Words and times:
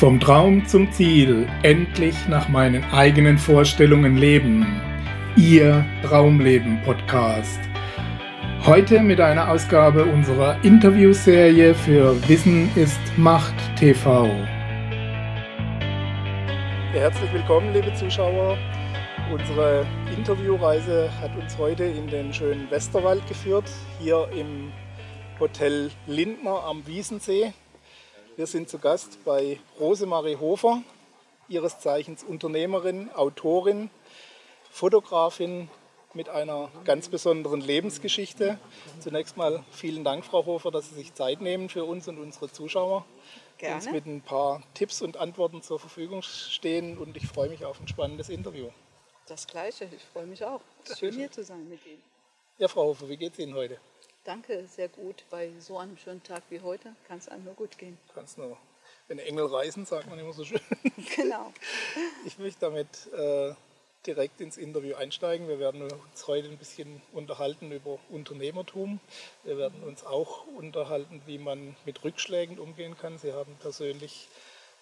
Vom 0.00 0.18
Traum 0.18 0.66
zum 0.66 0.90
Ziel, 0.92 1.46
endlich 1.62 2.26
nach 2.26 2.48
meinen 2.48 2.82
eigenen 2.84 3.36
Vorstellungen 3.36 4.16
leben. 4.16 4.80
Ihr 5.36 5.84
Traumleben 6.02 6.80
Podcast. 6.84 7.60
Heute 8.64 9.00
mit 9.00 9.20
einer 9.20 9.50
Ausgabe 9.50 10.06
unserer 10.06 10.56
Interviewserie 10.64 11.74
für 11.74 12.16
Wissen 12.30 12.74
ist 12.76 12.98
Macht 13.18 13.54
TV. 13.76 14.30
Herzlich 16.92 17.32
willkommen, 17.34 17.74
liebe 17.74 17.92
Zuschauer. 17.92 18.56
Unsere 19.30 19.84
Interviewreise 20.16 21.10
hat 21.20 21.36
uns 21.36 21.58
heute 21.58 21.84
in 21.84 22.06
den 22.06 22.32
schönen 22.32 22.70
Westerwald 22.70 23.26
geführt, 23.26 23.70
hier 24.00 24.26
im 24.34 24.72
Hotel 25.38 25.90
Lindner 26.06 26.64
am 26.64 26.86
Wiesensee. 26.86 27.52
Wir 28.40 28.46
sind 28.46 28.70
zu 28.70 28.78
Gast 28.78 29.22
bei 29.26 29.60
Rosemarie 29.78 30.36
Hofer, 30.36 30.82
ihres 31.50 31.78
Zeichens 31.78 32.24
Unternehmerin, 32.24 33.10
Autorin, 33.12 33.90
Fotografin 34.70 35.68
mit 36.14 36.30
einer 36.30 36.70
ganz 36.84 37.10
besonderen 37.10 37.60
Lebensgeschichte. 37.60 38.58
Zunächst 38.98 39.36
mal 39.36 39.62
vielen 39.70 40.04
Dank, 40.04 40.24
Frau 40.24 40.46
Hofer, 40.46 40.70
dass 40.70 40.88
Sie 40.88 40.94
sich 40.94 41.12
Zeit 41.12 41.42
nehmen 41.42 41.68
für 41.68 41.84
uns 41.84 42.08
und 42.08 42.18
unsere 42.18 42.50
Zuschauer. 42.50 43.04
Gerne. 43.58 43.74
Uns 43.74 43.92
mit 43.92 44.06
ein 44.06 44.22
paar 44.22 44.62
Tipps 44.72 45.02
und 45.02 45.18
Antworten 45.18 45.60
zur 45.60 45.78
Verfügung 45.78 46.22
stehen 46.22 46.96
und 46.96 47.18
ich 47.18 47.26
freue 47.26 47.50
mich 47.50 47.66
auf 47.66 47.78
ein 47.78 47.88
spannendes 47.88 48.30
Interview. 48.30 48.70
Das 49.26 49.46
Gleiche, 49.46 49.84
ich 49.94 50.02
freue 50.14 50.24
mich 50.24 50.42
auch. 50.42 50.62
Schön 50.98 51.12
hier 51.12 51.30
zu 51.30 51.44
sein 51.44 51.68
mit 51.68 51.84
Ihnen. 51.84 52.02
Ja, 52.56 52.68
Frau 52.68 52.84
Hofer, 52.84 53.06
wie 53.10 53.18
geht 53.18 53.34
es 53.34 53.38
Ihnen 53.38 53.52
heute? 53.52 53.78
Danke, 54.30 54.64
sehr 54.68 54.86
gut. 54.86 55.24
Bei 55.28 55.50
so 55.58 55.76
einem 55.76 55.96
schönen 55.96 56.22
Tag 56.22 56.44
wie 56.50 56.60
heute 56.60 56.94
kann 57.08 57.18
es 57.18 57.28
einem 57.28 57.42
nur 57.42 57.54
gut 57.54 57.76
gehen. 57.78 57.98
Kann 58.14 58.26
es 58.26 58.36
nur. 58.36 58.56
Wenn 59.08 59.18
Engel 59.18 59.46
reisen, 59.46 59.86
sagt 59.86 60.08
man 60.08 60.20
immer 60.20 60.32
so 60.32 60.44
schön. 60.44 60.60
Genau. 61.16 61.52
Ich 62.24 62.38
möchte 62.38 62.60
damit 62.60 63.12
äh, 63.12 63.52
direkt 64.06 64.40
ins 64.40 64.56
Interview 64.56 64.94
einsteigen. 64.94 65.48
Wir 65.48 65.58
werden 65.58 65.82
uns 65.82 66.28
heute 66.28 66.48
ein 66.48 66.58
bisschen 66.58 67.02
unterhalten 67.12 67.72
über 67.72 67.98
Unternehmertum. 68.08 69.00
Wir 69.42 69.58
werden 69.58 69.82
uns 69.82 70.06
auch 70.06 70.46
unterhalten, 70.46 71.20
wie 71.26 71.38
man 71.38 71.74
mit 71.84 72.04
Rückschlägen 72.04 72.60
umgehen 72.60 72.96
kann. 72.96 73.18
Sie 73.18 73.32
haben 73.32 73.56
persönlich 73.56 74.28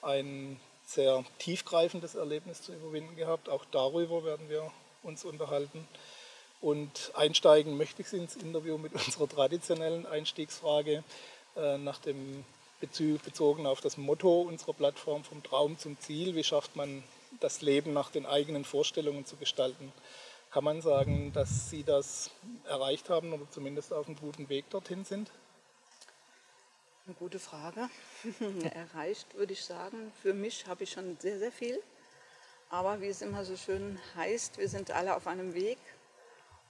ein 0.03 0.61
sehr 0.85 1.25
tiefgreifendes 1.39 2.17
Erlebnis 2.17 2.61
zu 2.61 2.75
überwinden 2.75 3.17
gehabt. 3.17 3.49
Auch 3.49 3.65
darüber 3.71 4.27
werden 4.27 4.51
wir 4.51 4.71
uns 5.03 5.25
unterhalten. 5.25 5.89
Und 6.61 7.13
einsteigen 7.15 7.77
möchte 7.77 8.03
ich 8.03 8.13
ins 8.13 8.37
Interview 8.37 8.79
mit 8.79 8.93
unserer 9.07 9.29
traditionellen 9.29 10.07
Einstiegsfrage 10.07 11.05
äh, 11.57 11.79
nach 11.79 11.99
dem 11.99 12.45
bezogen 12.81 13.67
auf 13.67 13.81
das 13.81 13.97
Motto 13.97 14.43
unserer 14.43 14.73
Plattform 14.73 15.25
vom 15.25 15.43
Traum 15.43 15.79
zum 15.79 15.99
Ziel. 15.99 16.37
Wie 16.37 16.45
schafft 16.45 16.77
man 16.77 17.03
das 17.41 17.61
Leben 17.61 17.93
nach 17.93 18.11
den 18.11 18.25
eigenen 18.25 18.65
Vorstellungen 18.65 19.27
zu 19.27 19.37
gestalten? 19.37 19.93
Kann 20.51 20.65
man 20.65 20.81
sagen, 20.81 21.33
dass 21.33 21.71
Sie 21.71 21.83
das 21.83 22.31
erreicht 22.65 23.11
haben 23.11 23.33
oder 23.33 23.51
zumindest 23.51 23.93
auf 23.93 24.07
einem 24.07 24.17
guten 24.17 24.49
Weg 24.49 24.71
dorthin 24.71 25.05
sind? 25.05 25.31
Eine 27.07 27.17
gute 27.17 27.39
Frage. 27.39 27.89
erreicht 28.75 29.35
würde 29.35 29.53
ich 29.53 29.65
sagen. 29.65 30.13
Für 30.23 30.33
mich 30.33 30.67
habe 30.67 30.85
ich 30.85 30.93
schon 30.93 31.17
sehr, 31.21 31.39
sehr 31.39 31.53
viel. 31.53 31.83
Aber 32.71 33.01
wie 33.01 33.09
es 33.09 33.23
immer 33.23 33.45
so 33.45 33.57
schön 33.57 33.99
heißt, 34.15 34.59
wir 34.59 34.69
sind 34.69 34.91
alle 34.91 35.17
auf 35.17 35.27
einem 35.27 35.55
Weg 35.55 35.79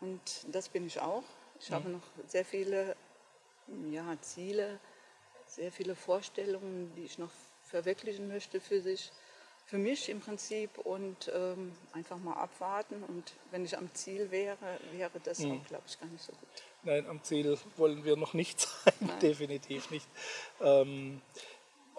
und 0.01 0.21
das 0.53 0.69
bin 0.69 0.87
ich 0.87 1.01
auch. 1.01 1.25
Ich 1.61 1.73
habe 1.73 1.89
noch 1.89 2.03
sehr 2.27 2.45
viele 2.45 2.95
ja, 3.91 4.17
Ziele, 4.21 4.79
sehr 5.47 5.73
viele 5.73 5.95
Vorstellungen, 5.95 6.93
die 6.97 7.05
ich 7.05 7.19
noch 7.19 7.31
verwirklichen 7.65 8.29
möchte 8.29 8.61
für 8.61 8.81
sich, 8.81 9.11
für 9.67 9.79
mich 9.79 10.09
im 10.09 10.21
Prinzip 10.21 10.79
und 10.79 11.31
ähm, 11.35 11.73
einfach 11.93 12.17
mal 12.19 12.35
abwarten. 12.35 13.03
Und 13.03 13.35
wenn 13.51 13.65
ich 13.65 13.77
am 13.77 13.93
Ziel 13.95 14.31
wäre, 14.31 14.57
wäre 14.93 15.21
das 15.23 15.41
mhm. 15.41 15.53
auch, 15.53 15.67
glaube 15.67 15.85
ich, 15.87 16.01
gar 16.01 16.09
nicht 16.09 16.25
so 16.25 16.33
gut. 16.33 16.49
Nein, 16.85 17.07
am 17.07 17.23
Ziel 17.23 17.59
wollen 17.77 18.05
wir 18.05 18.17
noch 18.17 18.35
nicht 18.35 18.61
sein, 18.85 19.11
definitiv 19.21 19.91
nicht. 19.91 20.07
Ähm, 20.61 21.21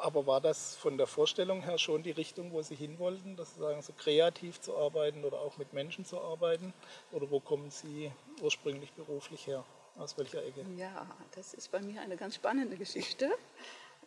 aber 0.02 0.26
war 0.26 0.42
das 0.42 0.76
von 0.76 0.98
der 0.98 1.08
Vorstellung 1.08 1.64
her 1.64 1.78
schon 1.78 2.04
die 2.04 2.12
Richtung, 2.12 2.52
wo 2.52 2.62
Sie 2.62 2.76
hin 2.76 3.00
wollten, 3.00 3.36
dass 3.36 3.54
Sie 3.56 3.60
sagen, 3.60 3.82
so 3.82 3.94
kreativ 3.94 4.60
zu 4.62 4.76
arbeiten 4.78 5.24
oder 5.24 5.40
auch 5.40 5.58
mit 5.58 5.74
Menschen 5.74 6.06
zu 6.06 6.20
arbeiten? 6.20 6.74
Oder 7.12 7.30
wo 7.30 7.40
kommen 7.40 7.72
Sie 7.72 8.12
ursprünglich 8.42 8.92
beruflich 8.94 9.48
her? 9.48 9.64
Aus 9.98 10.18
welcher 10.18 10.44
Ecke? 10.46 10.66
Ja, 10.78 11.08
das 11.36 11.54
ist 11.54 11.72
bei 11.72 11.82
mir 11.82 12.02
eine 12.02 12.16
ganz 12.16 12.36
spannende 12.36 12.78
Geschichte, 12.78 13.30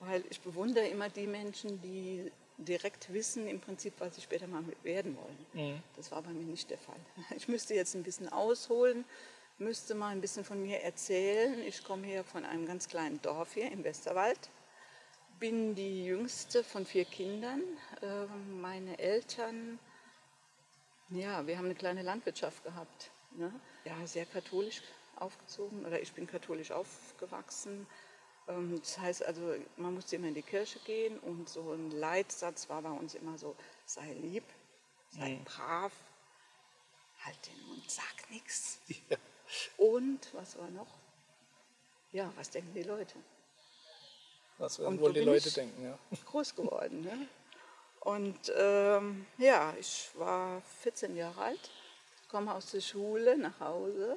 weil 0.00 0.24
ich 0.30 0.40
bewundere 0.40 0.86
immer 0.86 1.08
die 1.10 1.26
Menschen, 1.26 1.80
die 1.82 2.32
direkt 2.56 3.12
wissen 3.12 3.46
im 3.46 3.60
Prinzip, 3.60 3.94
was 3.98 4.14
sie 4.14 4.20
später 4.20 4.46
mal 4.46 4.62
werden 4.82 5.16
wollen. 5.16 5.46
Mhm. 5.52 5.82
Das 5.96 6.10
war 6.10 6.22
bei 6.22 6.30
mir 6.30 6.46
nicht 6.46 6.70
der 6.70 6.78
Fall. 6.78 7.00
Ich 7.36 7.48
müsste 7.48 7.74
jetzt 7.74 7.94
ein 7.94 8.02
bisschen 8.02 8.28
ausholen, 8.30 9.04
müsste 9.58 9.94
mal 9.94 10.08
ein 10.08 10.20
bisschen 10.20 10.44
von 10.44 10.62
mir 10.62 10.80
erzählen. 10.80 11.60
Ich 11.66 11.84
komme 11.84 12.06
hier 12.06 12.24
von 12.24 12.44
einem 12.44 12.66
ganz 12.66 12.88
kleinen 12.88 13.20
Dorf 13.20 13.54
hier 13.54 13.70
im 13.70 13.84
Westerwald 13.84 14.38
bin 15.42 15.74
die 15.74 16.04
jüngste 16.04 16.62
von 16.62 16.86
vier 16.86 17.04
Kindern. 17.04 17.64
Ähm, 18.00 18.60
meine 18.60 18.96
Eltern, 19.00 19.80
ja, 21.08 21.44
wir 21.48 21.58
haben 21.58 21.64
eine 21.64 21.74
kleine 21.74 22.02
Landwirtschaft 22.02 22.62
gehabt. 22.62 23.10
Ne? 23.32 23.52
Ja, 23.84 24.06
sehr 24.06 24.24
katholisch 24.24 24.82
aufgezogen 25.16 25.84
oder 25.84 26.00
ich 26.00 26.12
bin 26.12 26.28
katholisch 26.28 26.70
aufgewachsen. 26.70 27.88
Ähm, 28.46 28.78
das 28.78 28.96
heißt 29.00 29.24
also, 29.24 29.56
man 29.78 29.94
musste 29.94 30.14
immer 30.14 30.28
in 30.28 30.34
die 30.34 30.42
Kirche 30.42 30.78
gehen 30.84 31.18
und 31.18 31.48
so 31.48 31.72
ein 31.72 31.90
Leitsatz 31.90 32.68
war 32.68 32.80
bei 32.80 32.92
uns 32.92 33.16
immer 33.16 33.36
so, 33.36 33.56
sei 33.84 34.12
lieb, 34.12 34.44
sei 35.10 35.30
mhm. 35.30 35.44
brav, 35.44 35.92
halt 37.24 37.48
den 37.48 37.66
Mund, 37.66 37.90
sag 37.90 38.30
nichts. 38.30 38.78
Ja. 39.10 39.16
Und 39.76 40.32
was 40.34 40.56
war 40.56 40.70
noch? 40.70 40.98
Ja, 42.12 42.32
was 42.36 42.50
denken 42.50 42.72
die 42.74 42.84
Leute? 42.84 43.16
Was 44.58 44.78
werden 44.78 45.00
wohl 45.00 45.12
die 45.12 45.20
Leute 45.20 45.50
denken, 45.50 45.82
ja. 45.82 45.98
Groß 46.26 46.54
geworden, 46.54 47.02
ne? 47.02 47.26
Und 48.00 48.52
ähm, 48.56 49.26
ja, 49.38 49.74
ich 49.78 50.10
war 50.14 50.60
14 50.82 51.16
Jahre 51.16 51.40
alt, 51.40 51.70
komme 52.28 52.52
aus 52.52 52.72
der 52.72 52.80
Schule 52.80 53.38
nach 53.38 53.60
Hause 53.60 54.16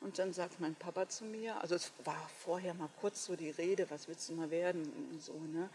und 0.00 0.18
dann 0.18 0.32
sagt 0.32 0.60
mein 0.60 0.76
Papa 0.76 1.08
zu 1.08 1.24
mir, 1.24 1.60
also 1.60 1.74
es 1.74 1.90
war 2.04 2.30
vorher 2.44 2.74
mal 2.74 2.88
kurz 3.00 3.24
so 3.24 3.34
die 3.34 3.50
Rede, 3.50 3.90
was 3.90 4.06
willst 4.06 4.28
du 4.28 4.34
mal 4.34 4.50
werden 4.50 4.92
und 5.10 5.22
so, 5.22 5.32
ne? 5.32 5.68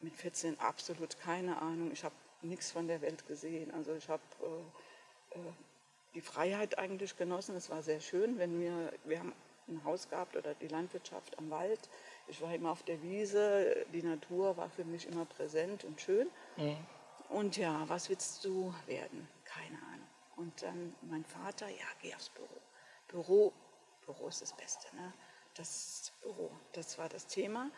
Mit 0.00 0.16
14 0.16 0.58
absolut 0.58 1.16
keine 1.20 1.62
Ahnung, 1.62 1.92
ich 1.92 2.02
habe 2.02 2.14
nichts 2.42 2.70
von 2.70 2.88
der 2.88 3.00
Welt 3.00 3.26
gesehen. 3.26 3.70
Also 3.72 3.94
ich 3.94 4.08
habe 4.08 4.22
äh, 4.42 5.38
äh, 5.38 5.52
die 6.14 6.20
Freiheit 6.20 6.78
eigentlich 6.78 7.16
genossen, 7.16 7.56
es 7.56 7.70
war 7.70 7.82
sehr 7.82 8.00
schön, 8.00 8.38
wenn 8.38 8.60
wir, 8.60 8.92
wir 9.04 9.20
haben 9.20 9.32
ein 9.68 9.82
Haus 9.84 10.08
gehabt 10.08 10.36
oder 10.36 10.54
die 10.54 10.68
Landwirtschaft 10.68 11.38
am 11.38 11.50
Wald, 11.50 11.88
ich 12.26 12.40
war 12.40 12.54
immer 12.54 12.70
auf 12.70 12.82
der 12.82 13.02
Wiese, 13.02 13.86
die 13.92 14.02
Natur 14.02 14.56
war 14.56 14.70
für 14.70 14.84
mich 14.84 15.06
immer 15.06 15.24
präsent 15.24 15.84
und 15.84 16.00
schön. 16.00 16.28
Mhm. 16.56 16.76
Und 17.28 17.56
ja, 17.56 17.88
was 17.88 18.08
willst 18.08 18.44
du 18.44 18.74
werden? 18.86 19.28
Keine 19.44 19.78
Ahnung. 19.78 20.06
Und 20.36 20.62
dann 20.62 20.94
mein 21.02 21.24
Vater, 21.24 21.68
ja, 21.68 21.86
geh 22.00 22.14
aufs 22.14 22.30
Büro. 22.30 22.48
Büro, 23.08 23.52
Büro 24.04 24.28
ist 24.28 24.42
das 24.42 24.52
Beste, 24.54 24.94
ne? 24.96 25.12
Das 25.54 26.12
Büro, 26.22 26.50
das 26.72 26.96
war 26.96 27.08
das 27.08 27.26
Thema. 27.26 27.70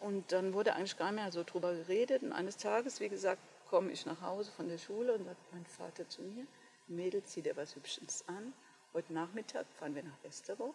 Und 0.00 0.32
dann 0.32 0.54
wurde 0.54 0.74
eigentlich 0.74 0.96
gar 0.96 1.12
nicht 1.12 1.22
mehr 1.22 1.32
so 1.32 1.44
drüber 1.44 1.74
geredet. 1.74 2.22
Und 2.22 2.32
eines 2.32 2.56
Tages, 2.56 3.00
wie 3.00 3.08
gesagt, 3.08 3.40
komme 3.68 3.90
ich 3.92 4.06
nach 4.06 4.20
Hause 4.22 4.50
von 4.52 4.68
der 4.68 4.78
Schule 4.78 5.14
und 5.14 5.24
sagt 5.24 5.52
mein 5.52 5.66
Vater 5.66 6.08
zu 6.08 6.22
mir, 6.22 6.46
Mädel, 6.88 7.22
zieh 7.22 7.42
dir 7.42 7.56
was 7.56 7.76
Hübsches 7.76 8.24
an. 8.28 8.52
Heute 8.92 9.12
Nachmittag 9.12 9.66
fahren 9.78 9.94
wir 9.94 10.02
nach 10.02 10.22
Westerburg. 10.22 10.74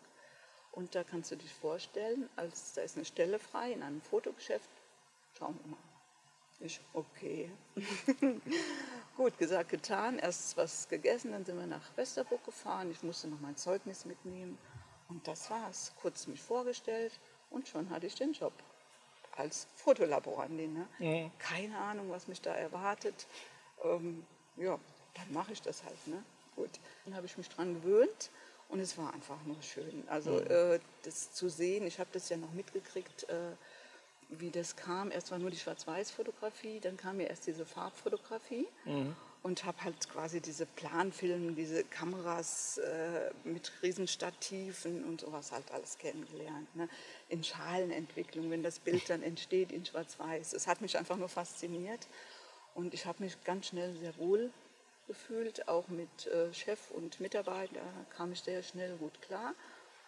Und 0.77 0.93
da 0.93 1.03
kannst 1.03 1.31
du 1.31 1.35
dich 1.35 1.51
vorstellen, 1.51 2.29
als 2.35 2.73
da 2.73 2.83
ist 2.83 2.97
eine 2.97 3.05
Stelle 3.05 3.39
frei 3.39 3.71
in 3.71 3.81
einem 3.81 3.99
Fotogeschäft. 3.99 4.69
Schauen 5.35 5.59
wir 5.63 5.71
mal. 5.71 5.79
Ich, 6.59 6.79
okay. 6.93 7.49
Gut, 9.17 9.35
gesagt, 9.39 9.69
getan. 9.69 10.19
Erst 10.19 10.55
was 10.55 10.87
gegessen, 10.87 11.31
dann 11.31 11.45
sind 11.45 11.57
wir 11.57 11.65
nach 11.65 11.81
Westerburg 11.97 12.45
gefahren. 12.45 12.91
Ich 12.91 13.01
musste 13.01 13.27
noch 13.27 13.39
mein 13.39 13.57
Zeugnis 13.57 14.05
mitnehmen. 14.05 14.59
Und 15.09 15.27
das 15.27 15.49
war's. 15.49 15.93
Kurz 15.99 16.27
mich 16.27 16.43
vorgestellt 16.43 17.19
und 17.49 17.67
schon 17.67 17.89
hatte 17.89 18.05
ich 18.05 18.13
den 18.13 18.33
Job 18.33 18.53
als 19.35 19.65
Fotolaborantin. 19.77 20.73
Ne? 20.75 20.87
Mhm. 20.99 21.31
Keine 21.39 21.75
Ahnung, 21.79 22.11
was 22.11 22.27
mich 22.27 22.41
da 22.41 22.53
erwartet. 22.53 23.25
Ähm, 23.83 24.27
ja, 24.57 24.77
dann 25.15 25.33
mache 25.33 25.53
ich 25.53 25.61
das 25.63 25.83
halt. 25.83 26.05
Ne? 26.05 26.23
Gut, 26.55 26.79
dann 27.05 27.15
habe 27.15 27.25
ich 27.25 27.35
mich 27.35 27.49
dran 27.49 27.73
gewöhnt 27.73 28.29
und 28.69 28.79
es 28.79 28.97
war 28.97 29.13
einfach 29.13 29.43
nur 29.45 29.61
schön. 29.61 30.03
Also 30.07 30.31
mhm. 30.31 30.47
äh, 30.47 30.79
das 31.03 31.31
zu 31.31 31.49
sehen, 31.49 31.85
ich 31.87 31.99
habe 31.99 32.09
das 32.11 32.29
ja 32.29 32.37
noch 32.37 32.51
mitgekriegt, 32.53 33.29
äh, 33.29 33.51
wie 34.29 34.51
das 34.51 34.75
kam. 34.75 35.11
Erst 35.11 35.31
war 35.31 35.39
nur 35.39 35.49
die 35.49 35.57
Schwarz-Weiß-Fotografie, 35.57 36.79
dann 36.79 36.97
kam 36.97 37.19
ja 37.19 37.27
erst 37.27 37.47
diese 37.47 37.65
Farbfotografie. 37.65 38.67
Mhm. 38.85 39.15
und 39.43 39.63
habe 39.63 39.81
halt 39.83 40.09
quasi 40.09 40.41
diese 40.41 40.65
Planfilme, 40.65 41.53
diese 41.53 41.85
Kameras 41.85 42.79
äh, 42.79 43.31
mit 43.45 43.71
Riesenstativen 43.81 45.05
und 45.05 45.21
sowas 45.21 45.53
halt 45.53 45.71
alles 45.71 45.97
kennengelernt. 45.97 46.75
Ne? 46.75 46.89
In 47.29 47.43
Schalenentwicklung, 47.43 48.49
wenn 48.49 48.63
das 48.63 48.79
Bild 48.79 49.09
dann 49.09 49.23
entsteht 49.23 49.71
in 49.71 49.85
Schwarz-Weiß. 49.85 50.51
Es 50.51 50.67
hat 50.67 50.81
mich 50.81 50.97
einfach 50.97 51.15
nur 51.15 51.29
fasziniert 51.29 52.07
und 52.75 52.93
ich 52.93 53.05
habe 53.05 53.23
mich 53.23 53.41
ganz 53.45 53.67
schnell 53.67 53.95
sehr 53.95 54.17
wohl 54.17 54.51
gefühlt, 55.07 55.67
auch 55.67 55.87
mit 55.87 56.27
äh, 56.27 56.53
Chef 56.53 56.91
und 56.91 57.19
Mitarbeiter 57.19 57.81
kam 58.15 58.31
ich 58.31 58.41
sehr 58.41 58.61
schnell 58.63 58.95
gut 58.97 59.21
klar. 59.21 59.53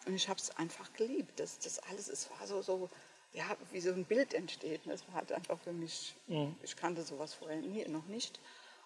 Und 0.05 0.15
ich 0.15 0.29
habe 0.29 0.39
es 0.39 0.55
einfach 0.57 0.91
geliebt. 0.93 1.39
Das, 1.39 1.59
das 1.59 1.79
alles, 1.79 2.07
es 2.07 2.29
war 2.31 2.47
so, 2.47 2.61
so, 2.61 2.89
ja, 3.33 3.45
wie 3.71 3.81
so 3.81 3.91
ein 3.91 4.05
Bild 4.05 4.33
entsteht. 4.33 4.81
Das 4.85 5.07
war 5.07 5.15
halt 5.15 5.31
einfach 5.31 5.59
für 5.59 5.73
mich, 5.73 6.15
mhm. 6.27 6.55
ich 6.61 6.75
kannte 6.75 7.03
sowas 7.03 7.33
vorher 7.33 7.61
nie, 7.61 7.85
noch 7.87 8.05
nicht. 8.05 8.39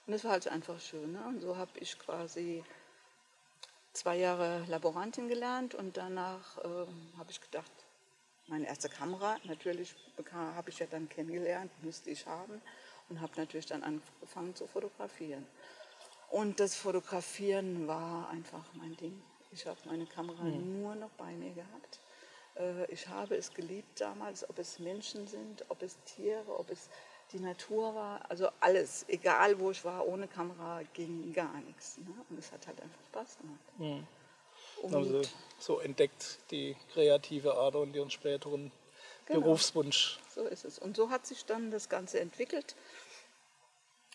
Und 0.06 0.14
es 0.14 0.24
war 0.24 0.32
halt 0.32 0.48
einfach 0.48 0.80
schön. 0.80 1.14
Ne? 1.14 1.24
Und 1.28 1.42
so 1.42 1.58
habe 1.58 1.72
ich 1.80 1.98
quasi 2.00 2.64
zwei 3.94 4.18
Jahre 4.18 4.66
Laborantin 4.68 5.28
gelernt 5.30 5.76
und 5.76 5.98
danach 5.98 6.58
ähm, 6.64 7.14
habe 7.18 7.32
ich 7.32 7.40
gedacht, 7.40 7.72
meine 8.48 8.68
erste 8.68 8.90
Kamera, 8.90 9.38
natürlich 9.46 9.96
habe 10.32 10.70
ich 10.70 10.80
ja 10.80 10.88
dann 10.88 11.08
kennengelernt, 11.08 11.72
müsste 11.82 12.10
ich 12.10 12.26
haben 12.26 12.62
und 13.08 13.22
habe 13.22 13.32
natürlich 13.38 13.68
dann 13.68 13.84
angefangen 13.84 14.56
zu 14.56 14.68
fotografieren. 14.68 15.46
Und 16.34 16.60
das 16.60 16.76
Fotografieren 16.76 17.88
war 17.88 18.28
einfach 18.30 18.66
mein 18.74 18.98
Ding. 18.98 19.22
Ich 19.52 19.68
habe 19.68 19.78
meine 19.86 20.08
Kamera 20.08 20.42
mhm. 20.42 20.82
nur 20.82 20.96
noch 20.96 21.12
bei 21.12 21.32
mir 21.34 21.52
gehabt. 21.54 22.00
Äh, 22.56 22.92
ich 22.92 23.08
habe 23.08 23.36
es 23.36 23.54
geliebt 23.54 24.02
damals, 24.02 24.50
ob 24.50 24.58
es 24.58 24.80
Menschen 24.80 25.28
sind, 25.28 25.64
ob 25.70 25.84
es 25.84 25.96
Tiere, 26.06 26.58
ob 26.58 26.72
es 26.72 26.90
die 27.34 27.40
Natur 27.40 27.94
war, 27.94 28.32
also 28.32 28.50
alles, 28.62 29.06
egal 29.10 29.60
wo 29.60 29.70
ich 29.70 29.86
war, 29.86 30.08
ohne 30.08 30.28
Kamera 30.28 30.82
ging 30.94 31.32
gar 31.34 31.62
nichts. 31.62 32.00
Ne? 32.00 32.16
Und 32.28 32.40
es 32.40 32.52
hat 32.52 32.66
halt 32.66 32.82
einfach 32.82 33.04
Spaß 33.10 33.38
gemacht. 33.38 33.60
Mhm. 33.78 34.08
Also 34.92 35.22
so 35.60 35.80
entdeckt 35.82 36.40
die 36.50 36.76
kreative 36.94 37.56
Ader 37.58 37.82
und 37.82 37.96
ihren 37.96 38.10
späteren 38.10 38.72
genau. 39.28 39.42
Berufswunsch. 39.42 40.20
So 40.34 40.46
ist 40.46 40.66
es. 40.66 40.80
Und 40.80 40.96
so 40.96 41.12
hat 41.12 41.28
sich 41.28 41.46
dann 41.46 41.70
das 41.70 41.90
Ganze 41.90 42.20
entwickelt. 42.20 42.76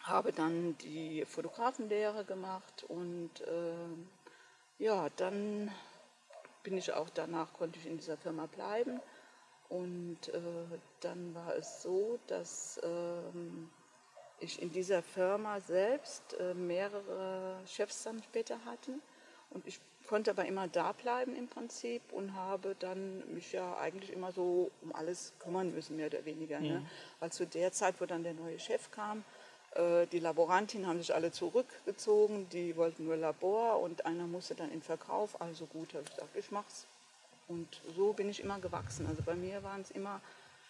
Habe 0.09 0.33
dann 0.33 0.77
die 0.79 1.25
Fotografenlehre 1.27 2.25
gemacht 2.25 2.85
und 2.89 3.31
äh, 3.43 4.83
ja, 4.83 5.09
dann 5.17 5.71
bin 6.63 6.77
ich 6.77 6.93
auch 6.93 7.11
danach, 7.11 7.53
konnte 7.53 7.79
ich 7.79 7.87
in 7.87 7.99
dieser 7.99 8.17
Firma 8.17 8.47
bleiben 8.47 9.01
und 9.69 10.29
äh, 10.29 10.79
dann 11.01 11.35
war 11.35 11.55
es 11.57 11.83
so, 11.83 12.19
dass 12.27 12.81
ähm, 12.83 13.71
ich 14.41 14.63
in 14.63 14.73
dieser 14.73 15.03
Firma 15.03 15.61
selbst 15.61 16.35
äh, 16.41 16.55
mehrere 16.55 17.61
Chefs 17.67 18.05
dann 18.05 18.23
später 18.23 18.65
hatte. 18.65 18.93
Und 19.51 19.67
ich 19.67 19.81
konnte 20.07 20.31
aber 20.31 20.47
immer 20.47 20.69
da 20.69 20.93
bleiben 20.93 21.37
im 21.37 21.49
Prinzip 21.49 22.03
und 22.13 22.35
habe 22.35 22.77
dann 22.79 23.23
mich 23.35 23.53
ja 23.53 23.77
eigentlich 23.79 24.13
immer 24.13 24.33
so 24.33 24.71
um 24.83 24.95
alles 24.95 25.35
kümmern 25.39 25.73
müssen, 25.73 25.97
mehr 25.97 26.07
oder 26.07 26.25
weniger. 26.25 26.61
Ne? 26.61 26.69
Mhm. 26.69 26.75
Ne? 26.75 26.91
Weil 27.21 27.33
zu 27.33 27.47
der 27.47 27.73
Zeit, 27.73 28.01
wo 28.01 28.07
dann 28.07 28.23
der 28.23 28.35
neue 28.35 28.59
Chef 28.59 28.91
kam, 28.91 29.21
äh, 29.21 29.23
die 30.13 30.19
Laborantinnen 30.19 30.89
haben 30.89 30.99
sich 30.99 31.15
alle 31.15 31.31
zurückgezogen, 31.31 32.49
die 32.49 32.77
wollten 32.77 33.05
nur 33.05 33.17
Labor 33.17 33.81
und 33.81 34.07
einer 34.07 34.27
musste 34.27 34.57
dann 34.57 34.73
in 34.73 34.83
Verkauf. 34.83 35.41
Also 35.41 35.67
gut, 35.67 35.95
habe 35.95 36.03
ich 36.05 36.11
gesagt, 36.11 36.37
ich 36.37 36.51
mach's 36.51 36.87
und 37.49 37.81
so 37.97 38.13
bin 38.13 38.29
ich 38.29 38.41
immer 38.41 38.61
gewachsen. 38.61 39.07
Also 39.07 39.23
bei 39.23 39.35
mir 39.35 39.63
waren 39.63 39.81
es 39.81 39.91
immer, 39.91 40.21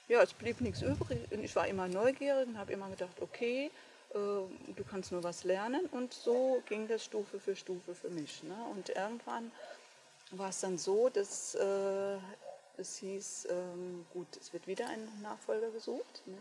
ja, 0.07 0.23
es 0.23 0.33
blieb 0.33 0.61
nichts 0.61 0.81
übrig. 0.81 1.21
Und 1.31 1.43
ich 1.43 1.55
war 1.57 1.67
immer 1.67 1.89
neugierig 1.89 2.47
und 2.47 2.57
habe 2.59 2.73
immer 2.73 2.89
gedacht, 2.89 3.21
okay, 3.21 3.71
äh, 4.11 4.15
du 4.15 4.85
kannst 4.89 5.13
nur 5.13 5.23
was 5.25 5.45
lernen. 5.45 5.87
Und 5.87 6.15
so 6.15 6.63
ging 6.69 6.87
das 6.87 7.05
Stufe 7.05 7.41
für 7.41 7.57
Stufe 7.57 7.95
für 7.95 8.11
mich. 8.11 8.43
Ne? 8.45 8.57
Und 8.73 8.91
irgendwann 8.91 9.51
war 10.31 10.51
es 10.51 10.61
dann 10.61 10.79
so, 10.79 11.09
dass 11.09 11.57
äh, 11.57 12.17
es 12.77 12.99
hieß, 12.99 13.49
ähm, 13.51 14.07
gut, 14.13 14.29
es 14.41 14.53
wird 14.53 14.69
wieder 14.69 14.89
ein 14.89 15.09
Nachfolger 15.21 15.71
gesucht. 15.71 16.23
Ne? 16.27 16.39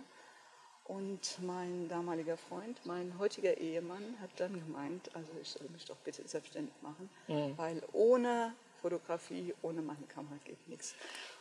Und 0.88 1.40
mein 1.42 1.90
damaliger 1.90 2.38
Freund, 2.38 2.80
mein 2.86 3.20
heutiger 3.20 3.58
Ehemann, 3.58 4.16
hat 4.22 4.30
dann 4.38 4.54
gemeint, 4.54 5.14
also 5.14 5.34
ich 5.42 5.50
soll 5.50 5.68
mich 5.70 5.84
doch 5.84 5.98
bitte 5.98 6.26
selbstständig 6.26 6.74
machen, 6.82 7.10
mhm. 7.28 7.58
weil 7.58 7.84
ohne 7.92 8.54
Fotografie, 8.82 9.54
ohne 9.62 9.82
meine 9.82 10.06
Kamera 10.08 10.36
geht 10.46 10.66
nichts. 10.70 10.96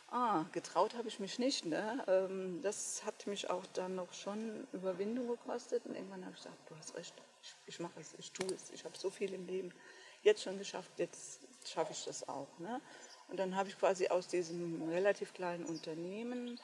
Ah, 0.09 0.45
getraut 0.51 0.95
habe 0.95 1.07
ich 1.07 1.19
mich 1.19 1.39
nicht. 1.39 1.65
Ne? 1.65 2.03
Ähm, 2.07 2.61
das 2.61 3.05
hat 3.05 3.25
mich 3.27 3.49
auch 3.49 3.65
dann 3.73 3.95
noch 3.95 4.13
schon 4.13 4.67
Überwindung 4.73 5.27
gekostet. 5.27 5.85
Und 5.85 5.95
irgendwann 5.95 6.25
habe 6.25 6.35
ich 6.35 6.43
gesagt, 6.43 6.69
du 6.69 6.75
hast 6.77 6.95
recht, 6.95 7.13
ich, 7.41 7.55
ich 7.67 7.79
mache 7.79 7.99
es, 7.99 8.15
ich 8.17 8.31
tue 8.31 8.47
es. 8.53 8.71
Ich 8.71 8.83
habe 8.83 8.97
so 8.97 9.09
viel 9.09 9.33
im 9.33 9.47
Leben 9.47 9.71
jetzt 10.23 10.43
schon 10.43 10.57
geschafft, 10.57 10.91
jetzt 10.97 11.39
schaffe 11.65 11.93
ich 11.93 12.03
das 12.03 12.27
auch. 12.27 12.47
Ne? 12.59 12.81
Und 13.29 13.37
dann 13.37 13.55
habe 13.55 13.69
ich 13.69 13.77
quasi 13.77 14.07
aus 14.07 14.27
diesem 14.27 14.89
relativ 14.89 15.33
kleinen 15.33 15.65
Unternehmen 15.65 16.59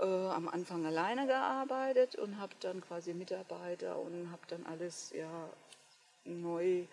äh, 0.00 0.04
am 0.04 0.48
Anfang 0.48 0.86
alleine 0.86 1.26
gearbeitet 1.26 2.16
und 2.16 2.38
habe 2.38 2.54
dann 2.60 2.80
quasi 2.80 3.14
Mitarbeiter 3.14 3.98
und 3.98 4.30
habe 4.30 4.42
dann 4.48 4.66
alles 4.66 5.12
ja 5.14 5.48
neu 6.24 6.84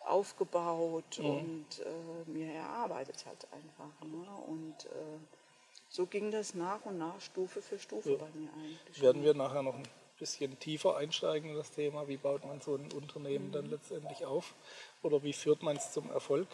aufgebaut 0.00 1.18
mhm. 1.18 1.26
und 1.26 1.66
äh, 1.80 2.30
mir 2.30 2.52
erarbeitet 2.52 3.24
halt 3.26 3.46
einfach. 3.52 4.06
Ne? 4.06 4.26
Und 4.46 4.86
äh, 4.86 5.18
so 5.88 6.06
ging 6.06 6.30
das 6.30 6.54
nach 6.54 6.84
und 6.84 6.98
nach 6.98 7.20
Stufe 7.20 7.62
für 7.62 7.78
Stufe 7.78 8.12
ja. 8.12 8.16
bei 8.16 8.28
mir 8.34 8.48
eigentlich. 8.54 9.00
Werden 9.00 9.22
wir 9.22 9.34
nachher 9.34 9.62
noch 9.62 9.74
ein 9.74 9.88
bisschen 10.18 10.58
tiefer 10.58 10.96
einsteigen 10.96 11.50
in 11.50 11.56
das 11.56 11.70
Thema, 11.70 12.06
wie 12.08 12.16
baut 12.16 12.44
man 12.44 12.60
so 12.60 12.76
ein 12.76 12.90
Unternehmen 12.92 13.48
mhm. 13.48 13.52
dann 13.52 13.70
letztendlich 13.70 14.24
auf 14.24 14.54
oder 15.02 15.22
wie 15.22 15.32
führt 15.32 15.62
man 15.62 15.76
es 15.76 15.92
zum 15.92 16.10
Erfolg? 16.10 16.48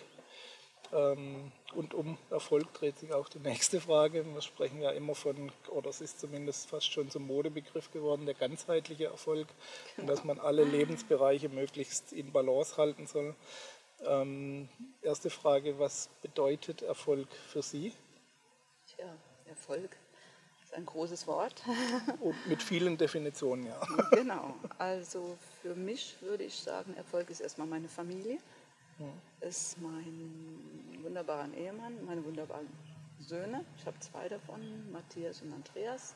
Ähm, 0.93 1.53
und 1.75 1.93
um 1.93 2.17
Erfolg 2.31 2.73
dreht 2.75 2.99
sich 2.99 3.13
auch 3.13 3.29
die 3.29 3.41
nächste 3.41 3.81
Frage. 3.81 4.25
Wir 4.25 4.41
sprechen 4.41 4.81
ja 4.81 4.91
immer 4.91 5.15
von, 5.15 5.53
oder 5.69 5.91
es 5.91 6.01
ist 6.01 6.21
zumindest 6.21 6.71
fast 6.71 6.91
schon 6.91 7.11
zum 7.11 7.27
Modebegriff 7.27 7.91
geworden, 7.93 8.27
der 8.27 8.35
ganzheitliche 8.35 9.07
Erfolg. 9.07 9.49
Und 9.97 10.07
dass 10.07 10.25
man 10.25 10.39
alle 10.39 10.65
Lebensbereiche 10.65 11.49
möglichst 11.49 12.13
in 12.13 12.33
Balance 12.33 12.77
halten 12.77 13.07
soll. 13.07 13.35
Ähm, 14.05 14.69
erste 15.03 15.29
Frage, 15.29 15.79
was 15.79 16.09
bedeutet 16.23 16.83
Erfolg 16.83 17.29
für 17.49 17.63
Sie? 17.63 17.93
Tja, 18.95 19.13
Erfolg 19.47 19.97
ist 20.63 20.75
ein 20.75 20.87
großes 20.87 21.27
Wort. 21.27 21.63
Und 22.21 22.47
mit 22.47 22.63
vielen 22.63 22.97
Definitionen, 22.97 23.67
ja. 23.67 23.81
Genau, 24.13 24.55
also 24.79 25.37
für 25.63 25.75
mich 25.75 26.17
würde 26.21 26.45
ich 26.45 26.55
sagen, 26.55 26.95
Erfolg 26.97 27.29
ist 27.31 27.41
erstmal 27.41 27.67
meine 27.67 27.89
Familie 27.89 28.39
ist 29.41 29.81
mein 29.81 30.59
wunderbarer 31.03 31.53
Ehemann, 31.55 32.05
meine 32.05 32.25
wunderbaren 32.25 32.69
Söhne. 33.21 33.65
Ich 33.77 33.87
habe 33.87 33.99
zwei 34.01 34.29
davon, 34.29 34.91
Matthias 34.91 35.43
und 35.43 35.53
Andreas. 35.53 36.15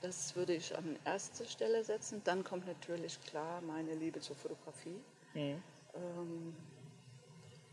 Das 0.00 0.34
würde 0.36 0.54
ich 0.54 0.76
an 0.76 0.98
erste 1.04 1.46
Stelle 1.46 1.84
setzen. 1.84 2.20
Dann 2.24 2.44
kommt 2.44 2.66
natürlich 2.66 3.20
klar 3.22 3.60
meine 3.62 3.94
Liebe 3.94 4.20
zur 4.20 4.36
Fotografie. 4.36 5.00
Mhm. 5.34 5.62
Ähm, 5.94 6.56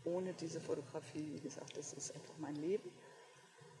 ohne 0.04 0.32
diese 0.32 0.60
Fotografie, 0.60 1.32
wie 1.34 1.40
gesagt, 1.40 1.76
das 1.76 1.92
ist 1.92 2.14
einfach 2.14 2.34
mein 2.38 2.56
Leben. 2.56 2.90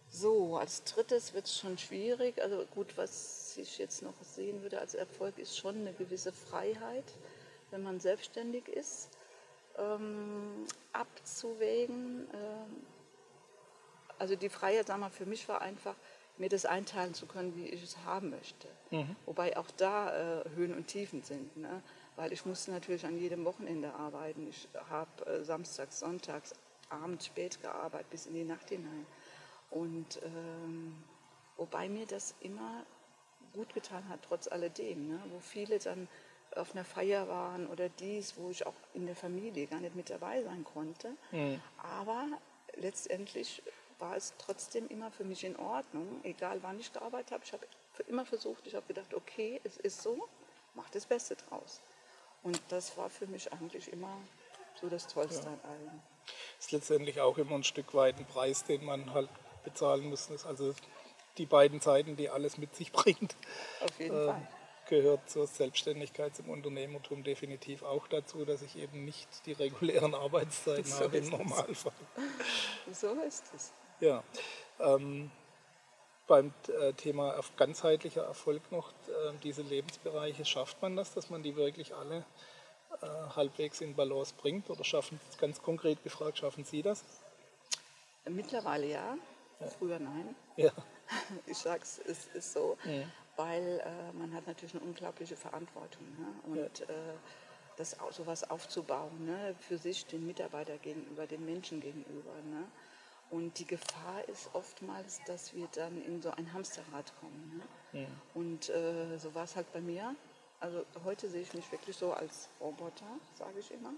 So, 0.08 0.58
als 0.58 0.84
drittes 0.84 1.32
wird 1.32 1.46
es 1.46 1.58
schon 1.58 1.78
schwierig. 1.78 2.42
Also 2.42 2.66
gut, 2.66 2.98
was 2.98 3.56
ich 3.56 3.78
jetzt 3.78 4.02
noch 4.02 4.20
sehen 4.22 4.60
würde 4.62 4.80
als 4.80 4.94
Erfolg, 4.94 5.38
ist 5.38 5.56
schon 5.56 5.76
eine 5.76 5.94
gewisse 5.94 6.32
Freiheit, 6.32 7.04
wenn 7.70 7.82
man 7.82 7.98
selbstständig 7.98 8.68
ist 8.68 9.08
ähm, 9.78 10.66
abzuwägen. 10.92 12.26
Ähm, 12.32 12.86
also 14.18 14.36
die 14.36 14.48
Freiheit, 14.48 14.86
sag 14.86 14.98
mal, 14.98 15.10
für 15.10 15.26
mich 15.26 15.48
war 15.48 15.62
einfach, 15.62 15.96
mir 16.38 16.48
das 16.48 16.64
einteilen 16.64 17.14
zu 17.14 17.26
können, 17.26 17.54
wie 17.56 17.66
ich 17.66 17.82
es 17.82 17.98
haben 18.04 18.30
möchte. 18.30 18.68
Mhm. 18.90 19.16
Wobei 19.26 19.56
auch 19.56 19.70
da 19.76 20.40
äh, 20.40 20.50
Höhen 20.54 20.74
und 20.74 20.86
Tiefen 20.86 21.22
sind. 21.22 21.56
Ne? 21.56 21.82
Weil 22.16 22.32
ich 22.32 22.46
musste 22.46 22.70
natürlich 22.70 23.04
an 23.04 23.18
jedem 23.18 23.44
Wochenende 23.44 23.92
arbeiten. 23.94 24.48
Ich 24.48 24.68
habe 24.90 25.26
äh, 25.26 25.44
samstags, 25.44 25.98
sonntags, 25.98 26.54
abends 26.88 27.26
spät 27.26 27.60
gearbeitet, 27.62 28.10
bis 28.10 28.26
in 28.26 28.34
die 28.34 28.44
Nacht 28.44 28.68
hinein. 28.68 29.06
Und 29.70 30.20
ähm, 30.24 30.94
wobei 31.56 31.88
mir 31.88 32.06
das 32.06 32.34
immer 32.40 32.84
gut 33.52 33.72
getan 33.74 34.08
hat, 34.08 34.20
trotz 34.22 34.48
alledem. 34.48 35.08
Ne? 35.08 35.20
Wo 35.30 35.40
viele 35.40 35.78
dann 35.78 36.08
auf 36.56 36.72
einer 36.72 36.84
Feier 36.84 37.28
waren 37.28 37.66
oder 37.66 37.88
dies, 37.88 38.34
wo 38.36 38.50
ich 38.50 38.66
auch 38.66 38.74
in 38.94 39.06
der 39.06 39.16
Familie 39.16 39.66
gar 39.66 39.80
nicht 39.80 39.94
mit 39.94 40.10
dabei 40.10 40.42
sein 40.42 40.64
konnte. 40.64 41.16
Mhm. 41.30 41.60
Aber 41.78 42.26
letztendlich 42.74 43.62
war 43.98 44.16
es 44.16 44.34
trotzdem 44.38 44.88
immer 44.88 45.10
für 45.10 45.24
mich 45.24 45.44
in 45.44 45.56
Ordnung, 45.56 46.20
egal 46.24 46.62
wann 46.62 46.78
ich 46.80 46.92
gearbeitet 46.92 47.32
habe. 47.32 47.44
Ich 47.44 47.52
habe 47.52 47.66
immer 48.08 48.26
versucht, 48.26 48.66
ich 48.66 48.74
habe 48.74 48.86
gedacht, 48.86 49.14
okay, 49.14 49.60
es 49.64 49.76
ist 49.76 50.02
so, 50.02 50.28
mach 50.74 50.90
das 50.90 51.06
Beste 51.06 51.36
draus. 51.36 51.80
Und 52.42 52.60
das 52.68 52.96
war 52.96 53.08
für 53.08 53.26
mich 53.26 53.52
eigentlich 53.52 53.92
immer 53.92 54.16
so 54.80 54.88
das 54.88 55.06
Tollste 55.06 55.46
ja. 55.46 55.52
an 55.52 55.60
allem. 55.70 56.00
Ist 56.58 56.72
letztendlich 56.72 57.20
auch 57.20 57.38
immer 57.38 57.54
ein 57.54 57.64
Stück 57.64 57.94
weit 57.94 58.18
ein 58.18 58.26
Preis, 58.26 58.64
den 58.64 58.84
man 58.84 59.12
halt 59.14 59.28
bezahlen 59.64 60.08
muss. 60.08 60.28
Also 60.44 60.74
die 61.38 61.46
beiden 61.46 61.80
Seiten, 61.80 62.16
die 62.16 62.28
alles 62.28 62.58
mit 62.58 62.74
sich 62.74 62.90
bringt. 62.92 63.36
Auf 63.80 63.98
jeden 64.00 64.16
äh, 64.16 64.26
Fall 64.26 64.48
gehört 64.86 65.28
zur 65.30 65.46
Selbstständigkeit, 65.46 66.34
zum 66.34 66.50
Unternehmertum 66.50 67.24
definitiv 67.24 67.82
auch 67.82 68.06
dazu, 68.08 68.44
dass 68.44 68.62
ich 68.62 68.76
eben 68.76 69.04
nicht 69.04 69.28
die 69.46 69.52
regulären 69.52 70.14
Arbeitszeiten 70.14 70.84
so 70.84 71.04
habe 71.04 71.18
im 71.18 71.28
Normalfall. 71.30 71.92
So 72.92 73.12
ist 73.26 73.44
es. 73.54 73.72
Ja. 74.00 74.22
Ähm, 74.80 75.30
beim 76.26 76.52
äh, 76.80 76.92
Thema 76.94 77.38
ganzheitlicher 77.56 78.24
Erfolg 78.24 78.72
noch, 78.72 78.90
äh, 78.90 79.32
diese 79.42 79.62
Lebensbereiche, 79.62 80.44
schafft 80.44 80.80
man 80.82 80.96
das, 80.96 81.14
dass 81.14 81.30
man 81.30 81.42
die 81.42 81.56
wirklich 81.56 81.94
alle 81.94 82.24
äh, 83.00 83.06
halbwegs 83.36 83.80
in 83.80 83.94
Balance 83.94 84.34
bringt? 84.36 84.70
Oder 84.70 84.84
schaffen, 84.84 85.20
ganz 85.38 85.60
konkret 85.60 86.02
gefragt, 86.02 86.38
schaffen 86.38 86.64
Sie 86.64 86.82
das? 86.82 87.04
Mittlerweile 88.24 88.86
ja, 88.86 89.16
ja. 89.60 89.66
früher 89.66 89.98
nein. 89.98 90.34
Ja. 90.56 90.72
Ich 91.46 91.58
sage 91.58 91.82
es, 91.82 91.98
es 92.06 92.26
ist 92.32 92.52
so, 92.54 92.78
ja. 92.84 93.04
Weil 93.42 93.80
äh, 93.80 94.16
man 94.16 94.32
hat 94.34 94.46
natürlich 94.46 94.74
eine 94.74 94.84
unglaubliche 94.84 95.36
Verantwortung. 95.36 96.04
Ne? 96.18 96.26
Und 96.44 96.78
ja. 96.78 96.86
äh, 96.86 97.14
das 97.76 97.96
sowas 98.10 98.48
aufzubauen, 98.48 99.24
ne? 99.24 99.54
für 99.58 99.78
sich, 99.78 100.06
den 100.06 100.26
Mitarbeiter 100.26 100.78
gegenüber, 100.78 101.26
den 101.26 101.44
Menschen 101.44 101.80
gegenüber. 101.80 102.34
Ne? 102.50 102.64
Und 103.30 103.58
die 103.58 103.66
Gefahr 103.66 104.28
ist 104.28 104.50
oftmals, 104.52 105.20
dass 105.26 105.54
wir 105.54 105.66
dann 105.74 106.00
in 106.04 106.22
so 106.22 106.30
ein 106.30 106.52
Hamsterrad 106.52 107.12
kommen. 107.20 107.62
Ne? 107.92 108.00
Ja. 108.02 108.06
Und 108.34 108.68
äh, 108.68 109.18
so 109.18 109.34
war 109.34 109.44
es 109.44 109.56
halt 109.56 109.72
bei 109.72 109.80
mir. 109.80 110.14
Also 110.60 110.84
heute 111.04 111.28
sehe 111.28 111.42
ich 111.42 111.52
mich 111.54 111.70
wirklich 111.72 111.96
so 111.96 112.12
als 112.12 112.48
Roboter, 112.60 113.18
sage 113.34 113.58
ich 113.58 113.72
immer, 113.72 113.94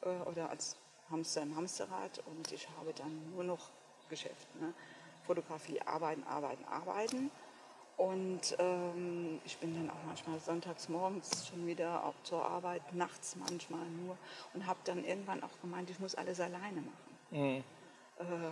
äh, 0.00 0.28
oder 0.28 0.50
als 0.50 0.76
Hamster 1.10 1.42
im 1.42 1.54
Hamsterrad 1.54 2.22
und 2.26 2.50
ich 2.50 2.66
habe 2.78 2.92
dann 2.94 3.30
nur 3.32 3.44
noch 3.44 3.70
Geschäft. 4.08 4.48
Ne? 4.60 4.74
Fotografie, 5.22 5.80
arbeiten, 5.82 6.24
arbeiten, 6.24 6.64
arbeiten. 6.64 7.30
Und 7.96 8.56
ähm, 8.58 9.40
ich 9.44 9.58
bin 9.58 9.74
dann 9.74 9.90
auch 9.90 10.02
manchmal 10.06 10.40
sonntags 10.40 10.88
morgens 10.88 11.46
schon 11.48 11.66
wieder 11.66 12.04
auch 12.04 12.14
zur 12.24 12.44
Arbeit, 12.44 12.94
nachts 12.94 13.36
manchmal 13.36 13.84
nur 14.04 14.16
und 14.54 14.66
habe 14.66 14.80
dann 14.84 15.04
irgendwann 15.04 15.42
auch 15.42 15.60
gemeint, 15.60 15.90
ich 15.90 16.00
muss 16.00 16.14
alles 16.14 16.40
alleine 16.40 16.80
machen. 16.80 17.18
Mhm. 17.30 17.64
Äh, 18.18 18.50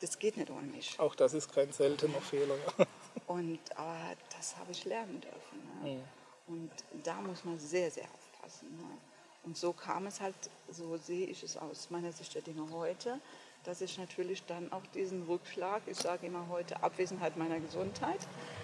das 0.00 0.18
geht 0.18 0.36
nicht 0.36 0.50
ohne 0.50 0.66
mich. 0.66 0.98
Auch 0.98 1.14
das 1.14 1.34
ist 1.34 1.52
kein 1.52 1.70
seltener 1.72 2.20
Fehler. 2.20 2.56
Und 3.26 3.60
aber 3.76 4.16
das 4.36 4.56
habe 4.56 4.72
ich 4.72 4.84
lernen 4.84 5.20
dürfen. 5.20 5.82
Ne? 5.82 5.90
Mhm. 5.90 6.02
Und 6.46 6.70
da 7.04 7.20
muss 7.20 7.44
man 7.44 7.58
sehr, 7.58 7.90
sehr 7.90 8.04
aufpassen. 8.04 8.76
Ne? 8.76 8.98
Und 9.44 9.56
so 9.56 9.72
kam 9.72 10.06
es 10.06 10.20
halt, 10.20 10.34
so 10.70 10.96
sehe 10.96 11.26
ich 11.26 11.42
es 11.42 11.56
aus 11.56 11.90
meiner 11.90 12.12
Sicht 12.12 12.34
der 12.34 12.42
Dinge 12.42 12.68
heute, 12.70 13.20
dass 13.64 13.80
ich 13.80 13.98
natürlich 13.98 14.44
dann 14.46 14.72
auch 14.72 14.86
diesen 14.94 15.24
Rückschlag, 15.24 15.82
ich 15.86 15.98
sage 15.98 16.26
immer 16.26 16.48
heute 16.48 16.82
Abwesenheit 16.82 17.36
meiner 17.36 17.60
Gesundheit, 17.60 18.20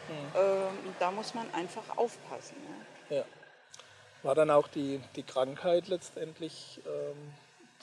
mhm. 0.08 0.38
ähm, 0.38 0.94
da 0.98 1.10
muss 1.10 1.34
man 1.34 1.52
einfach 1.52 1.96
aufpassen. 1.96 2.56
Ne? 3.10 3.16
Ja. 3.16 3.24
War 4.22 4.34
dann 4.34 4.50
auch 4.50 4.68
die, 4.68 5.00
die 5.14 5.22
Krankheit 5.22 5.88
letztendlich 5.88 6.80
ähm, 6.86 7.34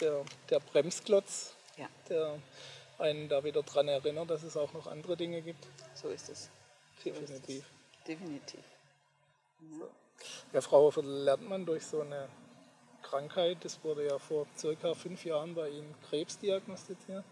der, 0.02 0.26
der 0.50 0.60
Bremsklotz, 0.60 1.54
ja. 1.78 1.88
der 2.10 2.40
einen 3.00 3.30
da 3.30 3.44
wieder 3.44 3.64
daran 3.64 3.88
erinnert, 3.88 4.30
dass 4.30 4.44
es 4.44 4.58
auch 4.58 4.74
noch 4.74 4.88
andere 4.88 5.16
Dinge 5.16 5.42
gibt? 5.42 5.66
So 5.94 6.10
ist 6.10 6.30
es. 6.30 6.50
Definitiv. 7.04 7.50
Ist 7.50 7.66
es. 7.66 8.04
Definitiv. 8.08 8.64
So. 9.80 9.90
Ja, 10.52 10.62
Frau 10.62 10.92
lernt 11.02 11.48
man 11.48 11.66
durch 11.66 11.86
so 11.86 12.02
eine 12.02 12.28
Krankheit, 13.14 13.64
das 13.64 13.84
wurde 13.84 14.08
ja 14.08 14.18
vor 14.18 14.48
circa 14.58 14.96
fünf 14.96 15.24
Jahren 15.24 15.54
bei 15.54 15.70
Ihnen 15.70 15.94
Krebs 16.10 16.40
diagnostiziert, 16.40 17.24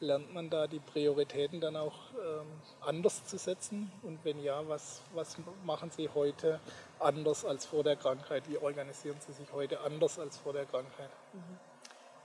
lernt 0.00 0.34
man 0.34 0.50
da 0.50 0.66
die 0.66 0.80
Prioritäten 0.80 1.60
dann 1.60 1.76
auch 1.76 1.94
ähm, 2.14 2.46
anders 2.80 3.24
zu 3.24 3.38
setzen? 3.38 3.92
Und 4.02 4.18
wenn 4.24 4.42
ja, 4.42 4.66
was, 4.68 5.00
was 5.14 5.36
machen 5.64 5.92
Sie 5.92 6.08
heute 6.12 6.58
anders 6.98 7.44
als 7.44 7.66
vor 7.66 7.84
der 7.84 7.94
Krankheit? 7.94 8.48
Wie 8.48 8.58
organisieren 8.58 9.16
Sie 9.20 9.32
sich 9.32 9.52
heute 9.52 9.80
anders 9.80 10.18
als 10.18 10.38
vor 10.38 10.52
der 10.52 10.66
Krankheit? 10.66 11.10
Mhm. 11.32 11.58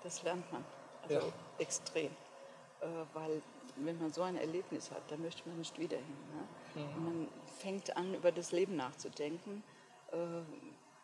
Das 0.01 0.23
lernt 0.23 0.51
man, 0.51 0.65
also 1.03 1.27
ja. 1.27 1.33
extrem. 1.59 2.11
Äh, 2.81 2.87
weil 3.13 3.43
wenn 3.75 3.99
man 3.99 4.11
so 4.11 4.23
ein 4.23 4.37
Erlebnis 4.37 4.89
hat, 4.89 5.03
dann 5.09 5.21
möchte 5.21 5.47
man 5.47 5.59
nicht 5.59 5.77
wieder 5.77 5.97
hin. 5.97 6.17
Ne? 6.33 6.81
Mhm. 6.81 6.95
Und 6.95 7.03
man 7.05 7.27
fängt 7.59 7.95
an, 7.95 8.15
über 8.15 8.31
das 8.31 8.51
Leben 8.51 8.75
nachzudenken. 8.75 9.63
Äh, 10.11 10.17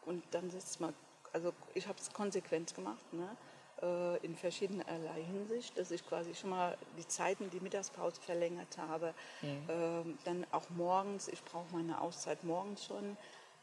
und 0.08 0.24
dann 0.32 0.50
setzt 0.50 0.80
man, 0.80 0.96
also 1.34 1.54
ich 1.74 1.88
habe 1.88 2.00
es 2.00 2.12
konsequent 2.12 2.76
gemacht, 2.76 3.14
ne? 3.14 3.36
Äh, 3.82 4.18
in 4.26 4.36
verschiedenerlei 4.36 5.24
Hinsicht, 5.24 5.78
dass 5.78 5.92
ich 5.92 6.06
quasi 6.06 6.36
schon 6.36 6.50
mal 6.50 6.78
die 6.98 7.08
Zeiten, 7.08 7.50
die 7.50 7.62
Mittagspause 7.62 8.20
verlängert 8.20 8.78
habe. 8.78 9.14
Mhm. 9.42 9.70
Äh, 9.70 10.16
dann 10.26 10.46
auch 10.52 10.70
morgens, 10.70 11.30
ich 11.30 11.42
brauche 11.44 11.74
meine 11.74 12.02
Auszeit 12.02 12.44
morgens 12.44 12.86
schon. 12.86 13.16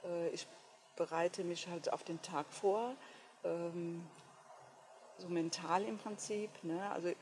Äh, 0.05 0.29
ich 0.31 0.47
bereite 0.97 1.45
mich 1.45 1.69
halt 1.69 1.93
auf 1.93 2.03
den 2.03 2.21
Tag 2.23 2.47
vor. 2.51 2.95
Ähm, 3.45 4.07
so 5.19 5.29
mental 5.29 5.83
im 5.85 5.99
Prinzip. 5.99 6.51
Ne? 6.63 6.91
Also 6.91 7.13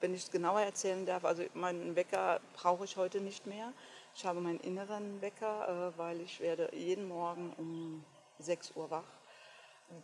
wenn 0.00 0.14
ich 0.14 0.24
es 0.24 0.30
genauer 0.30 0.60
erzählen 0.60 1.04
darf, 1.04 1.24
also 1.24 1.44
meinen 1.54 1.94
Wecker 1.94 2.40
brauche 2.54 2.84
ich 2.84 2.96
heute 2.96 3.20
nicht 3.20 3.46
mehr. 3.46 3.72
Ich 4.14 4.24
habe 4.24 4.40
meinen 4.40 4.60
inneren 4.60 5.20
Wecker, 5.20 5.92
äh, 5.94 5.98
weil 5.98 6.20
ich 6.20 6.40
werde 6.40 6.74
jeden 6.74 7.06
Morgen 7.06 7.52
um 7.58 8.04
6 8.38 8.72
Uhr 8.76 8.90
wach. 8.90 9.04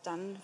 Dann 0.02 0.40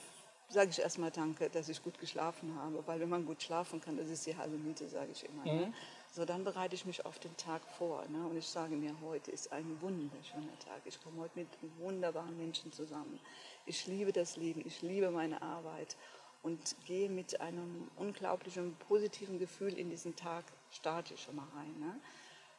sage 0.49 0.71
ich 0.71 0.79
erstmal 0.79 1.11
Danke, 1.11 1.49
dass 1.49 1.69
ich 1.69 1.83
gut 1.83 1.99
geschlafen 1.99 2.55
habe, 2.57 2.87
weil 2.87 3.01
wenn 3.01 3.09
man 3.09 3.25
gut 3.25 3.43
schlafen 3.43 3.81
kann, 3.81 3.97
das 3.97 4.09
ist 4.09 4.27
die 4.27 4.37
halbe 4.37 4.57
Miete, 4.57 4.89
sage 4.89 5.11
ich 5.13 5.25
immer. 5.25 5.45
Ne? 5.45 5.53
Mhm. 5.53 5.61
Ne? 5.61 5.75
So, 6.11 6.27
dann 6.27 6.45
bereite 6.45 6.75
ich 6.75 6.85
mich 6.85 7.07
auf 7.07 7.19
den 7.19 7.35
Tag 7.39 7.63
vor. 7.79 8.05
Ne? 8.09 8.27
Und 8.27 8.37
ich 8.37 8.47
sage 8.47 8.77
mir, 8.77 8.95
heute 9.01 9.31
ist 9.31 9.51
ein 9.51 9.81
wunderschöner 9.81 10.59
Tag. 10.59 10.83
Ich 10.85 11.03
komme 11.03 11.23
heute 11.23 11.39
mit 11.39 11.49
wunderbaren 11.79 12.37
Menschen 12.37 12.71
zusammen. 12.71 13.19
Ich 13.65 13.87
liebe 13.87 14.13
das 14.13 14.37
Leben, 14.37 14.63
ich 14.67 14.83
liebe 14.83 15.11
meine 15.11 15.41
Arbeit 15.41 15.97
und 16.43 16.77
gehe 16.85 17.09
mit 17.09 17.41
einem 17.41 17.91
unglaublichen 17.97 18.77
positiven 18.89 19.39
Gefühl 19.39 19.79
in 19.79 19.89
diesen 19.89 20.15
Tag, 20.15 20.45
starte 20.71 21.15
ich 21.15 21.23
schon 21.23 21.37
mal 21.37 21.49
rein. 21.57 21.75
Ne? 21.79 21.99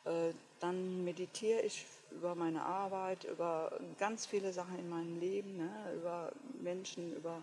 Äh, 0.05 0.33
dann 0.60 1.03
meditiere 1.03 1.62
ich 1.62 1.86
über 2.12 2.36
meine 2.36 2.63
Arbeit, 2.63 3.24
über 3.25 3.72
ganz 3.98 4.25
viele 4.25 4.53
Sachen 4.53 4.77
in 4.79 4.89
meinem 4.89 5.19
Leben, 5.19 5.57
ne? 5.57 5.69
über 5.95 6.31
Menschen, 6.62 7.15
über 7.15 7.41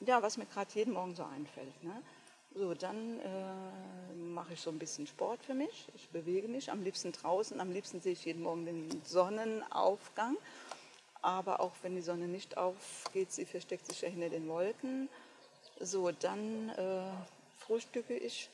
ja, 0.00 0.22
was 0.22 0.36
mir 0.36 0.46
gerade 0.46 0.70
jeden 0.74 0.94
Morgen 0.94 1.14
so 1.14 1.24
einfällt. 1.24 1.84
Ne? 1.84 2.02
So, 2.54 2.74
dann 2.74 3.20
äh, 3.20 4.14
mache 4.14 4.54
ich 4.54 4.60
so 4.60 4.70
ein 4.70 4.78
bisschen 4.78 5.06
Sport 5.06 5.44
für 5.44 5.54
mich. 5.54 5.88
Ich 5.94 6.08
bewege 6.10 6.48
mich 6.48 6.70
am 6.70 6.82
liebsten 6.82 7.12
draußen. 7.12 7.60
Am 7.60 7.72
liebsten 7.72 8.00
sehe 8.00 8.12
ich 8.12 8.24
jeden 8.24 8.42
Morgen 8.42 8.66
den 8.66 9.02
Sonnenaufgang 9.04 10.36
aber 11.22 11.60
auch 11.60 11.72
wenn 11.82 11.94
die 11.94 12.02
Sonne 12.02 12.26
nicht 12.26 12.56
aufgeht, 12.56 13.30
sie 13.32 13.46
versteckt 13.46 13.86
sich 13.86 14.02
ja 14.02 14.08
hinter 14.08 14.28
den 14.28 14.48
Wolken. 14.48 15.08
So, 15.80 16.10
dann 16.10 16.68
äh, 16.70 17.02
frühstücke 17.58 18.14
ich. 18.14 18.50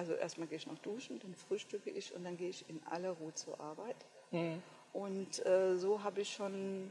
Also 0.00 0.14
erstmal 0.14 0.48
gehe 0.48 0.56
ich 0.56 0.66
noch 0.66 0.78
duschen, 0.78 1.18
dann 1.18 1.34
frühstücke 1.34 1.90
ich 1.90 2.14
und 2.14 2.24
dann 2.24 2.38
gehe 2.38 2.48
ich 2.48 2.66
in 2.70 2.80
aller 2.86 3.10
Ruhe 3.10 3.34
zur 3.34 3.60
Arbeit. 3.60 3.96
Mhm. 4.30 4.62
Und 4.94 5.44
äh, 5.44 5.76
so 5.76 6.02
habe 6.02 6.22
ich 6.22 6.32
schon 6.32 6.90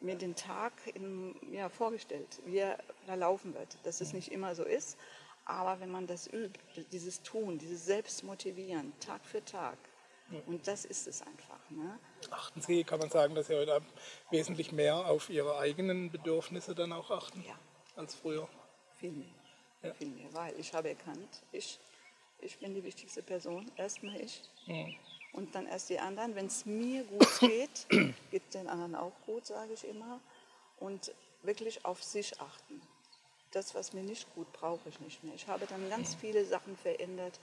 mir 0.00 0.16
den 0.16 0.34
Tag 0.34 0.72
in, 0.92 1.36
ja, 1.52 1.68
vorgestellt, 1.68 2.40
wie 2.44 2.58
er 2.58 2.78
da 3.06 3.14
laufen 3.14 3.54
wird. 3.54 3.78
Dass 3.84 4.00
es 4.00 4.12
nicht 4.12 4.32
immer 4.32 4.56
so 4.56 4.64
ist, 4.64 4.98
aber 5.44 5.78
wenn 5.78 5.92
man 5.92 6.08
das 6.08 6.26
übt, 6.26 6.58
dieses 6.90 7.22
Tun, 7.22 7.58
dieses 7.58 7.86
Selbstmotivieren, 7.86 8.92
Tag 8.98 9.24
für 9.24 9.44
Tag, 9.44 9.78
und 10.46 10.66
das 10.66 10.84
ist 10.84 11.06
es 11.06 11.22
einfach. 11.22 11.60
Ne? 11.70 11.96
Achten 12.30 12.60
Sie, 12.60 12.82
kann 12.82 12.98
man 12.98 13.10
sagen, 13.10 13.36
dass 13.36 13.46
Sie 13.46 13.54
heute 13.54 13.82
wesentlich 14.30 14.72
mehr 14.72 14.96
auf 14.96 15.30
Ihre 15.30 15.58
eigenen 15.58 16.10
Bedürfnisse 16.10 16.74
dann 16.74 16.92
auch 16.92 17.12
achten 17.12 17.44
ja. 17.46 17.54
als 17.94 18.16
früher? 18.16 18.48
Viel 18.96 19.12
mehr. 19.12 19.28
Ja. 19.82 19.94
Viel 19.94 20.08
mehr, 20.08 20.32
weil 20.32 20.58
ich 20.58 20.72
habe 20.74 20.88
erkannt, 20.88 21.42
ich, 21.50 21.78
ich 22.42 22.58
bin 22.58 22.74
die 22.74 22.84
wichtigste 22.84 23.22
Person, 23.22 23.70
erstmal 23.76 24.20
ich. 24.20 24.42
Mhm. 24.66 24.94
Und 25.32 25.54
dann 25.54 25.66
erst 25.66 25.88
die 25.88 25.98
anderen. 25.98 26.34
Wenn 26.34 26.46
es 26.46 26.66
mir 26.66 27.04
gut 27.04 27.28
geht, 27.40 27.88
geht 28.30 28.42
es 28.44 28.50
den 28.52 28.68
anderen 28.68 28.94
auch 28.94 29.12
gut, 29.26 29.46
sage 29.46 29.72
ich 29.72 29.84
immer. 29.88 30.20
Und 30.78 31.12
wirklich 31.42 31.84
auf 31.84 32.02
sich 32.02 32.40
achten. 32.40 32.80
Das, 33.52 33.74
was 33.74 33.92
mir 33.92 34.02
nicht 34.02 34.32
gut, 34.34 34.50
brauche 34.52 34.88
ich 34.88 35.00
nicht 35.00 35.22
mehr. 35.24 35.34
Ich 35.34 35.46
habe 35.46 35.66
dann 35.66 35.88
ganz 35.90 36.14
viele 36.14 36.44
Sachen 36.44 36.76
verändert 36.76 37.38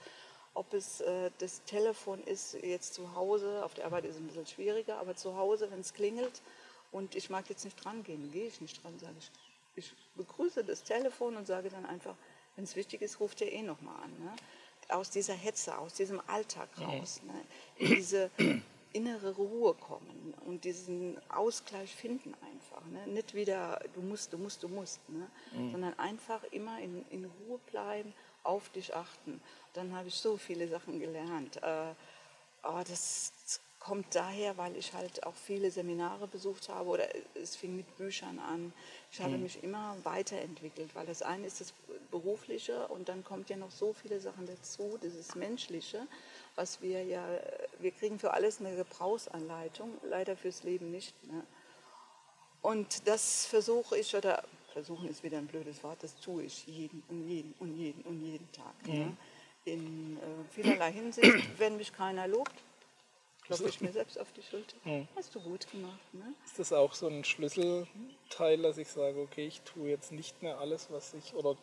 ob 0.54 0.72
es 0.74 1.00
äh, 1.00 1.30
das 1.38 1.62
Telefon 1.64 2.22
ist 2.24 2.54
jetzt 2.62 2.94
zu 2.94 3.14
Hause, 3.14 3.64
auf 3.64 3.74
der 3.74 3.86
Arbeit 3.86 4.04
ist 4.04 4.16
es 4.16 4.20
ein 4.20 4.26
bisschen 4.26 4.46
schwieriger, 4.46 4.98
aber 4.98 5.14
zu 5.16 5.36
Hause, 5.36 5.70
wenn 5.70 5.80
es 5.80 5.94
klingelt 5.94 6.42
und 6.92 7.14
ich 7.14 7.30
mag 7.30 7.48
jetzt 7.48 7.64
nicht 7.64 7.82
dran 7.82 8.02
gehen, 8.02 8.30
gehe 8.32 8.46
ich 8.46 8.60
nicht 8.60 8.82
dran, 8.82 8.98
sage 8.98 9.14
ich. 9.18 9.30
Ich 9.76 9.92
begrüße 10.16 10.64
das 10.64 10.82
Telefon 10.82 11.36
und 11.36 11.46
sage 11.46 11.70
dann 11.70 11.86
einfach, 11.86 12.16
wenn 12.56 12.64
es 12.64 12.74
wichtig 12.74 13.02
ist, 13.02 13.20
ruft 13.20 13.40
ihr 13.40 13.52
eh 13.52 13.62
nochmal 13.62 13.94
an. 14.02 14.10
Ne? 14.24 14.34
Aus 14.90 15.10
dieser 15.10 15.34
Hetze, 15.34 15.76
aus 15.78 15.94
diesem 15.94 16.20
Alltag 16.26 16.68
raus, 16.80 17.20
ne? 17.24 17.34
in 17.76 17.96
diese 17.96 18.30
innere 18.92 19.30
Ruhe 19.34 19.74
kommen 19.74 20.34
und 20.46 20.64
diesen 20.64 21.16
Ausgleich 21.28 21.94
finden 21.94 22.34
einfach. 22.34 22.84
Ne? 22.86 23.06
Nicht 23.12 23.34
wieder, 23.34 23.80
du 23.94 24.00
musst, 24.00 24.32
du 24.32 24.38
musst, 24.38 24.62
du 24.62 24.68
musst, 24.68 25.00
ne? 25.08 25.28
Mhm. 25.52 25.70
sondern 25.70 25.98
einfach 25.98 26.42
immer 26.50 26.80
in, 26.80 27.04
in 27.10 27.24
Ruhe 27.24 27.58
bleiben, 27.70 28.12
auf 28.42 28.70
dich 28.70 28.96
achten 28.96 29.40
dann 29.74 29.94
habe 29.94 30.08
ich 30.08 30.14
so 30.14 30.36
viele 30.36 30.68
Sachen 30.68 30.98
gelernt. 31.00 31.56
Äh, 31.62 31.94
aber 32.62 32.84
das 32.84 33.32
kommt 33.80 34.14
daher, 34.14 34.58
weil 34.58 34.76
ich 34.76 34.92
halt 34.92 35.24
auch 35.24 35.34
viele 35.34 35.70
Seminare 35.70 36.28
besucht 36.28 36.68
habe 36.68 36.90
oder 36.90 37.08
es 37.34 37.56
fing 37.56 37.74
mit 37.74 37.96
Büchern 37.96 38.38
an. 38.38 38.72
Ich 39.10 39.20
habe 39.20 39.38
mich 39.38 39.64
immer 39.64 39.96
weiterentwickelt, 40.04 40.94
weil 40.94 41.06
das 41.06 41.22
eine 41.22 41.46
ist 41.46 41.62
das 41.62 41.72
Berufliche 42.10 42.86
und 42.88 43.08
dann 43.08 43.24
kommt 43.24 43.48
ja 43.48 43.56
noch 43.56 43.70
so 43.70 43.94
viele 43.94 44.20
Sachen 44.20 44.46
dazu, 44.46 44.98
dieses 45.02 45.34
Menschliche, 45.34 46.06
was 46.56 46.82
wir 46.82 47.02
ja, 47.04 47.24
wir 47.78 47.90
kriegen 47.90 48.18
für 48.18 48.34
alles 48.34 48.60
eine 48.60 48.76
Gebrauchsanleitung, 48.76 49.90
leider 50.02 50.36
fürs 50.36 50.62
Leben 50.62 50.90
nicht. 50.90 51.14
Ne? 51.26 51.42
Und 52.60 53.08
das 53.08 53.46
versuche 53.46 53.96
ich, 53.96 54.14
oder 54.14 54.44
versuchen 54.74 55.08
ist 55.08 55.24
wieder 55.24 55.38
ein 55.38 55.46
blödes 55.46 55.82
Wort, 55.82 56.02
das 56.02 56.16
tue 56.20 56.42
ich 56.42 56.66
jeden 56.66 57.02
und 57.08 57.26
jeden 57.26 57.54
und 57.58 57.74
jeden 57.74 58.02
und 58.02 58.20
jeden 58.20 58.52
Tag. 58.52 58.86
Ne? 58.86 58.92
Mhm. 58.92 59.00
Ne? 59.00 59.16
In 59.64 60.16
äh, 60.18 60.20
vielerlei 60.50 60.92
Hinsicht, 60.92 61.58
wenn 61.58 61.76
mich 61.76 61.92
keiner 61.92 62.28
lobt, 62.28 62.54
klopfe 63.56 63.68
ich 63.68 63.80
mir 63.80 63.92
selbst 63.92 64.18
auf 64.18 64.32
die 64.32 64.42
Schulter. 64.42 64.76
Mhm. 64.84 65.08
Hast 65.16 65.34
du 65.34 65.40
gut 65.40 65.70
gemacht. 65.70 65.98
Ne? 66.12 66.34
Ist 66.44 66.58
das 66.58 66.72
auch 66.72 66.94
so 66.94 67.08
ein 67.08 67.24
Schlüsselteil, 67.24 68.62
dass 68.62 68.78
ich 68.78 68.88
sage, 68.88 69.20
okay, 69.20 69.46
ich 69.46 69.62
tue 69.62 69.88
jetzt 69.88 70.12
nicht 70.12 70.42
mehr 70.42 70.58
alles, 70.58 70.88
was 70.90 71.14
ich, 71.14 71.34
oder 71.34 71.56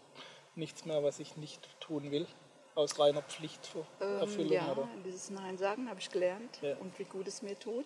nichts 0.55 0.85
mehr, 0.85 1.03
was 1.03 1.19
ich 1.19 1.37
nicht 1.37 1.67
tun 1.79 2.11
will? 2.11 2.27
Aus 2.75 2.99
reiner 2.99 3.23
Pflichterfüllung? 3.23 3.87
Ähm, 4.01 4.51
ja, 4.51 4.71
oder? 4.71 4.87
dieses 5.03 5.29
Nein 5.31 5.57
sagen 5.57 5.89
habe 5.89 5.99
ich 5.99 6.11
gelernt 6.11 6.59
ja. 6.61 6.75
und 6.77 6.97
wie 6.99 7.05
gut 7.05 7.27
es 7.27 7.41
mir 7.41 7.57
tut. 7.57 7.85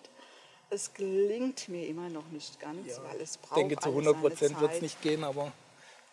Es 0.68 0.92
gelingt 0.92 1.68
mir 1.68 1.86
immer 1.86 2.08
noch 2.08 2.28
nicht 2.28 2.60
ganz, 2.60 2.96
ja. 2.96 3.04
weil 3.04 3.20
es 3.20 3.38
braucht 3.38 3.52
Ich 3.52 3.68
denke, 3.68 3.76
zu 3.76 3.90
100 3.90 4.20
Prozent 4.20 4.60
wird 4.60 4.72
es 4.72 4.82
nicht 4.82 5.00
gehen, 5.02 5.24
aber 5.24 5.52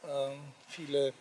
ähm, 0.08 0.40
viele 0.68 1.14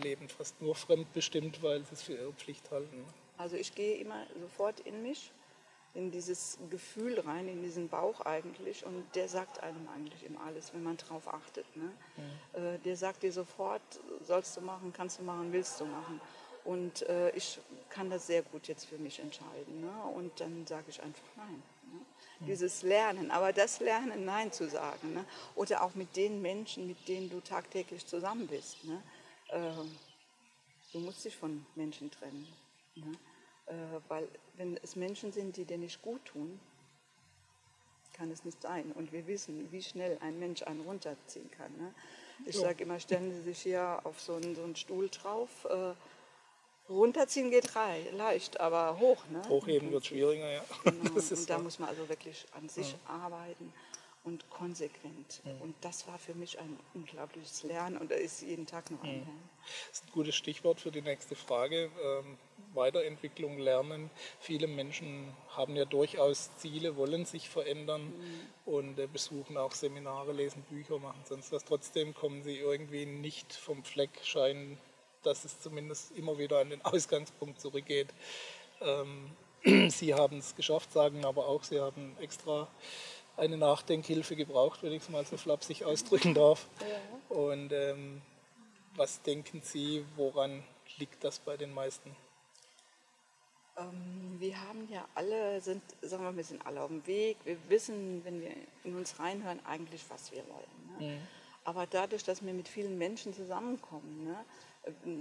leben 0.00 0.28
fast 0.28 0.60
nur 0.60 0.74
fremdbestimmt, 0.74 1.62
weil 1.62 1.84
sie 1.84 1.94
es 1.94 2.02
für 2.02 2.14
ihre 2.14 2.32
Pflicht 2.32 2.70
halten. 2.70 3.04
Also 3.38 3.56
ich 3.56 3.74
gehe 3.74 3.96
immer 3.96 4.26
sofort 4.40 4.80
in 4.80 5.02
mich 5.02 5.30
in 5.94 6.10
dieses 6.10 6.58
Gefühl 6.70 7.18
rein, 7.20 7.48
in 7.48 7.62
diesen 7.62 7.88
Bauch 7.88 8.20
eigentlich. 8.20 8.84
Und 8.84 9.04
der 9.14 9.28
sagt 9.28 9.62
einem 9.62 9.88
eigentlich 9.94 10.24
immer 10.24 10.40
alles, 10.42 10.72
wenn 10.72 10.82
man 10.82 10.96
drauf 10.96 11.26
achtet. 11.32 11.66
Ne? 11.76 11.90
Mhm. 12.16 12.60
Äh, 12.60 12.78
der 12.78 12.96
sagt 12.96 13.22
dir 13.22 13.32
sofort, 13.32 13.82
sollst 14.22 14.56
du 14.56 14.60
machen, 14.60 14.92
kannst 14.92 15.18
du 15.18 15.24
machen, 15.24 15.52
willst 15.52 15.80
du 15.80 15.86
machen. 15.86 16.20
Und 16.64 17.02
äh, 17.02 17.30
ich 17.30 17.58
kann 17.88 18.10
das 18.10 18.26
sehr 18.26 18.42
gut 18.42 18.68
jetzt 18.68 18.84
für 18.84 18.98
mich 18.98 19.18
entscheiden. 19.18 19.80
Ne? 19.80 20.02
Und 20.14 20.38
dann 20.40 20.66
sage 20.66 20.86
ich 20.88 21.02
einfach 21.02 21.24
nein. 21.36 21.62
Ne? 21.92 22.00
Mhm. 22.40 22.46
Dieses 22.46 22.82
Lernen, 22.82 23.30
aber 23.30 23.52
das 23.52 23.80
Lernen, 23.80 24.24
Nein 24.24 24.52
zu 24.52 24.68
sagen. 24.68 25.14
Ne? 25.14 25.24
Oder 25.56 25.82
auch 25.82 25.94
mit 25.94 26.16
den 26.16 26.40
Menschen, 26.40 26.86
mit 26.86 27.08
denen 27.08 27.30
du 27.30 27.40
tagtäglich 27.40 28.06
zusammen 28.06 28.46
bist. 28.46 28.84
Ne? 28.84 29.02
Äh, 29.48 29.72
du 30.92 31.00
musst 31.00 31.24
dich 31.24 31.36
von 31.36 31.66
Menschen 31.74 32.10
trennen. 32.10 32.46
Ne? 32.94 33.12
Äh, 33.66 34.00
weil 34.08 34.28
wenn 34.60 34.78
es 34.82 34.94
Menschen 34.94 35.32
sind, 35.32 35.56
die 35.56 35.64
dir 35.64 35.78
nicht 35.78 36.02
gut 36.02 36.22
tun, 36.26 36.60
kann 38.12 38.30
es 38.30 38.44
nicht 38.44 38.60
sein. 38.60 38.92
Und 38.92 39.10
wir 39.10 39.26
wissen, 39.26 39.72
wie 39.72 39.82
schnell 39.82 40.18
ein 40.20 40.38
Mensch 40.38 40.62
einen 40.64 40.82
runterziehen 40.82 41.50
kann. 41.52 41.74
Ne? 41.78 41.94
Ich 42.44 42.56
so. 42.56 42.62
sage 42.62 42.84
immer, 42.84 43.00
stellen 43.00 43.32
Sie 43.32 43.40
sich 43.40 43.62
hier 43.62 44.00
auf 44.04 44.20
so 44.20 44.34
einen, 44.34 44.54
so 44.54 44.62
einen 44.62 44.76
Stuhl 44.76 45.08
drauf. 45.08 45.48
Äh, 45.64 45.94
runterziehen 46.92 47.50
geht 47.50 47.74
rei, 47.74 48.06
leicht, 48.12 48.60
aber 48.60 48.98
hoch. 49.00 49.24
Ne? 49.30 49.40
Hochheben 49.48 49.90
wird 49.92 50.04
schwieriger, 50.04 50.52
ja. 50.52 50.64
Genau. 50.84 51.10
und 51.14 51.50
da 51.50 51.58
muss 51.58 51.78
man 51.78 51.88
also 51.88 52.06
wirklich 52.10 52.44
an 52.52 52.68
sich 52.68 52.92
ja. 52.92 52.98
arbeiten 53.06 53.72
und 54.24 54.50
konsequent. 54.50 55.40
Mhm. 55.44 55.62
Und 55.62 55.74
das 55.80 56.06
war 56.06 56.18
für 56.18 56.34
mich 56.34 56.58
ein 56.58 56.78
unglaubliches 56.92 57.62
Lernen 57.62 57.96
und 57.96 58.10
da 58.10 58.16
ist 58.16 58.42
jeden 58.42 58.66
Tag 58.66 58.90
noch 58.90 59.02
ein 59.04 59.20
mhm. 59.20 59.40
Das 59.88 60.00
ist 60.00 60.04
ein 60.04 60.12
gutes 60.12 60.34
Stichwort 60.34 60.80
für 60.80 60.90
die 60.90 61.00
nächste 61.00 61.34
Frage. 61.34 61.90
Ähm, 62.02 62.36
Weiterentwicklung, 62.74 63.58
Lernen. 63.58 64.10
Viele 64.38 64.66
Menschen 64.66 65.32
haben 65.50 65.76
ja 65.76 65.84
durchaus 65.84 66.56
Ziele, 66.56 66.96
wollen 66.96 67.24
sich 67.24 67.48
verändern 67.48 68.02
mhm. 68.02 68.72
und 68.72 68.98
äh, 68.98 69.06
besuchen 69.06 69.56
auch 69.56 69.72
Seminare, 69.72 70.32
lesen 70.32 70.62
Bücher, 70.62 70.98
machen 70.98 71.22
sonst 71.24 71.52
was. 71.52 71.64
Trotzdem 71.64 72.14
kommen 72.14 72.42
sie 72.42 72.56
irgendwie 72.56 73.06
nicht 73.06 73.52
vom 73.52 73.84
Fleck, 73.84 74.10
scheinen, 74.22 74.78
dass 75.22 75.44
es 75.44 75.60
zumindest 75.60 76.16
immer 76.16 76.38
wieder 76.38 76.58
an 76.60 76.70
den 76.70 76.82
Ausgangspunkt 76.84 77.60
zurückgeht. 77.60 78.08
Ähm, 78.80 79.30
sie 79.90 80.14
haben 80.14 80.38
es 80.38 80.54
geschafft, 80.56 80.92
sagen 80.92 81.24
aber 81.24 81.46
auch, 81.46 81.64
sie 81.64 81.80
haben 81.80 82.16
extra 82.20 82.68
eine 83.36 83.56
Nachdenkhilfe 83.56 84.36
gebraucht, 84.36 84.82
wenn 84.82 84.92
ich 84.92 85.02
es 85.02 85.08
mal 85.08 85.24
so 85.24 85.36
flapsig 85.36 85.84
ausdrücken 85.84 86.34
darf. 86.34 86.68
Ja. 86.80 87.36
Und 87.36 87.72
ähm, 87.72 88.22
was 88.96 89.22
denken 89.22 89.62
Sie, 89.62 90.04
woran 90.16 90.62
liegt 90.98 91.24
das 91.24 91.38
bei 91.38 91.56
den 91.56 91.72
meisten? 91.72 92.14
Ähm, 93.80 94.36
wir 94.38 94.60
haben 94.60 94.88
ja 94.90 95.04
alle, 95.14 95.60
sind, 95.60 95.82
sagen 96.02 96.24
wir, 96.24 96.36
wir 96.36 96.44
sind 96.44 96.64
alle 96.66 96.82
auf 96.82 96.88
dem 96.88 97.06
Weg. 97.06 97.36
Wir 97.44 97.56
wissen, 97.68 98.24
wenn 98.24 98.40
wir 98.40 98.52
in 98.84 98.96
uns 98.96 99.18
reinhören, 99.18 99.60
eigentlich, 99.66 100.04
was 100.08 100.30
wir 100.32 100.42
wollen. 100.48 100.98
Ne? 100.98 101.06
Mhm. 101.06 101.20
Aber 101.64 101.86
dadurch, 101.86 102.24
dass 102.24 102.44
wir 102.44 102.52
mit 102.52 102.68
vielen 102.68 102.96
Menschen 102.98 103.34
zusammenkommen, 103.34 104.24
ne, 104.24 104.44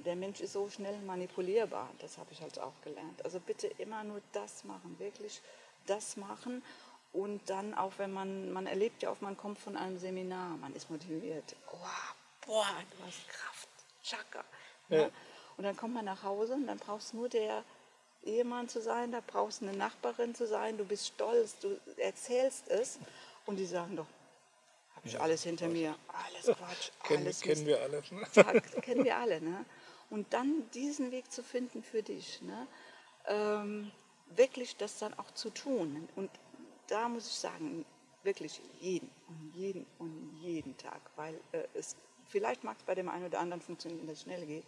der 0.06 0.16
Mensch 0.16 0.40
ist 0.40 0.54
so 0.54 0.70
schnell 0.70 0.98
manipulierbar. 1.02 1.90
Das 2.00 2.18
habe 2.18 2.32
ich 2.32 2.42
halt 2.42 2.60
auch 2.60 2.74
gelernt. 2.84 3.24
Also 3.26 3.40
bitte 3.40 3.68
immer 3.78 4.04
nur 4.04 4.22
das 4.32 4.64
machen, 4.64 4.96
wirklich 5.00 5.42
das 5.86 6.16
machen 6.16 6.64
und 7.12 7.50
dann 7.50 7.74
auch, 7.74 7.94
wenn 7.98 8.14
man, 8.14 8.52
man 8.52 8.68
erlebt 8.68 9.02
ja 9.02 9.12
oft, 9.12 9.22
man 9.22 9.36
kommt 9.36 9.60
von 9.60 9.76
einem 9.76 9.98
Seminar, 9.98 10.58
man 10.58 10.74
ist 10.76 10.90
motiviert. 10.90 11.56
Oh, 11.72 12.46
boah, 12.46 12.68
du 12.92 13.06
hast 13.06 13.28
Kraft, 13.28 13.68
Chaka. 14.04 14.44
Ja. 14.90 14.98
Ne? 14.98 15.12
Und 15.58 15.64
dann 15.64 15.76
kommt 15.76 15.94
man 15.94 16.06
nach 16.06 16.24
Hause 16.24 16.54
und 16.54 16.68
dann 16.68 16.78
brauchst 16.78 17.12
du 17.12 17.18
nur 17.18 17.30
der 17.30 17.64
Ehemann 18.24 18.68
zu 18.68 18.82
sein, 18.82 19.12
da 19.12 19.22
brauchst 19.26 19.62
du 19.62 19.68
eine 19.68 19.78
Nachbarin 19.78 20.36
zu 20.36 20.48
sein, 20.48 20.78
du 20.78 20.86
bist 20.86 21.08
stolz, 21.08 21.58
du 21.60 21.80
erzählst 21.98 22.68
es 22.70 23.00
und 23.46 23.58
die 23.58 23.66
sagen 23.66 23.96
doch, 23.96 24.08
habe 24.96 25.08
ich 25.08 25.14
ja, 25.14 25.20
alles 25.22 25.44
hinter 25.44 25.66
Quatsch. 25.66 25.74
mir, 25.74 25.96
alles 26.08 26.58
Quatsch, 26.58 26.92
alles 27.18 27.42
kennen, 27.42 27.56
kennen 27.56 27.68
wir 27.68 27.82
alle. 27.82 28.04
Ne? 28.12 28.28
Ja, 28.34 28.60
kennen 28.82 29.04
wir 29.04 29.18
alle. 29.18 29.42
Ne? 29.42 29.66
Und 30.10 30.34
dann 30.34 30.70
diesen 30.72 31.12
Weg 31.12 31.32
zu 31.32 31.44
finden 31.44 31.84
für 31.84 32.04
dich, 32.04 32.42
ne? 32.42 32.68
Ähm, 33.28 33.92
wirklich 34.36 34.78
das 34.78 34.98
dann 35.00 35.14
auch 35.16 35.32
zu 35.32 35.50
tun 35.50 36.08
und 36.16 36.30
da 36.88 37.10
muss 37.10 37.28
ich 37.28 37.34
sagen, 37.34 37.86
wirklich 38.24 38.62
jeden 38.80 39.10
und 39.28 39.54
jeden 39.56 39.86
und 40.00 40.38
jeden 40.42 40.76
Tag, 40.78 41.02
weil 41.16 41.40
äh, 41.52 41.64
es 41.74 41.96
vielleicht 42.30 42.64
mag 42.64 42.78
es 42.78 42.84
bei 42.84 42.96
dem 42.96 43.10
einen 43.10 43.26
oder 43.26 43.40
anderen 43.40 43.62
funktionieren, 43.62 44.08
dass 44.08 44.18
es 44.18 44.24
schnell 44.24 44.46
geht. 44.46 44.64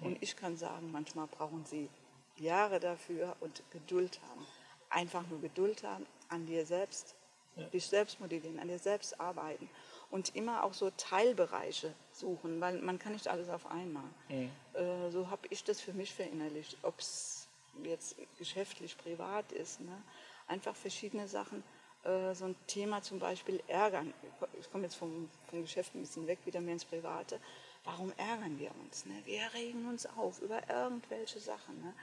Und 0.00 0.22
ich 0.22 0.36
kann 0.36 0.56
sagen, 0.56 0.92
manchmal 0.92 1.26
brauchen 1.26 1.64
sie 1.64 1.88
Jahre 2.36 2.80
dafür 2.80 3.36
und 3.40 3.62
Geduld 3.70 4.20
haben. 4.30 4.46
Einfach 4.90 5.26
nur 5.28 5.40
Geduld 5.40 5.82
haben, 5.82 6.06
an 6.28 6.46
dir 6.46 6.66
selbst, 6.66 7.14
ja. 7.56 7.64
dich 7.68 7.86
selbst 7.86 8.20
motivieren, 8.20 8.58
an 8.58 8.68
dir 8.68 8.78
selbst 8.78 9.20
arbeiten 9.20 9.68
und 10.10 10.34
immer 10.36 10.64
auch 10.64 10.74
so 10.74 10.90
Teilbereiche 10.90 11.92
suchen, 12.12 12.60
weil 12.60 12.78
man 12.80 12.98
kann 12.98 13.12
nicht 13.12 13.28
alles 13.28 13.48
auf 13.48 13.66
einmal. 13.70 14.08
Mhm. 14.28 14.50
Äh, 14.74 15.10
so 15.10 15.30
habe 15.30 15.46
ich 15.50 15.64
das 15.64 15.80
für 15.80 15.92
mich 15.92 16.14
verinnerlicht, 16.14 16.76
ob 16.82 16.98
es 16.98 17.48
jetzt 17.82 18.16
geschäftlich, 18.38 18.96
privat 18.96 19.52
ist. 19.52 19.80
Ne? 19.80 20.02
einfach 20.46 20.76
verschiedene 20.76 21.28
Sachen, 21.28 21.62
äh, 22.04 22.34
so 22.34 22.46
ein 22.46 22.56
Thema 22.66 23.02
zum 23.02 23.18
Beispiel 23.18 23.62
ärgern. 23.66 24.12
Ich 24.58 24.70
komme 24.70 24.84
jetzt 24.84 24.96
vom, 24.96 25.28
vom 25.48 25.62
Geschäft 25.62 25.94
ein 25.94 26.00
bisschen 26.00 26.26
weg, 26.26 26.38
wieder 26.44 26.60
mehr 26.60 26.74
ins 26.74 26.84
Private. 26.84 27.40
Warum 27.84 28.12
ärgern 28.16 28.58
wir 28.58 28.70
uns? 28.82 29.06
Ne? 29.06 29.14
Wir 29.24 29.42
regen 29.54 29.88
uns 29.88 30.06
auf 30.06 30.40
über 30.40 30.68
irgendwelche 30.68 31.38
Sachen. 31.40 31.80
Ne? 31.82 31.94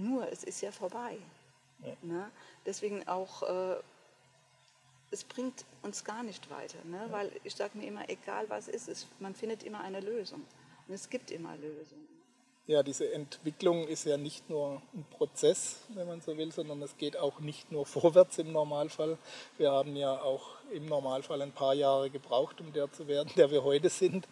Nur, 0.00 0.30
es 0.30 0.44
ist 0.44 0.60
ja 0.60 0.72
vorbei. 0.72 1.18
Ja. 1.84 1.96
Ne? 2.02 2.30
Deswegen 2.66 3.06
auch, 3.08 3.42
äh, 3.42 3.76
es 5.10 5.24
bringt 5.24 5.64
uns 5.82 6.04
gar 6.04 6.22
nicht 6.22 6.50
weiter. 6.50 6.78
Ne? 6.84 6.98
Ja. 7.06 7.12
Weil 7.12 7.32
ich 7.44 7.54
sage 7.54 7.76
mir 7.76 7.86
immer, 7.86 8.08
egal 8.08 8.48
was 8.48 8.68
ist, 8.68 8.88
es, 8.88 9.06
man 9.18 9.34
findet 9.34 9.62
immer 9.62 9.80
eine 9.80 10.00
Lösung. 10.00 10.44
Und 10.88 10.94
es 10.94 11.08
gibt 11.10 11.30
immer 11.30 11.56
Lösungen 11.56 12.10
ja, 12.70 12.84
diese 12.84 13.12
Entwicklung 13.12 13.88
ist 13.88 14.04
ja 14.04 14.16
nicht 14.16 14.48
nur 14.48 14.80
ein 14.94 15.04
Prozess, 15.10 15.80
wenn 15.88 16.06
man 16.06 16.20
so 16.20 16.38
will, 16.38 16.52
sondern 16.52 16.80
es 16.82 16.96
geht 16.96 17.16
auch 17.16 17.40
nicht 17.40 17.72
nur 17.72 17.84
vorwärts 17.86 18.38
im 18.38 18.52
Normalfall. 18.52 19.18
Wir 19.58 19.72
haben 19.72 19.96
ja 19.96 20.22
auch 20.22 20.50
im 20.72 20.86
Normalfall 20.86 21.42
ein 21.42 21.50
paar 21.50 21.74
Jahre 21.74 22.10
gebraucht, 22.10 22.60
um 22.60 22.72
der 22.72 22.92
zu 22.92 23.08
werden, 23.08 23.32
der 23.36 23.50
wir 23.50 23.64
heute 23.64 23.88
sind. 23.88 24.28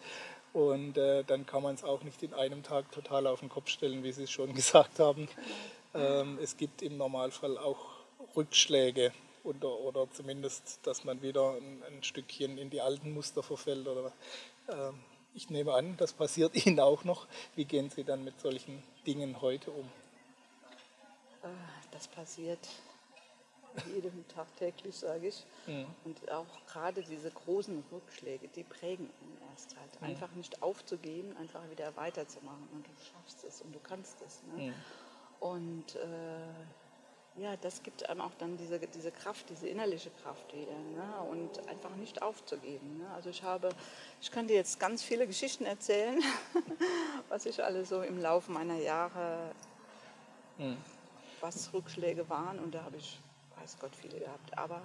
Und 0.53 0.97
äh, 0.97 1.23
dann 1.23 1.45
kann 1.45 1.63
man 1.63 1.75
es 1.75 1.83
auch 1.83 2.03
nicht 2.03 2.23
in 2.23 2.33
einem 2.33 2.63
Tag 2.63 2.91
total 2.91 3.27
auf 3.27 3.39
den 3.39 3.49
Kopf 3.49 3.69
stellen, 3.69 4.03
wie 4.03 4.11
Sie 4.11 4.23
es 4.23 4.31
schon 4.31 4.53
gesagt 4.55 4.99
haben. 4.99 5.27
Ähm, 5.93 6.39
es 6.41 6.57
gibt 6.57 6.81
im 6.81 6.97
Normalfall 6.97 7.57
auch 7.57 7.85
Rückschläge 8.35 9.11
oder, 9.43 9.79
oder 9.79 10.11
zumindest, 10.11 10.79
dass 10.83 11.03
man 11.03 11.21
wieder 11.21 11.53
ein, 11.53 11.83
ein 11.87 12.03
Stückchen 12.03 12.57
in 12.57 12.69
die 12.69 12.81
alten 12.81 13.13
Muster 13.13 13.43
verfällt 13.43 13.87
oder 13.87 14.11
ähm, 14.69 14.99
ich 15.33 15.49
nehme 15.49 15.73
an, 15.73 15.95
das 15.97 16.13
passiert 16.13 16.55
Ihnen 16.65 16.79
auch 16.79 17.03
noch. 17.03 17.27
Wie 17.55 17.65
gehen 17.65 17.89
Sie 17.89 18.03
dann 18.03 18.23
mit 18.23 18.39
solchen 18.39 18.83
Dingen 19.05 19.41
heute 19.41 19.71
um? 19.71 19.85
Äh, 21.43 21.47
das 21.91 22.07
passiert 22.07 22.59
jedem 23.87 24.27
Tag 24.27 24.47
täglich, 24.57 24.95
sage 24.95 25.27
ich. 25.27 25.45
Mhm. 25.67 25.85
Und 26.05 26.31
auch 26.31 26.65
gerade 26.67 27.01
diese 27.01 27.31
großen 27.31 27.83
Rückschläge, 27.91 28.47
die 28.47 28.63
prägen 28.63 29.05
ihn 29.05 29.37
erst 29.51 29.75
halt. 29.77 29.89
Einfach 30.01 30.31
nicht 30.33 30.61
aufzugeben, 30.61 31.35
einfach 31.37 31.69
wieder 31.69 31.95
weiterzumachen. 31.95 32.67
Und 32.73 32.85
du 32.85 32.91
schaffst 33.11 33.43
es 33.43 33.61
und 33.61 33.73
du 33.73 33.79
kannst 33.79 34.21
es. 34.21 34.41
Ne? 34.55 34.73
Und 35.39 35.95
äh, 35.95 37.41
ja, 37.41 37.55
das 37.61 37.83
gibt 37.83 38.09
einem 38.09 38.21
auch 38.21 38.33
dann 38.37 38.57
diese, 38.57 38.79
diese 38.79 39.11
Kraft, 39.11 39.49
diese 39.49 39.67
innerliche 39.67 40.09
Kraft 40.23 40.53
wieder. 40.53 40.71
Ne? 40.71 41.29
Und 41.31 41.67
einfach 41.69 41.95
nicht 41.95 42.21
aufzugeben. 42.21 42.97
Ne? 42.97 43.09
Also 43.15 43.29
ich 43.29 43.43
habe, 43.43 43.69
ich 44.21 44.31
kann 44.31 44.47
dir 44.47 44.55
jetzt 44.55 44.79
ganz 44.79 45.03
viele 45.03 45.25
Geschichten 45.25 45.65
erzählen, 45.65 46.21
was 47.29 47.45
ich 47.45 47.63
alles 47.63 47.89
so 47.89 48.01
im 48.01 48.19
Laufe 48.19 48.51
meiner 48.51 48.77
Jahre, 48.77 49.51
mhm. 50.57 50.77
was 51.39 51.73
Rückschläge 51.73 52.29
waren. 52.29 52.59
Und 52.59 52.75
da 52.75 52.83
habe 52.83 52.97
ich, 52.97 53.19
weiß 53.61 53.77
Gott, 53.79 53.95
viele 53.95 54.19
gehabt. 54.19 54.57
Aber 54.57 54.81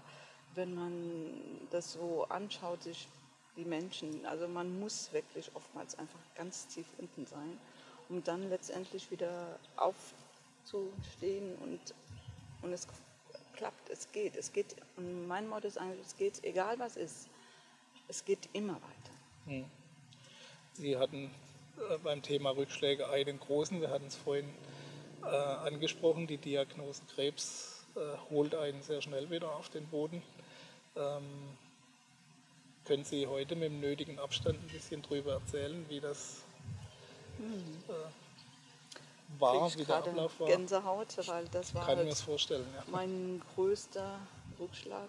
wenn 0.55 0.75
man 0.75 1.33
das 1.71 1.93
so 1.93 2.25
anschaut, 2.29 2.83
sich 2.83 3.09
die 3.57 3.65
Menschen, 3.65 4.27
also 4.27 4.49
man 4.49 4.81
muss 4.81 5.13
wirklich 5.13 5.51
oftmals 5.55 5.99
einfach 5.99 6.19
ganz 6.35 6.67
tief 6.67 6.87
unten 6.99 7.27
sein, 7.27 7.59
um 8.09 8.23
dann 8.25 8.49
letztendlich 8.51 9.11
wieder 9.11 9.59
aufzustehen 9.77 11.55
und 11.57 11.95
und 12.65 12.73
es 12.73 12.89
klappt, 13.55 13.91
es 13.91 14.11
geht. 14.11 14.37
Es 14.37 14.53
geht. 14.53 14.75
Und 14.97 15.29
mein 15.29 15.49
Motto 15.49 15.69
ist 15.69 15.79
eigentlich, 15.79 16.07
es 16.07 16.17
geht, 16.17 16.43
egal 16.43 16.79
was 16.79 16.97
ist, 16.97 17.29
es 18.09 18.25
geht 18.25 18.49
immer 18.53 18.75
weiter. 18.75 19.15
Hm. 19.47 19.65
Sie 20.73 20.97
hatten 20.97 21.31
äh, 21.77 21.99
beim 21.99 22.23
Thema 22.23 22.51
Rückschläge 22.51 23.09
einen 23.09 23.39
großen, 23.39 23.81
wir 23.81 23.91
hatten 23.91 24.07
es 24.07 24.17
vorhin 24.17 24.49
äh, 25.23 25.27
angesprochen, 25.27 26.27
die 26.27 26.39
Diagnose 26.39 27.03
Krebs 27.15 27.74
holt 28.31 28.55
einen 28.55 28.83
sehr 28.83 29.03
schnell 29.03 29.31
wieder 29.31 29.55
auf 29.55 29.69
den 29.69 29.87
Boden. 29.87 30.23
Ähm, 30.97 31.23
können 32.85 33.05
Sie 33.05 33.27
heute 33.27 33.57
mit 33.57 33.71
dem 33.71 33.81
nötigen 33.81 34.19
Abstand 34.19 34.59
ein 34.63 34.69
bisschen 34.69 35.03
darüber 35.03 35.35
erzählen, 35.35 35.85
wie 35.89 36.01
das 36.01 36.43
hm. 37.39 37.83
äh, 37.89 39.41
war, 39.41 39.75
wie 39.77 39.85
der 39.85 39.97
Ablauf 39.97 40.39
war. 40.39 40.49
Gänsehaut, 40.49 41.17
weil 41.27 41.47
das 41.49 41.75
war 41.75 41.87
Kann 41.87 41.99
halt 41.99 42.15
vorstellen, 42.15 42.67
ja. 42.75 42.85
mein 42.91 43.43
größter 43.55 44.19
Rückschlag. 44.61 45.09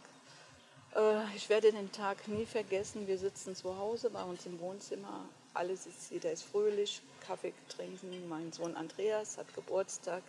Äh, 0.95 1.35
ich 1.35 1.49
werde 1.49 1.71
den 1.71 1.91
Tag 1.91 2.27
nie 2.27 2.45
vergessen. 2.45 3.07
Wir 3.07 3.17
sitzen 3.17 3.55
zu 3.55 3.77
Hause 3.77 4.09
bei 4.09 4.23
uns 4.23 4.45
im 4.45 4.59
Wohnzimmer. 4.59 5.25
Alles 5.53 5.85
ist, 5.85 6.11
jeder 6.11 6.31
ist 6.31 6.43
fröhlich, 6.43 7.01
Kaffee 7.25 7.53
trinken. 7.69 8.27
Mein 8.29 8.51
Sohn 8.51 8.75
Andreas 8.75 9.37
hat 9.37 9.53
Geburtstag. 9.53 10.23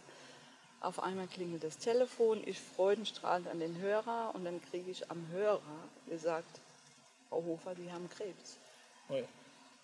Auf 0.87 1.03
einmal 1.03 1.27
klingelt 1.27 1.64
das 1.64 1.79
Telefon, 1.79 2.40
ich 2.46 2.61
freudenstrahlend 2.61 3.49
an 3.49 3.59
den 3.59 3.77
Hörer 3.79 4.31
und 4.37 4.44
dann 4.44 4.62
kriege 4.70 4.88
ich 4.88 5.11
am 5.11 5.27
Hörer 5.33 5.61
gesagt, 6.09 6.61
Frau 7.29 7.42
Hofer, 7.42 7.75
Sie 7.75 7.90
haben 7.90 8.09
Krebs. 8.09 8.57
Oh 9.09 9.14
ja. 9.14 9.25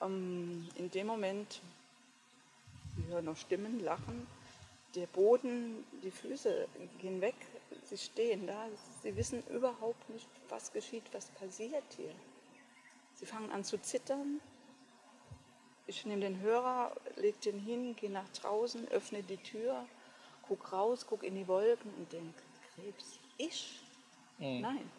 ähm, 0.00 0.68
in 0.76 0.92
dem 0.92 1.08
Moment 1.08 1.60
Sie 2.94 3.04
hören 3.12 3.24
noch 3.24 3.36
Stimmen, 3.36 3.82
Lachen. 3.82 4.28
Der 4.94 5.08
Boden, 5.08 5.84
die 6.04 6.12
Füße 6.12 6.68
gehen 7.00 7.20
weg, 7.20 7.34
sie 7.82 7.98
stehen 7.98 8.46
da. 8.46 8.68
Sie 9.02 9.16
wissen 9.16 9.42
überhaupt 9.48 10.08
nicht, 10.08 10.28
was 10.50 10.72
geschieht, 10.72 11.02
was 11.10 11.26
passiert 11.30 11.82
hier. 11.96 12.14
Sie 13.14 13.26
fangen 13.26 13.50
an 13.50 13.64
zu 13.64 13.76
zittern. 13.82 14.40
Ich 15.88 16.06
nehme 16.06 16.20
den 16.20 16.38
Hörer, 16.38 16.94
lege 17.16 17.38
den 17.38 17.58
hin, 17.58 17.96
gehe 17.96 18.10
nach 18.10 18.28
draußen, 18.40 18.86
öffne 18.92 19.24
die 19.24 19.38
Tür, 19.38 19.84
gucke 20.52 20.70
raus, 20.70 21.06
gucke 21.06 21.26
in 21.26 21.34
die 21.34 21.48
Wolken 21.48 21.92
und 21.94 22.12
denke, 22.12 22.42
Krebs, 22.74 23.18
ich? 23.38 23.80
Mhm. 24.38 24.60
Nein, 24.60 24.90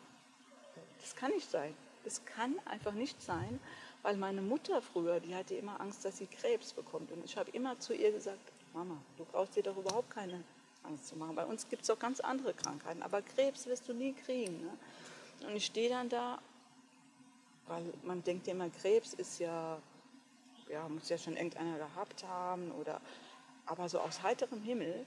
das 1.00 1.16
kann 1.16 1.32
nicht 1.32 1.50
sein. 1.50 1.76
Das 2.04 2.26
kann 2.26 2.56
einfach 2.66 2.94
nicht 2.94 3.22
sein, 3.22 3.60
weil 4.02 4.18
meine 4.18 4.42
Mutter 4.42 4.82
früher, 4.82 5.20
die 5.20 5.36
hatte 5.36 5.56
immer 5.56 5.80
Angst, 5.80 6.04
dass 6.04 6.18
sie 6.18 6.26
Krebs 6.26 6.74
bekommt. 6.74 7.12
Und 7.12 7.24
ich 7.24 7.38
habe 7.38 7.52
immer 7.52 7.80
zu 7.80 7.94
ihr 7.94 8.12
gesagt, 8.12 8.52
Mama, 8.74 8.98
du 9.18 9.26
brauchst 9.26 9.56
dir 9.56 9.64
doch 9.64 9.78
überhaupt 9.78 10.10
keine 10.10 10.44
Angst 10.84 11.08
zu 11.08 11.16
machen. 11.16 11.36
Bei 11.36 11.46
uns 11.46 11.70
gibt 11.70 11.84
es 11.84 11.90
auch 11.90 12.00
ganz 12.00 12.20
andere 12.20 12.54
Krankheiten, 12.54 13.04
aber 13.04 13.22
Krebs 13.22 13.68
wirst 13.68 13.88
du 13.88 13.94
nie 13.94 14.14
kriegen. 14.14 14.60
Ne? 14.62 14.78
Und 15.48 15.56
ich 15.56 15.66
stehe 15.66 15.90
dann 15.90 16.10
da, 16.10 16.40
weil 17.68 17.94
man 18.04 18.24
denkt 18.24 18.48
ja 18.48 18.54
immer, 18.54 18.70
Krebs 18.70 19.14
ist 19.14 19.40
ja, 19.40 19.78
ja, 20.68 20.90
muss 20.90 21.10
ja 21.10 21.18
schon 21.18 21.38
irgendeiner 21.38 21.78
gehabt 21.78 22.26
haben 22.26 22.72
oder, 22.72 23.00
aber 23.66 23.88
so 23.88 24.00
aus 24.00 24.24
heiterem 24.24 24.62
Himmel. 24.62 25.06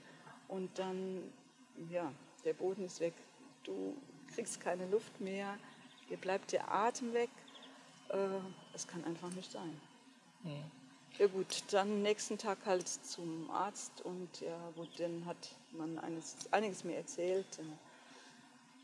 Und 0.48 0.78
dann, 0.78 1.22
ja, 1.90 2.12
der 2.44 2.54
Boden 2.54 2.84
ist 2.84 3.00
weg, 3.00 3.14
du 3.64 3.96
kriegst 4.34 4.60
keine 4.60 4.86
Luft 4.88 5.20
mehr, 5.20 5.58
dir 6.08 6.16
bleibt 6.16 6.52
der 6.52 6.72
Atem 6.72 7.12
weg 7.12 7.30
äh, 8.08 8.38
es 8.74 8.86
kann 8.86 9.04
einfach 9.04 9.30
nicht 9.30 9.50
sein. 9.50 9.80
Mhm. 10.42 10.70
Ja 11.18 11.26
gut, 11.28 11.64
dann 11.70 12.02
nächsten 12.02 12.36
Tag 12.36 12.58
halt 12.66 12.86
zum 12.88 13.50
Arzt 13.50 14.02
und 14.02 14.40
ja 14.40 14.70
gut, 14.76 14.88
dann 14.98 15.24
hat 15.24 15.36
man 15.72 15.98
eines, 15.98 16.36
einiges 16.50 16.84
mir 16.84 16.96
erzählt. 16.96 17.46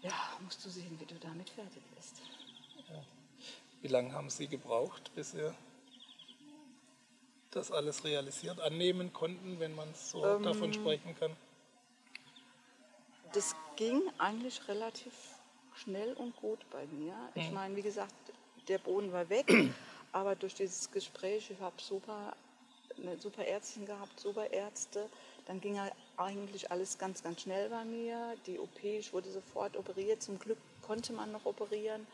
Ja, 0.01 0.13
musst 0.41 0.65
du 0.65 0.71
sehen, 0.71 0.99
wie 0.99 1.05
du 1.05 1.15
damit 1.17 1.51
fertig 1.51 1.83
bist. 1.95 2.23
Ja. 2.89 3.05
Wie 3.83 3.89
lange 3.89 4.13
haben 4.13 4.31
Sie 4.31 4.49
gebraucht, 4.49 5.13
bis 5.15 5.33
Sie 5.33 5.53
das 7.51 7.71
alles 7.71 8.03
realisiert 8.05 8.61
annehmen 8.61 9.13
konnten, 9.13 9.61
wenn 9.61 9.75
man 9.75 9.93
so 9.95 10.25
ähm, 10.25 10.43
davon 10.43 10.73
sprechen 10.73 11.15
kann? 11.15 11.37
Das 13.33 13.57
ging 13.77 14.03
eigentlich 14.19 14.69
relativ 14.69 15.13
schnell 15.75 16.13
und 16.15 16.37
gut 16.37 16.59
bei 16.71 16.85
mir. 16.87 17.15
Ich 17.35 17.51
meine, 17.51 17.75
wie 17.77 17.83
gesagt, 17.83 18.15
der 18.69 18.79
Boden 18.79 19.11
war 19.13 19.29
weg, 19.31 19.51
aber 20.13 20.35
durch 20.37 20.55
dieses 20.55 20.91
Gespräch, 20.91 21.51
ich 21.51 21.61
habe 21.61 21.81
super, 21.81 22.37
eine 22.99 23.19
super 23.19 23.45
Ärztin 23.45 23.87
gehabt, 23.87 24.21
super 24.21 24.51
Ärzte, 24.51 25.09
dann 25.47 25.61
ging 25.61 25.81
eigentlich 26.17 26.71
alles 26.71 26.99
ganz, 26.99 27.23
ganz 27.23 27.43
schnell 27.43 27.71
bei 27.71 27.85
mir. 27.85 28.37
Die 28.47 28.59
OP, 28.59 28.85
ich 28.85 29.13
wurde 29.13 29.31
sofort 29.31 29.77
operiert, 29.77 30.23
zum 30.23 30.39
Glück 30.39 30.59
konnte 30.83 31.13
man 31.13 31.33
noch 31.33 31.47
operieren, 31.47 32.07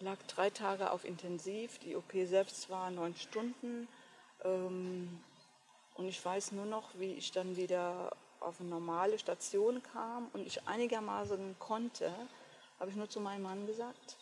lag 0.00 0.18
drei 0.26 0.50
Tage 0.50 0.90
auf 0.90 1.04
Intensiv, 1.04 1.78
die 1.78 1.94
OP 1.94 2.12
selbst 2.24 2.68
war 2.70 2.90
neun 2.90 3.14
Stunden. 3.14 3.86
Ähm, 4.44 5.20
und 5.94 6.08
ich 6.08 6.22
weiß 6.24 6.52
nur 6.52 6.66
noch, 6.66 6.88
wie 6.98 7.12
ich 7.12 7.30
dann 7.30 7.56
wieder 7.56 8.10
auf 8.40 8.60
eine 8.60 8.70
normale 8.70 9.18
Station 9.18 9.82
kam 9.82 10.28
und 10.32 10.46
ich 10.46 10.66
einigermaßen 10.66 11.56
konnte, 11.58 12.12
habe 12.78 12.90
ich 12.90 12.96
nur 12.96 13.08
zu 13.08 13.20
meinem 13.20 13.42
Mann 13.42 13.66
gesagt, 13.66 14.16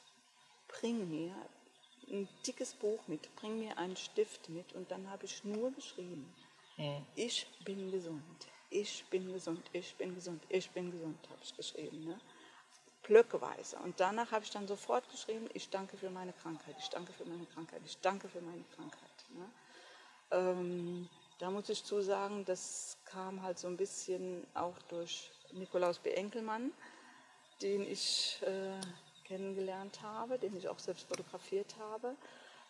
bring 0.69 1.09
mir 1.09 1.35
ein 2.11 2.29
dickes 2.47 2.75
Buch 2.75 3.01
mit, 3.07 3.35
bring 3.37 3.59
mir 3.59 3.79
einen 3.79 3.97
Stift 3.97 4.49
mit 4.49 4.73
und 4.73 4.91
dann 4.91 5.09
habe 5.11 5.25
ich 5.25 5.45
nur 5.45 5.71
geschrieben, 5.73 6.33
ja. 6.77 7.01
ich 7.15 7.47
bin 7.65 7.91
gesund, 7.91 8.23
ich 8.71 9.05
bin 9.11 9.33
gesund, 9.33 9.63
ich 9.73 9.95
bin 9.97 10.15
gesund, 10.15 10.43
ich 10.49 10.71
bin 10.71 10.91
gesund, 10.91 11.19
habe 11.31 11.41
ich 11.43 11.57
geschrieben. 11.57 12.05
Ne? 12.05 12.21
Blöckeweise. 13.03 13.79
Und 13.79 13.99
danach 14.01 14.33
habe 14.33 14.45
ich 14.45 14.51
dann 14.51 14.67
sofort 14.67 15.09
geschrieben, 15.11 15.49
ich 15.55 15.71
danke 15.71 15.97
für 15.97 16.11
meine 16.11 16.33
Krankheit, 16.33 16.77
ich 16.79 16.89
danke 16.89 17.13
für 17.13 17.25
meine 17.25 17.47
Krankheit, 17.47 17.81
ich 17.85 17.99
danke 17.99 18.29
für 18.29 18.41
meine 18.41 18.65
Krankheit. 18.75 19.11
Ne? 19.35 19.51
Ähm, 20.31 21.09
da 21.39 21.51
muss 21.51 21.69
ich 21.69 21.85
zu 21.85 22.01
sagen, 22.03 22.45
das 22.45 22.99
kam 23.05 23.43
halt 23.43 23.59
so 23.59 23.69
ein 23.69 23.77
bisschen 23.77 24.47
auch 24.55 24.77
durch 24.89 25.31
Nikolaus 25.53 25.99
B. 25.99 26.11
Enkelmann, 26.11 26.73
den 27.63 27.83
ich 27.83 28.41
äh, 28.43 28.81
kennengelernt 29.25 30.03
habe, 30.03 30.39
den 30.39 30.57
ich 30.57 30.69
auch 30.69 30.79
selbst 30.79 31.09
fotografiert 31.09 31.77
habe, 31.79 32.17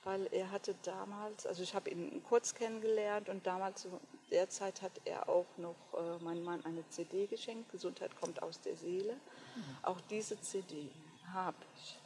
weil 0.05 0.29
er 0.33 0.51
hatte 0.51 0.75
damals, 0.83 1.47
also 1.47 1.63
ich 1.63 1.75
habe 1.75 1.91
ihn 1.91 2.23
kurz 2.25 2.55
kennengelernt 2.55 3.29
und 3.29 3.47
damals 3.47 3.83
zu 3.83 4.01
der 4.31 4.49
Zeit 4.51 4.83
hat 4.83 4.93
er 5.05 5.29
auch 5.29 5.47
noch 5.57 5.77
äh, 5.95 6.23
meinem 6.23 6.45
Mann 6.45 6.65
eine 6.65 6.87
CD 6.91 7.27
geschenkt, 7.27 7.71
Gesundheit 7.73 8.15
kommt 8.21 8.43
aus 8.43 8.61
der 8.61 8.77
Seele. 8.77 9.15
Mhm. 9.15 9.77
Auch 9.83 10.01
diese 10.11 10.39
CD 10.41 10.91
habe 11.33 11.57
ich 11.77 11.99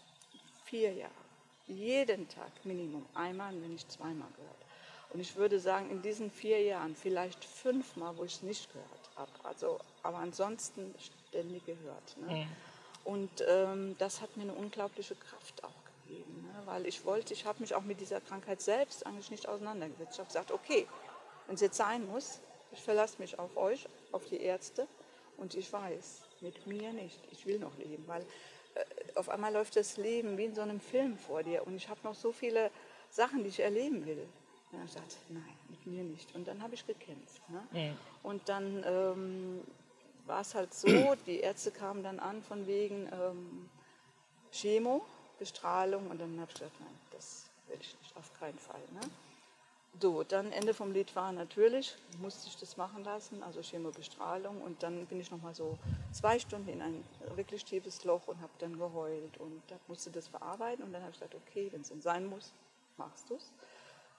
vier 0.65 0.93
Jahre, 0.95 1.13
jeden 1.67 2.29
Tag 2.29 2.65
Minimum 2.65 3.07
einmal, 3.15 3.61
wenn 3.61 3.73
nicht 3.73 3.91
zweimal 3.91 4.29
gehört. 4.37 4.62
Und 5.13 5.21
ich 5.21 5.37
würde 5.37 5.61
sagen, 5.61 5.91
in 5.91 6.01
diesen 6.01 6.31
vier 6.31 6.63
Jahren 6.63 6.97
vielleicht 6.97 7.45
fünfmal, 7.45 8.17
wo 8.17 8.25
ich 8.25 8.37
es 8.37 8.43
nicht 8.43 8.73
gehört 8.73 9.11
habe. 9.17 9.31
Also, 9.43 9.79
aber 10.03 10.19
ansonsten 10.19 10.95
ständig 11.29 11.67
gehört. 11.67 12.17
Ne? 12.17 12.35
Mhm. 12.35 12.47
Und 13.05 13.45
ähm, 13.47 13.97
das 13.99 14.21
hat 14.21 14.37
mir 14.37 14.45
eine 14.45 14.55
unglaubliche 14.55 15.15
Kraft 15.15 15.65
auch 15.65 15.75
gegeben, 16.07 16.47
ne? 16.47 16.63
weil 16.65 16.87
ich 16.87 17.05
wollte, 17.05 17.35
ich 17.35 17.45
habe 17.45 17.61
mich 17.61 17.75
auch 17.75 17.83
mit 17.83 18.01
dieser 18.01 18.21
Krankheit 18.21 18.61
selbst 18.63 19.05
eigentlich 19.07 19.31
nicht 19.31 19.49
auseinandergesetzt. 19.49 20.13
Ich 20.13 20.19
habe 20.19 20.29
gesagt, 20.29 20.51
okay, 20.53 20.87
wenn 21.47 21.57
es 21.57 21.61
jetzt 21.61 21.77
sein 21.77 22.07
muss, 22.07 22.41
ich 22.71 22.81
verlasse 22.81 23.17
mich 23.19 23.39
auf 23.39 23.57
euch, 23.57 23.87
auf 24.13 24.25
die 24.27 24.41
Ärzte 24.41 24.87
und 25.37 25.55
ich 25.55 25.71
weiß, 25.71 26.23
mit 26.41 26.67
mir 26.67 26.93
nicht, 26.93 27.19
ich 27.33 27.45
will 27.45 27.59
noch 27.59 27.77
leben, 27.77 28.05
weil 28.07 28.23
äh, 28.75 28.85
auf 29.17 29.29
einmal 29.29 29.53
läuft 29.53 29.77
das 29.77 29.99
Leben 29.99 30.39
wie 30.39 30.47
in 30.47 30.55
so 30.55 30.63
einem 30.63 30.81
Film 30.81 31.19
vor 31.19 31.43
dir 31.43 31.67
und 31.67 31.77
ich 31.77 31.89
habe 31.89 32.01
noch 32.05 32.15
so 32.15 32.33
viele 32.33 32.71
Sachen, 33.11 33.43
die 33.43 33.51
ich 33.51 33.61
erleben 33.61 34.07
will. 34.07 34.27
Und 34.73 34.81
er 34.81 34.89
sagt, 34.89 35.19
nein, 35.29 35.43
mit 35.69 35.87
mir 35.87 36.03
nicht. 36.03 36.35
Und 36.35 36.49
dann 36.49 36.63
habe 36.63 36.75
ich 36.75 36.87
gekämpft. 36.87 37.43
Ne? 37.51 37.89
Ja. 37.89 37.93
Und 38.23 38.49
dann 38.49 38.83
ähm, 38.87 39.61
war 40.27 40.41
es 40.41 40.55
halt 40.55 40.73
so, 40.73 40.87
die 41.27 41.41
Ärzte 41.41 41.71
kamen 41.71 42.03
dann 42.03 42.19
an 42.19 42.43
von 42.43 42.67
wegen 42.67 43.09
ähm, 43.13 43.69
Chemo, 44.51 45.05
Bestrahlung 45.39 46.09
und 46.09 46.21
dann 46.21 46.41
habe 46.41 46.51
ich 46.51 46.55
gesagt, 46.55 46.81
nein, 46.81 46.99
das 47.11 47.47
will 47.69 47.79
ich 47.81 47.97
nicht, 48.01 48.17
auf 48.17 48.33
keinen 48.39 48.59
Fall. 48.59 48.81
Ne? 48.93 49.01
So, 50.01 50.23
dann 50.23 50.53
Ende 50.53 50.73
vom 50.73 50.93
Lied 50.93 51.15
war 51.15 51.33
natürlich, 51.33 51.97
musste 52.21 52.49
ich 52.49 52.57
das 52.57 52.79
machen 52.79 53.05
lassen, 53.05 53.43
also 53.43 53.61
Chemobestrahlung. 53.61 54.63
Und 54.63 54.83
dann 54.83 55.05
bin 55.07 55.21
ich 55.21 55.31
nochmal 55.31 55.55
so 55.55 55.79
zwei 56.13 56.39
Stunden 56.39 56.71
in 56.71 56.81
ein 56.81 57.05
wirklich 57.35 57.65
tiefes 57.65 58.03
Loch 58.05 58.27
und 58.27 58.41
habe 58.41 58.53
dann 58.59 58.79
geheult 58.79 59.37
und 59.39 59.63
da 59.69 59.77
musste 59.89 60.11
das 60.11 60.29
verarbeiten. 60.29 60.83
Und 60.83 60.93
dann 60.93 61.03
habe 61.03 61.13
ich 61.13 61.19
gesagt, 61.19 61.35
okay, 61.35 61.69
wenn 61.73 61.83
es 61.83 61.91
dann 61.91 62.01
sein 62.01 62.27
muss, 62.27 62.53
machst 62.97 63.29
du 63.29 63.35
es. 63.35 63.53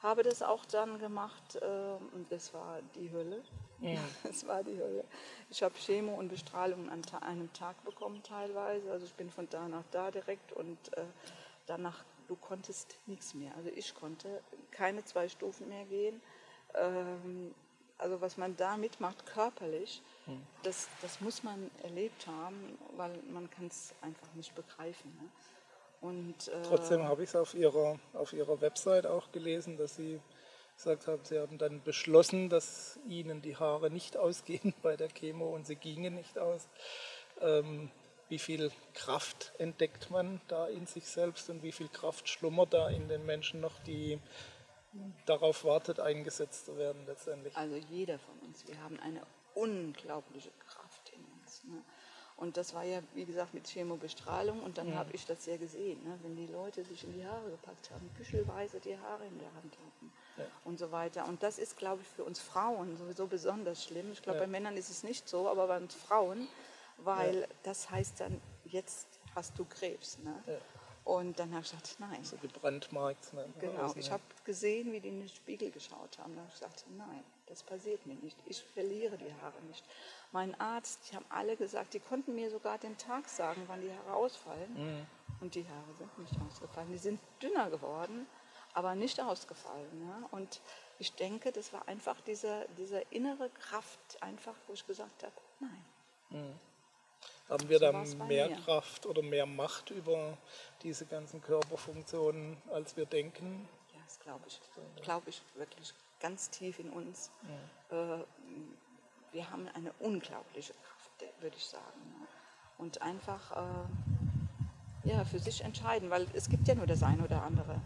Habe 0.04 0.22
das 0.22 0.42
auch 0.42 0.66
dann 0.66 1.00
gemacht 1.00 1.56
äh, 1.56 1.66
und 2.14 2.30
das 2.30 2.54
war 2.54 2.80
die 2.96 3.12
Hölle. 3.12 3.42
Ja. 3.80 4.00
Das 4.24 4.46
war 4.46 4.64
die 4.64 4.78
Hölle. 4.78 5.06
Ich 5.50 5.64
habe 5.64 5.74
Chemo 5.76 6.16
und 6.16 6.28
Bestrahlung 6.28 6.90
an 6.90 7.02
einem 7.22 7.52
Tag 7.54 7.82
bekommen 7.84 8.22
teilweise. 8.22 8.92
Also 8.92 9.06
ich 9.06 9.14
bin 9.14 9.30
von 9.32 9.48
da 9.50 9.68
nach 9.68 9.84
da 9.92 10.12
direkt 10.12 10.52
und 10.52 10.78
äh, 10.98 11.06
danach 11.66 12.04
du 12.28 12.36
konntest 12.36 12.96
nichts 13.06 13.34
mehr. 13.34 13.54
Also 13.56 13.70
ich 13.76 13.96
konnte 13.96 14.42
keine 14.72 15.04
zwei 15.06 15.30
Stufen 15.30 15.70
mehr 15.70 15.86
gehen. 15.86 16.22
Ähm, 16.74 17.54
also 17.98 18.20
was 18.20 18.38
man 18.38 18.58
da 18.58 18.76
mitmacht 18.76 19.26
körperlich, 19.26 20.02
hm. 20.26 20.42
das, 20.64 20.90
das 21.02 21.22
muss 21.22 21.44
man 21.44 21.72
erlebt 21.84 22.28
haben, 22.28 22.78
weil 22.98 23.18
man 23.32 23.50
kann 23.50 23.68
es 23.68 23.94
einfach 24.02 24.28
nicht 24.34 24.54
begreifen. 24.56 25.16
Ne? 25.22 25.30
Und, 26.04 26.50
äh, 26.50 26.62
Trotzdem 26.64 27.04
habe 27.04 27.24
ich 27.24 27.30
es 27.30 27.36
auf 27.36 27.54
ihrer, 27.54 27.98
auf 28.12 28.34
ihrer 28.34 28.60
Website 28.60 29.08
auch 29.08 29.32
gelesen, 29.32 29.78
dass 29.78 29.96
Sie 29.96 30.20
gesagt 30.76 31.08
haben, 31.08 31.24
Sie 31.24 31.40
haben 31.40 31.58
dann 31.58 31.82
beschlossen, 31.82 32.50
dass 32.50 33.00
Ihnen 33.08 33.42
die 33.42 33.56
Haare 33.56 33.90
nicht 33.90 34.18
ausgehen 34.18 34.74
bei 34.82 34.98
der 34.98 35.08
Chemo 35.08 35.48
und 35.56 35.66
sie 35.66 35.78
gingen 35.78 36.16
nicht 36.16 36.38
aus. 36.38 36.68
Ähm, 37.40 37.90
wie 38.28 38.38
viel 38.38 38.70
Kraft 38.94 39.54
entdeckt 39.60 40.12
man 40.12 40.42
da 40.50 40.68
in 40.68 40.88
sich 40.88 41.08
selbst 41.08 41.50
und 41.50 41.64
wie 41.64 41.72
viel 41.72 41.88
Kraft 41.88 42.28
schlummert 42.28 42.74
da 42.74 42.90
in 42.90 43.08
den 43.08 43.26
Menschen 43.26 43.62
noch, 43.62 43.80
die 43.84 44.20
darauf 45.26 45.64
wartet, 45.64 46.02
eingesetzt 46.02 46.66
zu 46.66 46.78
werden 46.78 47.06
letztendlich? 47.06 47.56
Also 47.56 47.78
jeder 47.90 48.20
von 48.20 48.38
uns, 48.40 48.68
wir 48.68 48.82
haben 48.84 49.00
eine 49.00 49.26
unglaubliche 49.54 50.52
Kraft 50.68 51.14
in 51.16 51.24
uns. 51.24 51.64
Ne? 51.64 51.82
Und 52.44 52.58
das 52.58 52.74
war 52.74 52.84
ja, 52.84 53.00
wie 53.16 53.26
gesagt, 53.26 53.54
mit 53.54 53.68
Chemobestrahlung 53.68 54.62
und 54.62 54.78
dann 54.78 54.90
ja. 54.90 54.96
habe 54.96 55.12
ich 55.14 55.26
das 55.26 55.46
ja 55.46 55.58
gesehen, 55.58 56.04
ne? 56.04 56.20
wenn 56.22 56.36
die 56.36 56.48
Leute 56.48 56.84
sich 56.84 57.04
in 57.04 57.14
die 57.14 57.26
Haare 57.26 57.50
gepackt 57.50 57.90
haben, 57.92 58.10
büschelweise 58.18 58.80
die 58.80 58.98
Haare 58.98 59.26
in 59.26 59.40
der 59.40 59.54
Hand 59.56 59.74
hatten 59.74 60.14
ja. 60.38 60.46
und 60.66 60.78
so 60.78 60.92
weiter. 60.92 61.26
Und 61.28 61.42
das 61.42 61.58
ist, 61.58 61.78
glaube 61.78 62.02
ich, 62.02 62.08
für 62.08 62.24
uns 62.24 62.40
Frauen 62.40 62.98
sowieso 62.98 63.28
besonders 63.28 63.84
schlimm. 63.84 64.12
Ich 64.12 64.22
glaube, 64.22 64.40
ja. 64.40 64.46
bei 64.46 64.52
Männern 64.52 64.78
ist 64.78 64.90
es 64.90 65.04
nicht 65.04 65.28
so, 65.28 65.50
aber 65.50 65.68
bei 65.68 65.78
uns 65.78 65.96
Frauen 65.96 66.48
weil 66.98 67.42
ja. 67.42 67.48
das 67.64 67.90
heißt 67.90 68.20
dann, 68.20 68.42
jetzt 68.66 69.08
hast 69.36 69.58
du 69.58 69.66
Krebs. 69.66 70.18
Ne? 70.20 70.34
Und 71.04 71.38
dann 71.38 71.52
habe 71.52 71.64
ich 71.64 71.72
gesagt, 71.72 71.96
nein. 72.00 72.24
So 72.24 72.38
gebrandmarkt. 72.38 73.34
Ne? 73.34 73.46
Genau, 73.60 73.94
ich 73.96 74.10
habe 74.10 74.24
gesehen, 74.46 74.92
wie 74.92 75.00
die 75.00 75.10
in 75.10 75.20
den 75.20 75.30
Spiegel 75.30 75.72
geschaut 75.72 76.18
haben. 76.18 76.34
Da 76.36 76.42
habe 76.42 76.50
ich 76.50 76.60
gesagt, 76.60 76.86
nein, 76.98 77.24
das 77.48 77.64
passiert 77.64 78.06
mir 78.06 78.16
nicht. 78.16 78.38
Ich 78.46 78.64
verliere 78.64 79.18
die 79.18 79.34
Haare 79.42 79.62
nicht. 79.68 79.84
Mein 80.34 80.60
Arzt, 80.60 81.00
die 81.12 81.16
haben 81.16 81.26
alle 81.30 81.56
gesagt, 81.56 81.94
die 81.94 82.00
konnten 82.00 82.34
mir 82.34 82.50
sogar 82.50 82.80
den 82.80 82.98
Tag 82.98 83.30
sagen, 83.30 83.64
wann 83.68 83.82
die 83.82 83.94
Haare 83.94 84.14
ausfallen. 84.14 84.74
Mhm. 84.74 85.06
Und 85.42 85.54
die 85.54 85.64
Haare 85.64 85.94
sind 85.98 86.18
nicht 86.18 86.34
ausgefallen. 86.48 86.92
Die 86.92 86.98
sind 86.98 87.20
dünner 87.42 87.70
geworden, 87.70 88.26
aber 88.74 88.96
nicht 88.96 89.22
ausgefallen. 89.22 90.06
Ne? 90.06 90.28
Und 90.32 90.60
ich 90.98 91.14
denke, 91.14 91.52
das 91.52 91.72
war 91.72 91.88
einfach 91.88 92.20
diese, 92.22 92.68
diese 92.78 93.00
innere 93.12 93.50
Kraft, 93.52 94.00
einfach, 94.22 94.56
wo 94.68 94.74
ich 94.74 94.86
gesagt 94.88 95.24
habe, 95.24 95.36
nein. 95.60 95.86
Mhm. 96.32 96.60
Haben 97.50 97.70
wir 97.70 97.78
so 97.78 97.86
dann 97.86 98.28
mehr 98.28 98.50
mir. 98.50 98.56
Kraft 98.58 99.06
oder 99.06 99.22
mehr 99.22 99.46
Macht 99.46 99.92
über 99.92 100.36
diese 100.82 101.06
ganzen 101.06 101.42
Körperfunktionen, 101.42 102.58
als 102.72 102.98
wir 102.98 103.06
denken? 103.06 103.70
Ja, 103.94 104.00
das 104.04 104.20
glaube 104.20 104.44
ich. 104.48 104.60
Glaube 105.04 105.30
ich 105.30 105.42
wirklich 105.54 105.94
ganz 106.20 106.50
tief 106.50 106.80
in 106.80 106.90
uns. 106.90 107.30
Ja. 107.92 108.16
Äh, 108.16 108.26
wir 109.34 109.50
haben 109.50 109.68
eine 109.74 109.92
unglaubliche 110.00 110.74
Kraft, 110.74 111.12
würde 111.42 111.58
ich 111.58 111.66
sagen. 111.66 112.28
Und 112.78 113.02
einfach 113.02 113.52
äh, 113.52 115.10
ja, 115.10 115.26
für 115.26 115.40
sich 115.40 115.64
entscheiden, 115.64 116.10
weil 116.10 116.28
es 116.34 116.50
gibt 116.50 116.68
ja 116.68 116.76
nur 116.76 116.88
das 116.88 117.04
eine 117.04 117.24
oder 117.24 117.44
andere. 117.44 117.82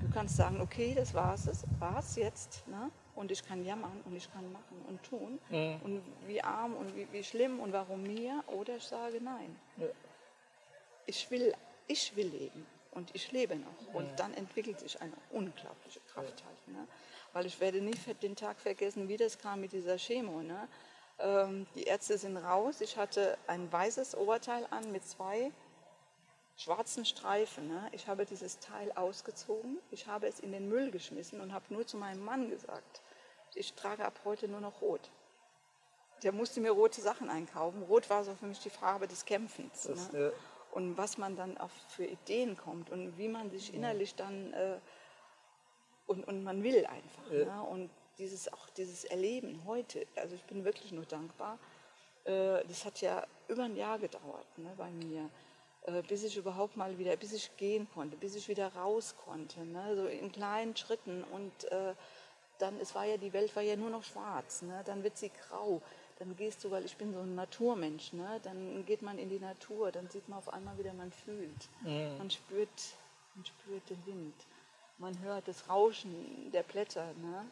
Du 0.00 0.10
kannst 0.10 0.36
sagen, 0.36 0.60
okay, 0.60 0.94
das 0.94 1.14
war's, 1.14 1.46
es 1.46 1.64
war's 1.78 2.16
jetzt. 2.16 2.66
Ne? 2.66 2.90
und 3.16 3.32
ich 3.32 3.42
kann 3.42 3.64
jammern 3.64 4.00
und 4.04 4.14
ich 4.14 4.30
kann 4.32 4.52
machen 4.52 4.84
und 4.88 5.02
tun 5.02 5.40
mhm. 5.50 5.80
und 5.82 6.02
wie 6.26 6.42
arm 6.42 6.74
und 6.74 6.94
wie, 6.94 7.08
wie, 7.10 7.24
schlimm 7.24 7.58
und 7.60 7.72
warum 7.72 8.02
mir 8.02 8.44
oder 8.46 8.76
ich 8.76 8.84
sage 8.84 9.20
nein. 9.20 9.58
Ja. 9.78 9.86
Ich, 11.06 11.30
will, 11.30 11.54
ich 11.88 12.14
will 12.14 12.28
leben 12.28 12.66
und 12.92 13.10
ich 13.14 13.32
lebe 13.32 13.56
noch 13.56 13.94
und 13.94 14.08
dann 14.18 14.34
entwickelt 14.34 14.80
sich 14.80 15.00
eine 15.00 15.14
unglaubliche 15.30 16.00
Kraft 16.12 16.44
halt. 16.44 16.68
Ne? 16.68 16.86
Weil 17.36 17.44
ich 17.44 17.60
werde 17.60 17.82
nie 17.82 17.92
den 18.22 18.34
Tag 18.34 18.58
vergessen, 18.58 19.10
wie 19.10 19.18
das 19.18 19.36
kam 19.36 19.60
mit 19.60 19.72
dieser 19.72 19.98
Chemo. 19.98 20.40
Ne? 20.40 20.68
Ähm, 21.18 21.66
die 21.74 21.82
Ärzte 21.82 22.16
sind 22.16 22.38
raus, 22.38 22.80
ich 22.80 22.96
hatte 22.96 23.36
ein 23.46 23.70
weißes 23.70 24.16
Oberteil 24.16 24.66
an 24.70 24.90
mit 24.90 25.06
zwei 25.06 25.52
schwarzen 26.56 27.04
Streifen. 27.04 27.68
Ne? 27.68 27.90
Ich 27.92 28.08
habe 28.08 28.24
dieses 28.24 28.58
Teil 28.60 28.90
ausgezogen, 28.92 29.76
ich 29.90 30.06
habe 30.06 30.26
es 30.26 30.40
in 30.40 30.50
den 30.50 30.70
Müll 30.70 30.90
geschmissen 30.90 31.42
und 31.42 31.52
habe 31.52 31.66
nur 31.68 31.86
zu 31.86 31.98
meinem 31.98 32.24
Mann 32.24 32.48
gesagt, 32.48 33.02
ich 33.54 33.74
trage 33.74 34.06
ab 34.06 34.18
heute 34.24 34.48
nur 34.48 34.60
noch 34.60 34.80
rot. 34.80 35.10
Der 36.22 36.32
musste 36.32 36.62
mir 36.62 36.70
rote 36.70 37.02
Sachen 37.02 37.28
einkaufen. 37.28 37.82
Rot 37.82 38.08
war 38.08 38.24
so 38.24 38.34
für 38.34 38.46
mich 38.46 38.60
die 38.60 38.70
Farbe 38.70 39.08
des 39.08 39.26
Kämpfens. 39.26 39.82
Das, 39.82 40.10
ne? 40.10 40.20
ja. 40.20 40.30
Und 40.70 40.96
was 40.96 41.18
man 41.18 41.36
dann 41.36 41.58
auch 41.58 41.68
für 41.88 42.06
Ideen 42.06 42.56
kommt 42.56 42.88
und 42.88 43.18
wie 43.18 43.28
man 43.28 43.50
sich 43.50 43.74
innerlich 43.74 44.14
dann 44.14 44.54
äh, 44.54 44.78
und, 46.06 46.26
und 46.26 46.42
man 46.42 46.62
will 46.62 46.86
einfach. 46.86 47.30
Ja. 47.30 47.44
Ne? 47.44 47.62
Und 47.62 47.90
dieses 48.18 48.52
auch 48.52 48.70
dieses 48.76 49.04
Erleben 49.04 49.62
heute, 49.66 50.06
also 50.16 50.34
ich 50.34 50.42
bin 50.44 50.64
wirklich 50.64 50.92
nur 50.92 51.04
dankbar. 51.04 51.58
Äh, 52.24 52.64
das 52.66 52.84
hat 52.84 53.00
ja 53.00 53.26
über 53.48 53.64
ein 53.64 53.76
Jahr 53.76 53.98
gedauert 53.98 54.46
ne, 54.56 54.72
bei 54.76 54.90
mir, 54.90 55.28
äh, 55.82 56.02
bis 56.02 56.24
ich 56.24 56.36
überhaupt 56.36 56.76
mal 56.76 56.96
wieder, 56.98 57.16
bis 57.16 57.32
ich 57.32 57.56
gehen 57.56 57.86
konnte, 57.92 58.16
bis 58.16 58.34
ich 58.34 58.48
wieder 58.48 58.68
raus 58.74 59.14
konnte, 59.24 59.64
ne, 59.64 59.94
so 59.96 60.06
in 60.06 60.32
kleinen 60.32 60.74
Schritten 60.76 61.24
und 61.24 61.64
äh, 61.70 61.94
dann, 62.58 62.78
es 62.80 62.94
war 62.94 63.04
ja, 63.04 63.16
die 63.16 63.32
Welt 63.32 63.54
war 63.56 63.62
ja 63.62 63.76
nur 63.76 63.90
noch 63.90 64.04
schwarz, 64.04 64.62
ne? 64.62 64.82
dann 64.84 65.02
wird 65.02 65.16
sie 65.16 65.30
grau. 65.30 65.82
Dann 66.18 66.34
gehst 66.36 66.64
du, 66.64 66.70
weil 66.70 66.84
ich 66.84 66.96
bin 66.96 67.12
so 67.12 67.20
ein 67.20 67.34
Naturmensch, 67.34 68.12
ne? 68.12 68.40
dann 68.42 68.86
geht 68.86 69.02
man 69.02 69.18
in 69.18 69.28
die 69.28 69.38
Natur, 69.38 69.92
dann 69.92 70.08
sieht 70.08 70.28
man 70.28 70.38
auf 70.38 70.52
einmal 70.52 70.78
wieder, 70.78 70.94
man 70.94 71.12
fühlt. 71.12 71.68
Mhm. 71.82 72.16
Man, 72.18 72.30
spürt, 72.30 72.70
man 73.34 73.44
spürt 73.44 73.90
den 73.90 74.06
Wind, 74.06 74.34
man 74.98 75.18
hört 75.20 75.48
das 75.48 75.68
Rauschen 75.68 76.50
der 76.52 76.62
Blätter. 76.62 77.12
Ne? 77.14 77.44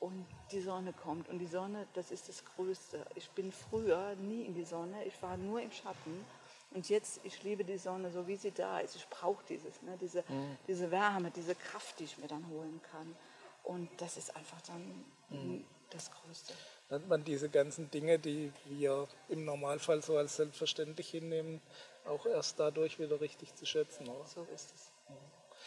Und 0.00 0.26
die 0.50 0.60
Sonne 0.60 0.92
kommt. 0.92 1.28
Und 1.28 1.38
die 1.38 1.46
Sonne, 1.46 1.86
das 1.94 2.10
ist 2.10 2.28
das 2.28 2.44
Größte. 2.44 3.04
Ich 3.14 3.30
bin 3.30 3.52
früher 3.52 4.16
nie 4.16 4.42
in 4.42 4.54
die 4.54 4.64
Sonne, 4.64 5.04
ich 5.04 5.20
war 5.22 5.36
nur 5.36 5.60
im 5.60 5.70
Schatten. 5.70 6.24
Und 6.72 6.88
jetzt, 6.88 7.20
ich 7.22 7.42
liebe 7.42 7.64
die 7.64 7.78
Sonne, 7.78 8.10
so 8.10 8.26
wie 8.26 8.36
sie 8.36 8.50
da 8.50 8.80
ist. 8.80 8.96
Ich 8.96 9.06
brauche 9.08 9.44
dieses, 9.48 9.80
ne? 9.82 9.96
diese, 10.00 10.24
mhm. 10.28 10.56
diese 10.66 10.90
Wärme, 10.90 11.30
diese 11.30 11.54
Kraft, 11.54 12.00
die 12.00 12.04
ich 12.04 12.18
mir 12.18 12.28
dann 12.28 12.48
holen 12.48 12.80
kann. 12.90 13.14
Und 13.62 13.88
das 13.98 14.16
ist 14.16 14.34
einfach 14.34 14.60
dann 14.62 15.04
mhm. 15.28 15.64
das 15.90 16.10
Größte. 16.10 16.54
Nennt 16.90 17.08
man 17.08 17.24
diese 17.24 17.48
ganzen 17.48 17.90
Dinge, 17.90 18.18
die 18.18 18.52
wir 18.64 19.06
im 19.28 19.44
Normalfall 19.44 20.02
so 20.02 20.16
als 20.16 20.36
selbstverständlich 20.36 21.10
hinnehmen, 21.10 21.60
auch 22.06 22.26
erst 22.26 22.58
dadurch 22.58 22.98
wieder 22.98 23.20
richtig 23.20 23.54
zu 23.54 23.66
schätzen, 23.66 24.08
oder? 24.08 24.26
So 24.26 24.46
ist 24.54 24.74
es. 24.74 24.91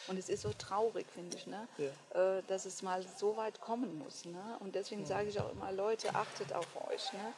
Und 0.08 0.18
es 0.18 0.30
ist 0.30 0.42
so 0.42 0.52
traurig, 0.54 1.06
finde 1.14 1.38
ich, 1.38 1.48
ne? 1.48 1.68
Ja. 1.78 2.38
Äh, 2.38 2.44
dass 2.48 2.66
es 2.66 2.82
mal 2.82 3.04
so 3.18 3.38
weit 3.38 3.62
kommen 3.62 3.98
muss. 4.00 4.26
Ne? 4.26 4.58
Und 4.60 4.76
deswegen 4.76 5.02
mhm. 5.02 5.06
sage 5.06 5.30
ich 5.30 5.40
auch 5.40 5.52
immer, 5.52 5.72
Leute, 5.72 6.14
achtet 6.16 6.54
auf 6.54 6.68
euch. 6.90 7.12
Ne? 7.14 7.34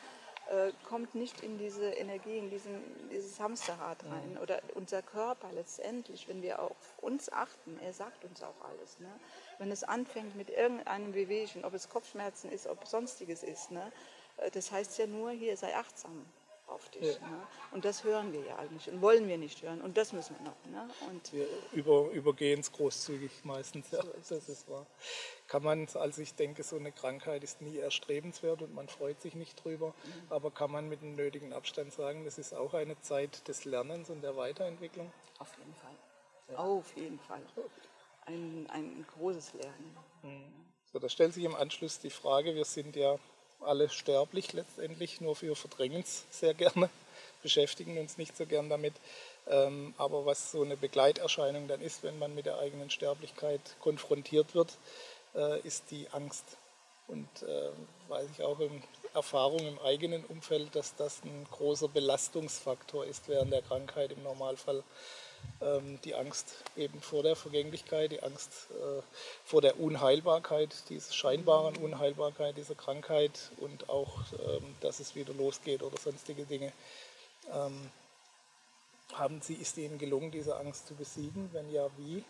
Äh, 0.49 0.71
kommt 0.88 1.15
nicht 1.15 1.41
in 1.41 1.58
diese 1.58 1.89
Energie, 1.91 2.38
in 2.38 2.49
diesen, 2.49 2.82
dieses 3.10 3.39
Hamsterrad 3.39 4.03
rein. 4.06 4.34
Mhm. 4.34 4.41
Oder 4.41 4.62
unser 4.75 5.01
Körper 5.01 5.49
letztendlich, 5.53 6.27
wenn 6.27 6.41
wir 6.41 6.62
auf 6.62 6.75
uns 7.01 7.32
achten, 7.32 7.80
er 7.84 7.93
sagt 7.93 8.23
uns 8.25 8.43
auch 8.43 8.62
alles. 8.69 8.99
Ne? 8.99 9.10
Wenn 9.58 9.71
es 9.71 9.84
anfängt 9.84 10.36
mit 10.36 10.49
irgendeinem 10.49 11.13
Wehwehchen, 11.13 11.65
ob 11.65 11.73
es 11.73 11.89
Kopfschmerzen 11.89 12.51
ist, 12.51 12.67
ob 12.67 12.86
sonstiges 12.88 13.43
ist, 13.43 13.71
ne? 13.71 13.91
Äh, 14.38 14.51
das 14.51 14.71
heißt 14.71 14.97
ja 14.97 15.08
nur, 15.08 15.32
hier 15.32 15.58
sei 15.58 15.75
achtsam 15.75 16.25
auf 16.67 16.89
dich. 16.89 17.15
Ja. 17.15 17.27
Ne? 17.27 17.47
Und 17.71 17.86
das 17.86 18.03
hören 18.03 18.34
wir 18.34 18.41
ja 18.41 18.58
eigentlich 18.58 18.89
und 18.89 19.01
wollen 19.01 19.27
wir 19.27 19.38
nicht 19.38 19.62
hören. 19.62 19.82
Und 19.82 19.97
das 19.97 20.13
müssen 20.13 20.36
wir 20.38 20.45
noch. 20.45 20.65
Ne? 20.65 20.89
Und 21.10 21.34
wir 21.34 21.47
über, 21.71 22.10
übergehen 22.12 22.60
es 22.60 22.71
großzügig 22.71 23.32
meistens. 23.43 23.91
Ja, 23.91 24.03
so 24.03 24.12
ist 24.12 24.32
das 24.32 24.49
ist 24.49 24.69
wahr. 24.69 24.86
Kann 25.47 25.63
man, 25.63 25.88
also 25.93 26.21
ich 26.21 26.36
denke, 26.36 26.63
so 26.63 26.75
eine 26.75 26.91
Krankheit 26.91 27.43
ist 27.43 27.62
nie 27.62 27.77
erstrebenswert 27.77 28.62
und 28.62 28.73
man 28.73 28.88
freut 28.89 29.21
sich 29.21 29.36
nicht 29.36 29.63
drüber. 29.63 29.88
Mhm. 29.88 30.32
Aber 30.32 30.51
kann 30.51 30.71
man 30.71 30.89
mit 30.89 31.01
dem 31.01 31.15
nötigen 31.15 31.53
Abstand 31.53 31.93
sagen, 31.93 32.25
das 32.25 32.38
ist 32.38 32.53
auch 32.53 32.73
eine 32.73 32.99
Zeit 33.01 33.47
des 33.47 33.65
Lernens 33.65 34.10
und 34.10 34.21
der 34.21 34.36
Weiterentwicklung? 34.36 35.12
Auf 35.39 35.58
jeden 35.58 35.73
Fall. 35.75 35.95
Ja. 36.49 36.58
Auf 36.58 36.95
jeden 36.95 37.19
Fall. 37.19 37.41
Ein, 38.25 38.67
ein 38.71 39.06
großes 39.15 39.53
Lernen. 39.53 39.97
Mhm. 40.21 40.67
So, 40.91 40.99
da 40.99 41.10
stellt 41.10 41.34
sich 41.34 41.43
im 41.43 41.56
Anschluss 41.56 41.99
die 41.99 42.10
Frage, 42.10 42.56
wir 42.56 42.65
sind 42.65 42.95
ja 42.95 43.17
alle 43.62 43.89
sterblich 43.89 44.54
letztendlich, 44.54 45.22
nur 45.22 45.39
wir 45.41 45.56
verdrängen 45.56 46.02
es 46.02 46.26
sehr 46.30 46.54
gerne, 46.54 46.89
beschäftigen 47.41 47.98
uns 47.98 48.17
nicht 48.17 48.36
so 48.38 48.46
gern 48.46 48.70
damit. 48.70 48.93
Ähm, 49.48 49.93
aber 49.98 50.26
was 50.26 50.52
so 50.52 50.63
eine 50.63 50.78
Begleiterscheinung 50.78 51.67
dann 51.67 51.82
ist, 51.82 52.04
wenn 52.04 52.20
man 52.20 52.36
mit 52.36 52.46
der 52.46 52.60
eigenen 52.60 52.89
Sterblichkeit 52.89 53.62
konfrontiert 53.80 54.56
wird, 54.56 54.78
äh, 55.36 55.60
ist 55.62 55.86
die 55.91 56.08
Angst. 56.12 56.58
Und 57.08 57.28
äh, 57.43 57.70
weiß 58.10 58.28
ich 58.34 58.43
auch 58.43 58.60
in 58.60 58.84
Erfahrung 59.13 59.65
im 59.65 59.80
eigenen 59.80 60.26
Umfeld, 60.26 60.76
dass 60.76 60.96
das 60.96 61.24
ein 61.24 61.48
großer 61.52 61.88
Belastungsfaktor 61.88 63.06
ist 63.06 63.30
während 63.30 63.54
der 63.54 63.62
Krankheit 63.62 64.12
im 64.12 64.24
Normalfall. 64.24 64.84
Ähm, 65.60 66.00
die 66.04 66.13
Angst 66.13 66.63
eben 66.76 67.02
vor 67.02 67.23
der 67.23 67.36
Vergänglichkeit, 67.36 68.12
die 68.12 68.21
Angst 68.21 68.67
äh, 68.71 69.02
vor 69.43 69.62
der 69.62 69.80
Unheilbarkeit, 69.80 70.88
dieser 70.89 71.12
scheinbaren 71.12 71.76
Unheilbarkeit 71.78 72.58
dieser 72.58 72.76
Krankheit 72.76 73.52
und 73.58 73.89
auch, 73.89 74.19
ähm, 74.34 74.76
dass 74.82 75.00
es 75.00 75.15
wieder 75.15 75.34
losgeht 75.34 75.82
oder 75.82 75.97
sonstige 75.97 76.45
Dinge. 76.45 76.71
Ähm, 77.52 77.89
haben 79.13 79.41
Sie, 79.41 79.56
ist 79.56 79.78
Ihnen 79.78 79.97
gelungen, 79.97 80.30
diese 80.30 80.58
Angst 80.58 80.88
zu 80.88 80.93
besiegen? 80.93 81.50
Wenn 81.54 81.71
ja, 81.71 81.88
wie? 81.97 82.23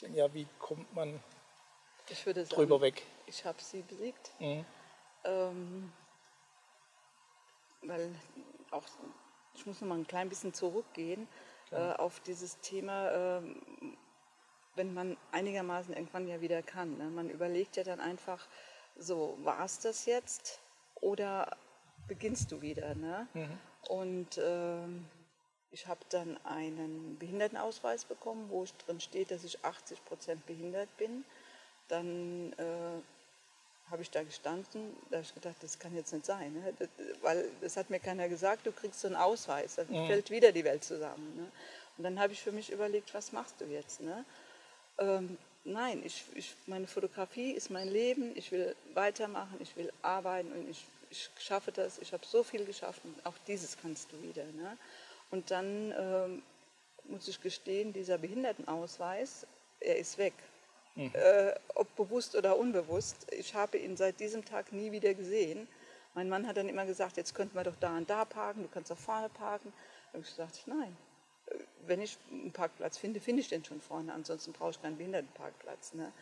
Wenn 0.00 0.14
ja, 0.14 0.32
wie 0.32 0.46
kommt 0.58 0.94
man 0.94 1.20
ich 2.08 2.24
würde 2.24 2.46
sagen, 2.46 2.56
drüber 2.56 2.80
weg? 2.80 3.02
Ich 3.26 3.44
habe 3.44 3.60
sie 3.60 3.82
besiegt. 3.82 4.30
Mhm. 4.38 4.64
Ähm, 5.24 5.92
weil 7.82 8.14
auch, 8.70 8.84
ich 9.54 9.66
muss 9.66 9.82
noch 9.82 9.88
mal 9.88 9.98
ein 9.98 10.06
klein 10.06 10.30
bisschen 10.30 10.54
zurückgehen 10.54 11.28
äh, 11.70 11.92
auf 11.94 12.20
dieses 12.20 12.58
Thema, 12.60 13.38
äh, 13.38 13.42
wenn 14.74 14.94
man 14.94 15.16
einigermaßen 15.32 15.94
irgendwann 15.94 16.26
ja 16.28 16.40
wieder 16.40 16.62
kann. 16.62 16.98
Ne? 16.98 17.04
Man 17.04 17.30
überlegt 17.30 17.76
ja 17.76 17.84
dann 17.84 18.00
einfach, 18.00 18.46
so, 18.96 19.36
war 19.42 19.64
es 19.64 19.80
das 19.80 20.06
jetzt 20.06 20.60
oder 21.00 21.56
beginnst 22.06 22.52
du 22.52 22.62
wieder? 22.62 22.94
Ne? 22.94 23.26
Mhm. 23.34 23.58
Und 23.88 24.38
äh, 24.38 24.86
ich 25.70 25.86
habe 25.86 26.00
dann 26.10 26.38
einen 26.44 27.18
Behindertenausweis 27.18 28.04
bekommen, 28.04 28.48
wo 28.48 28.64
drin 28.86 29.00
steht, 29.00 29.30
dass 29.30 29.44
ich 29.44 29.64
80 29.64 30.04
Prozent 30.04 30.46
behindert 30.46 30.94
bin. 30.96 31.24
Dann 31.88 32.52
äh, 32.52 33.00
habe 33.90 34.02
ich 34.02 34.10
da 34.10 34.22
gestanden, 34.22 34.96
da 35.10 35.18
habe 35.18 35.26
ich 35.26 35.34
gedacht, 35.34 35.56
das 35.60 35.78
kann 35.78 35.94
jetzt 35.94 36.12
nicht 36.12 36.26
sein, 36.26 36.52
ne? 36.54 36.74
das, 36.78 36.88
weil 37.22 37.48
das 37.60 37.76
hat 37.76 37.90
mir 37.90 38.00
keiner 38.00 38.28
gesagt, 38.28 38.66
du 38.66 38.72
kriegst 38.72 39.00
so 39.00 39.08
einen 39.08 39.16
Ausweis, 39.16 39.76
dann 39.76 39.86
mhm. 39.88 40.06
fällt 40.06 40.30
wieder 40.30 40.52
die 40.52 40.64
Welt 40.64 40.84
zusammen. 40.84 41.36
Ne? 41.36 41.50
Und 41.96 42.04
dann 42.04 42.18
habe 42.18 42.32
ich 42.32 42.40
für 42.40 42.52
mich 42.52 42.72
überlegt, 42.72 43.12
was 43.14 43.32
machst 43.32 43.60
du 43.60 43.66
jetzt? 43.66 44.00
Ne? 44.00 44.24
Ähm, 44.98 45.36
nein, 45.64 46.02
ich, 46.04 46.24
ich, 46.34 46.56
meine 46.66 46.86
Fotografie 46.86 47.52
ist 47.52 47.70
mein 47.70 47.88
Leben, 47.88 48.36
ich 48.36 48.50
will 48.52 48.74
weitermachen, 48.94 49.58
ich 49.60 49.76
will 49.76 49.92
arbeiten 50.02 50.50
und 50.52 50.70
ich, 50.70 50.84
ich 51.10 51.30
schaffe 51.38 51.70
das, 51.70 51.98
ich 51.98 52.12
habe 52.12 52.24
so 52.24 52.42
viel 52.42 52.64
geschafft 52.64 53.00
und 53.04 53.26
auch 53.26 53.34
dieses 53.46 53.76
kannst 53.80 54.10
du 54.12 54.22
wieder. 54.22 54.44
Ne? 54.44 54.76
Und 55.30 55.50
dann 55.50 55.92
ähm, 55.96 56.42
muss 57.04 57.28
ich 57.28 57.40
gestehen, 57.40 57.92
dieser 57.92 58.18
Behindertenausweis, 58.18 59.46
er 59.80 59.98
ist 59.98 60.18
weg. 60.18 60.34
Äh, 60.96 61.54
ob 61.74 61.94
bewusst 61.96 62.36
oder 62.36 62.56
unbewusst. 62.56 63.26
Ich 63.32 63.54
habe 63.54 63.78
ihn 63.78 63.96
seit 63.96 64.20
diesem 64.20 64.44
Tag 64.44 64.72
nie 64.72 64.92
wieder 64.92 65.12
gesehen. 65.14 65.66
Mein 66.14 66.28
Mann 66.28 66.46
hat 66.46 66.56
dann 66.56 66.68
immer 66.68 66.86
gesagt, 66.86 67.16
jetzt 67.16 67.34
könnten 67.34 67.56
wir 67.56 67.64
doch 67.64 67.74
da 67.76 67.96
und 67.96 68.08
da 68.08 68.24
parken, 68.24 68.62
du 68.62 68.68
kannst 68.68 68.92
auch 68.92 68.98
vorne 68.98 69.28
parken. 69.28 69.72
Da 70.12 70.18
habe 70.18 70.22
ich 70.22 70.30
gesagt, 70.30 70.62
nein. 70.66 70.96
Äh, 71.46 71.54
wenn 71.86 72.00
ich 72.00 72.16
einen 72.30 72.52
Parkplatz 72.52 72.96
finde, 72.96 73.20
finde 73.20 73.42
ich 73.42 73.48
den 73.48 73.64
schon 73.64 73.80
vorne, 73.80 74.12
ansonsten 74.12 74.52
brauche 74.52 74.70
ich 74.70 74.80
keinen 74.80 74.96
Behindertenparkplatz. 74.96 75.94
Ne? 75.94 76.12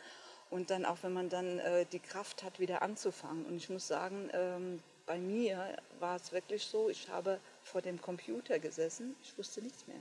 Und 0.49 0.71
dann 0.71 0.85
auch, 0.85 0.97
wenn 1.03 1.13
man 1.13 1.29
dann 1.29 1.59
äh, 1.59 1.85
die 1.91 1.99
Kraft 1.99 2.43
hat, 2.43 2.59
wieder 2.59 2.81
anzufangen. 2.81 3.45
Und 3.45 3.57
ich 3.57 3.69
muss 3.69 3.87
sagen, 3.87 4.29
ähm, 4.33 4.81
bei 5.05 5.17
mir 5.17 5.77
war 5.99 6.15
es 6.15 6.31
wirklich 6.31 6.65
so, 6.65 6.89
ich 6.89 7.09
habe 7.09 7.39
vor 7.63 7.81
dem 7.81 8.01
Computer 8.01 8.57
gesessen, 8.59 9.15
ich 9.21 9.37
wusste 9.37 9.61
nichts 9.61 9.85
mehr. 9.87 9.99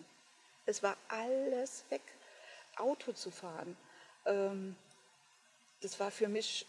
Es 0.65 0.83
war 0.83 0.97
alles 1.09 1.85
weg. 1.91 2.03
Auto 2.77 3.13
zu 3.13 3.31
fahren, 3.31 3.77
das 4.25 5.99
war 6.01 6.11
für 6.11 6.29
mich, 6.29 6.67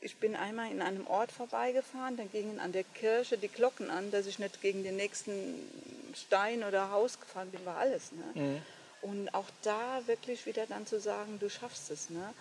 ich 0.00 0.16
bin 0.16 0.36
einmal 0.36 0.70
in 0.70 0.82
einem 0.82 1.06
Ort 1.06 1.32
vorbeigefahren, 1.32 2.16
dann 2.16 2.30
gingen 2.30 2.60
an 2.60 2.72
der 2.72 2.84
Kirche 2.84 3.38
die 3.38 3.48
Glocken 3.48 3.90
an, 3.90 4.10
dass 4.10 4.26
ich 4.26 4.38
nicht 4.38 4.60
gegen 4.62 4.82
den 4.82 4.96
nächsten 4.96 5.32
Stein 6.14 6.64
oder 6.64 6.90
Haus 6.90 7.20
gefahren 7.20 7.50
bin, 7.50 7.64
war 7.64 7.78
alles. 7.78 8.12
Ne? 8.12 8.42
Mhm. 8.42 8.62
Und 9.02 9.34
auch 9.34 9.48
da 9.62 10.00
wirklich 10.06 10.46
wieder 10.46 10.66
dann 10.66 10.86
zu 10.86 11.00
sagen, 11.00 11.38
du 11.40 11.50
schaffst 11.50 11.90
es. 11.90 12.10
Ne? 12.10 12.32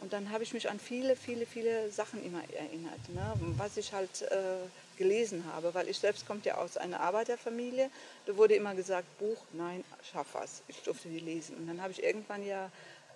Und 0.00 0.12
dann 0.12 0.30
habe 0.30 0.42
ich 0.42 0.52
mich 0.52 0.68
an 0.70 0.78
viele, 0.78 1.16
viele, 1.16 1.46
viele 1.46 1.90
Sachen 1.90 2.24
immer 2.24 2.42
erinnert, 2.54 3.08
ne? 3.08 3.34
was 3.56 3.76
ich 3.76 3.92
halt 3.92 4.22
äh, 4.22 4.56
gelesen 4.96 5.44
habe, 5.52 5.72
weil 5.74 5.88
ich 5.88 5.98
selbst 5.98 6.26
komme 6.26 6.40
ja 6.44 6.56
aus 6.56 6.76
einer 6.76 7.00
Arbeiterfamilie. 7.00 7.90
Da 8.26 8.36
wurde 8.36 8.54
immer 8.54 8.74
gesagt, 8.74 9.06
Buch, 9.18 9.38
nein, 9.52 9.84
schaff 10.10 10.28
was. 10.32 10.62
Ich 10.68 10.82
durfte 10.82 11.08
die 11.08 11.20
lesen. 11.20 11.56
Und 11.56 11.66
dann 11.66 11.82
habe 11.82 11.92
ich 11.92 12.02
irgendwann 12.02 12.46
ja 12.46 12.70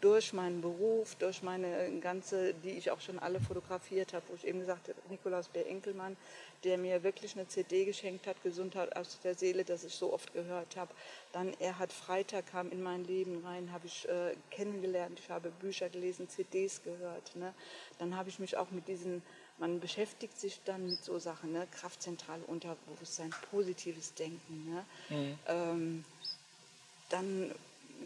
durch 0.05 0.35
meinen 0.35 0.61
Beruf, 0.61 1.15
durch 1.15 1.43
meine 1.43 1.99
ganze, 2.01 2.53
die 2.53 2.73
ich 2.73 2.91
auch 2.91 3.01
schon 3.01 3.19
alle 3.19 3.41
fotografiert 3.41 4.13
habe, 4.13 4.23
wo 4.29 4.35
ich 4.35 4.47
eben 4.47 4.61
gesagt 4.61 4.89
habe, 4.89 4.99
Nikolaus 5.09 5.49
B. 5.49 5.63
Enkelmann, 5.63 6.19
der 6.63 6.77
mir 6.77 7.03
wirklich 7.03 7.35
eine 7.37 7.49
CD 7.49 7.87
geschenkt 7.87 8.27
hat, 8.27 8.37
Gesundheit 8.43 8.95
aus 8.97 9.19
der 9.25 9.35
Seele, 9.35 9.65
das 9.65 9.83
ich 9.83 9.95
so 9.95 10.13
oft 10.13 10.35
gehört 10.35 10.77
habe. 10.77 10.93
Dann 11.33 11.55
Erhard 11.59 11.91
Freitag 11.91 12.49
kam 12.49 12.71
in 12.71 12.83
mein 12.83 13.05
Leben 13.05 13.43
rein, 13.47 13.73
habe 13.73 13.87
ich 13.87 14.07
äh, 14.07 14.35
kennengelernt, 14.51 15.19
ich 15.19 15.31
habe 15.31 15.51
Bücher 15.51 15.89
gelesen, 15.89 16.29
CDs 16.29 16.83
gehört. 16.83 17.35
Ne? 17.37 17.55
Dann 17.99 18.15
habe 18.15 18.29
ich 18.29 18.39
mich 18.39 18.59
auch 18.59 18.71
mit 18.73 18.87
diesen, 18.89 19.23
man 19.57 19.81
beschäftigt 19.81 20.39
sich 20.39 20.61
dann 20.67 20.87
mit 20.87 21.03
so 21.03 21.19
Sachen, 21.19 21.53
ne? 21.53 21.67
Kraftzentrale 21.71 22.43
Unterbewusstsein, 22.45 23.35
positives 23.51 24.13
Denken. 24.13 24.67
Ne? 24.69 24.85
Mhm. 25.09 25.39
Ähm, 25.49 26.05
dann 27.09 27.55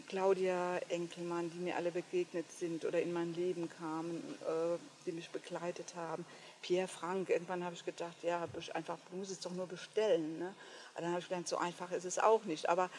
Claudia 0.09 0.77
Enkelmann, 0.89 1.49
die 1.51 1.59
mir 1.59 1.75
alle 1.75 1.91
begegnet 1.91 2.51
sind 2.51 2.83
oder 2.83 3.01
in 3.01 3.13
mein 3.13 3.33
Leben 3.35 3.69
kamen, 3.69 4.21
äh, 4.41 4.77
die 5.05 5.11
mich 5.11 5.29
begleitet 5.29 5.93
haben. 5.95 6.25
Pierre 6.61 6.87
Frank, 6.87 7.29
irgendwann 7.29 7.63
habe 7.63 7.75
ich 7.75 7.85
gedacht, 7.85 8.17
ja, 8.23 8.45
einfach, 8.73 8.97
du 9.09 9.17
musst 9.17 9.31
es 9.31 9.39
doch 9.39 9.51
nur 9.51 9.67
bestellen. 9.67 10.39
Ne? 10.39 10.53
Aber 10.93 11.03
dann 11.03 11.11
habe 11.11 11.21
ich 11.21 11.29
gedacht, 11.29 11.47
so 11.47 11.57
einfach 11.57 11.91
ist 11.91 12.05
es 12.05 12.19
auch 12.19 12.43
nicht. 12.43 12.67
Aber 12.67 12.89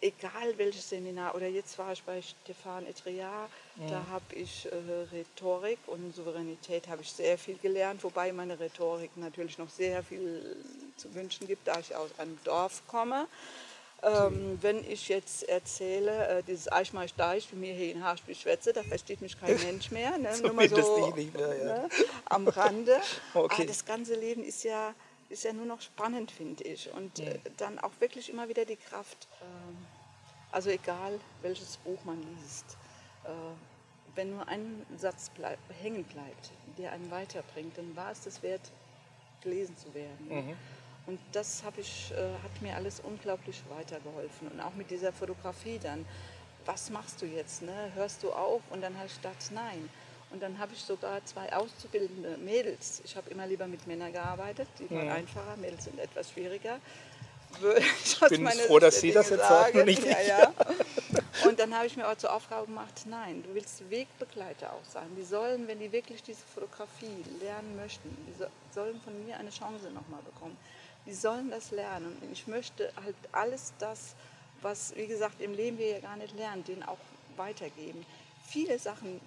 egal 0.00 0.56
welches 0.56 0.88
Seminar, 0.88 1.34
oder 1.34 1.48
jetzt 1.48 1.76
war 1.78 1.92
ich 1.92 2.02
bei 2.02 2.22
Stefan 2.22 2.86
Etriard, 2.86 3.50
mhm. 3.76 3.88
da 3.88 4.06
habe 4.10 4.34
ich 4.34 4.66
äh, 4.66 4.74
Rhetorik 5.12 5.78
und 5.86 6.14
Souveränität 6.14 6.88
habe 6.88 7.02
ich 7.02 7.12
sehr 7.12 7.36
viel 7.36 7.58
gelernt, 7.58 8.02
wobei 8.04 8.32
meine 8.32 8.58
Rhetorik 8.58 9.10
natürlich 9.16 9.58
noch 9.58 9.68
sehr 9.68 10.02
viel 10.02 10.56
zu 10.96 11.14
wünschen 11.14 11.46
gibt, 11.46 11.66
da 11.66 11.78
ich 11.80 11.94
aus 11.94 12.10
einem 12.18 12.38
Dorf 12.44 12.82
komme. 12.86 13.26
Ähm, 14.02 14.58
wenn 14.62 14.82
ich 14.90 15.08
jetzt 15.08 15.46
erzähle, 15.48 16.28
äh, 16.28 16.42
dieses 16.42 16.72
Eichmeisch 16.72 17.14
Deich, 17.14 17.52
wie 17.52 17.56
mir 17.56 17.74
hier 17.74 17.92
in 17.92 18.02
Haarspiel 18.02 18.34
schwätze, 18.34 18.72
da 18.72 18.82
versteht 18.82 19.20
mich 19.20 19.38
kein 19.38 19.56
Mensch 19.64 19.90
mehr. 19.90 20.16
Ne? 20.16 20.30
Nur 20.42 20.54
mal 20.54 20.68
so 20.68 21.12
mehr, 21.14 21.56
ja. 21.58 21.64
ne? 21.64 21.88
am 22.24 22.48
Rande. 22.48 22.96
okay. 23.34 23.54
Aber 23.54 23.64
das 23.66 23.84
ganze 23.84 24.14
Leben 24.14 24.42
ist 24.42 24.64
ja, 24.64 24.94
ist 25.28 25.44
ja 25.44 25.52
nur 25.52 25.66
noch 25.66 25.82
spannend, 25.82 26.30
finde 26.30 26.64
ich. 26.64 26.90
Und 26.94 27.18
äh, 27.18 27.38
dann 27.58 27.78
auch 27.78 27.92
wirklich 28.00 28.30
immer 28.30 28.48
wieder 28.48 28.64
die 28.64 28.76
Kraft. 28.76 29.28
Ähm, 29.42 29.76
also 30.50 30.70
egal, 30.70 31.20
welches 31.42 31.76
Buch 31.78 31.98
man 32.04 32.22
liest, 32.40 32.78
äh, 33.24 33.28
wenn 34.14 34.30
nur 34.30 34.48
ein 34.48 34.84
Satz 34.96 35.30
bleib, 35.34 35.58
hängen 35.82 36.04
bleibt, 36.04 36.50
der 36.78 36.92
einen 36.92 37.10
weiterbringt, 37.10 37.76
dann 37.76 37.94
war 37.94 38.10
es 38.10 38.22
das 38.22 38.42
wert, 38.42 38.72
gelesen 39.42 39.76
zu 39.76 39.92
werden. 39.94 40.28
Mhm. 40.28 40.56
Und 41.10 41.18
das 41.32 41.64
ich, 41.76 42.12
äh, 42.12 42.20
hat 42.44 42.62
mir 42.62 42.76
alles 42.76 43.00
unglaublich 43.00 43.60
weitergeholfen. 43.68 44.46
Und 44.46 44.60
auch 44.60 44.74
mit 44.74 44.92
dieser 44.92 45.12
Fotografie 45.12 45.80
dann. 45.82 46.06
Was 46.66 46.88
machst 46.90 47.20
du 47.20 47.26
jetzt? 47.26 47.62
Ne? 47.62 47.90
Hörst 47.96 48.22
du 48.22 48.30
auf? 48.30 48.62
Und 48.70 48.80
dann 48.80 48.96
habe 48.96 49.06
ich 49.06 49.16
gedacht, 49.16 49.50
nein. 49.52 49.88
Und 50.30 50.40
dann 50.40 50.56
habe 50.60 50.72
ich 50.72 50.80
sogar 50.80 51.24
zwei 51.24 51.52
auszubildende 51.52 52.36
Mädels. 52.36 53.02
Ich 53.04 53.16
habe 53.16 53.28
immer 53.30 53.44
lieber 53.48 53.66
mit 53.66 53.88
Männern 53.88 54.12
gearbeitet, 54.12 54.68
die 54.78 54.88
waren 54.88 55.06
ja. 55.06 55.14
einfacher, 55.14 55.56
Mädels 55.56 55.82
sind 55.82 55.98
etwas 55.98 56.30
schwieriger. 56.30 56.78
Ich 58.04 58.20
bin 58.28 58.46
froh, 58.46 58.78
dass 58.78 59.00
Sie 59.00 59.10
das 59.10 59.30
jetzt 59.30 59.48
sagen. 59.48 59.84
Nicht 59.84 60.04
ja, 60.04 60.20
ja. 60.20 60.52
Und 61.44 61.58
dann 61.58 61.74
habe 61.74 61.86
ich 61.88 61.96
mir 61.96 62.06
auch 62.06 62.16
zur 62.16 62.32
Aufgabe 62.32 62.66
gemacht, 62.66 62.94
nein, 63.06 63.42
du 63.42 63.52
willst 63.52 63.90
Wegbegleiter 63.90 64.72
auch 64.72 64.84
sein. 64.88 65.08
Die 65.18 65.24
sollen, 65.24 65.66
wenn 65.66 65.80
die 65.80 65.90
wirklich 65.90 66.22
diese 66.22 66.42
Fotografie 66.54 67.24
lernen 67.42 67.74
möchten, 67.74 68.08
die 68.28 68.44
sollen 68.72 69.00
von 69.00 69.26
mir 69.26 69.36
eine 69.36 69.50
Chance 69.50 69.86
nochmal 69.86 70.20
bekommen 70.22 70.56
die 71.06 71.14
sollen 71.14 71.50
das 71.50 71.70
lernen. 71.70 72.16
Und 72.20 72.32
ich 72.32 72.46
möchte 72.46 72.92
halt 73.04 73.16
alles 73.32 73.72
das, 73.78 74.14
was, 74.62 74.94
wie 74.96 75.06
gesagt, 75.06 75.40
im 75.40 75.54
Leben 75.54 75.78
wir 75.78 75.88
ja 75.88 76.00
gar 76.00 76.16
nicht 76.16 76.36
lernen, 76.36 76.64
denen 76.64 76.82
auch 76.82 76.98
weitergeben. 77.36 78.04
Viele 78.46 78.78
Sachen 78.78 79.20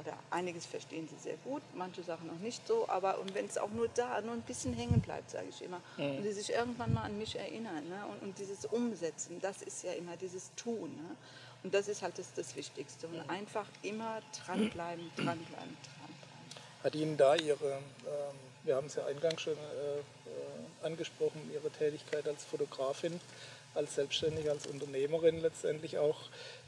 oder 0.00 0.16
einiges 0.30 0.66
verstehen 0.66 1.08
sie 1.08 1.16
sehr 1.22 1.36
gut, 1.44 1.62
manche 1.74 2.02
Sachen 2.02 2.26
noch 2.26 2.38
nicht 2.38 2.66
so, 2.66 2.88
aber 2.88 3.18
und 3.20 3.34
wenn 3.34 3.46
es 3.46 3.58
auch 3.58 3.70
nur 3.70 3.88
da, 3.94 4.20
nur 4.22 4.32
ein 4.32 4.42
bisschen 4.42 4.74
hängen 4.74 5.00
bleibt, 5.00 5.30
sage 5.30 5.46
ich 5.48 5.62
immer, 5.62 5.80
mhm. 5.96 6.16
und 6.16 6.22
sie 6.24 6.32
sich 6.32 6.50
irgendwann 6.50 6.92
mal 6.92 7.02
an 7.02 7.16
mich 7.16 7.36
erinnern 7.36 7.88
ne? 7.88 8.04
und, 8.10 8.28
und, 8.28 8.38
dieses 8.38 8.64
Umsetzen, 8.64 9.40
das 9.40 9.62
ist 9.62 9.84
ja 9.84 9.92
immer 9.92 10.16
dieses 10.16 10.50
Tun. 10.56 10.90
Ne? 10.96 11.16
Und 11.62 11.72
das 11.72 11.88
ist 11.88 12.02
halt 12.02 12.18
das, 12.18 12.32
das 12.34 12.56
Wichtigste. 12.56 13.06
Und 13.06 13.24
mhm. 13.24 13.30
einfach 13.30 13.66
immer 13.82 14.20
dranbleiben, 14.44 15.10
dranbleiben, 15.16 15.46
dranbleiben. 15.46 15.76
Hat 16.82 16.94
Ihnen 16.94 17.16
da 17.16 17.34
Ihre, 17.36 17.72
ähm, 17.72 18.36
wir 18.64 18.76
haben 18.76 18.86
es 18.86 18.96
ja 18.96 19.06
eingangs 19.06 19.40
schon 19.40 19.54
äh, 19.54 20.23
angesprochen, 20.84 21.50
Ihre 21.52 21.70
Tätigkeit 21.70 22.26
als 22.28 22.44
Fotografin, 22.44 23.20
als 23.74 23.94
Selbstständige, 23.94 24.50
als 24.50 24.66
Unternehmerin 24.66 25.40
letztendlich 25.40 25.98
auch, 25.98 26.20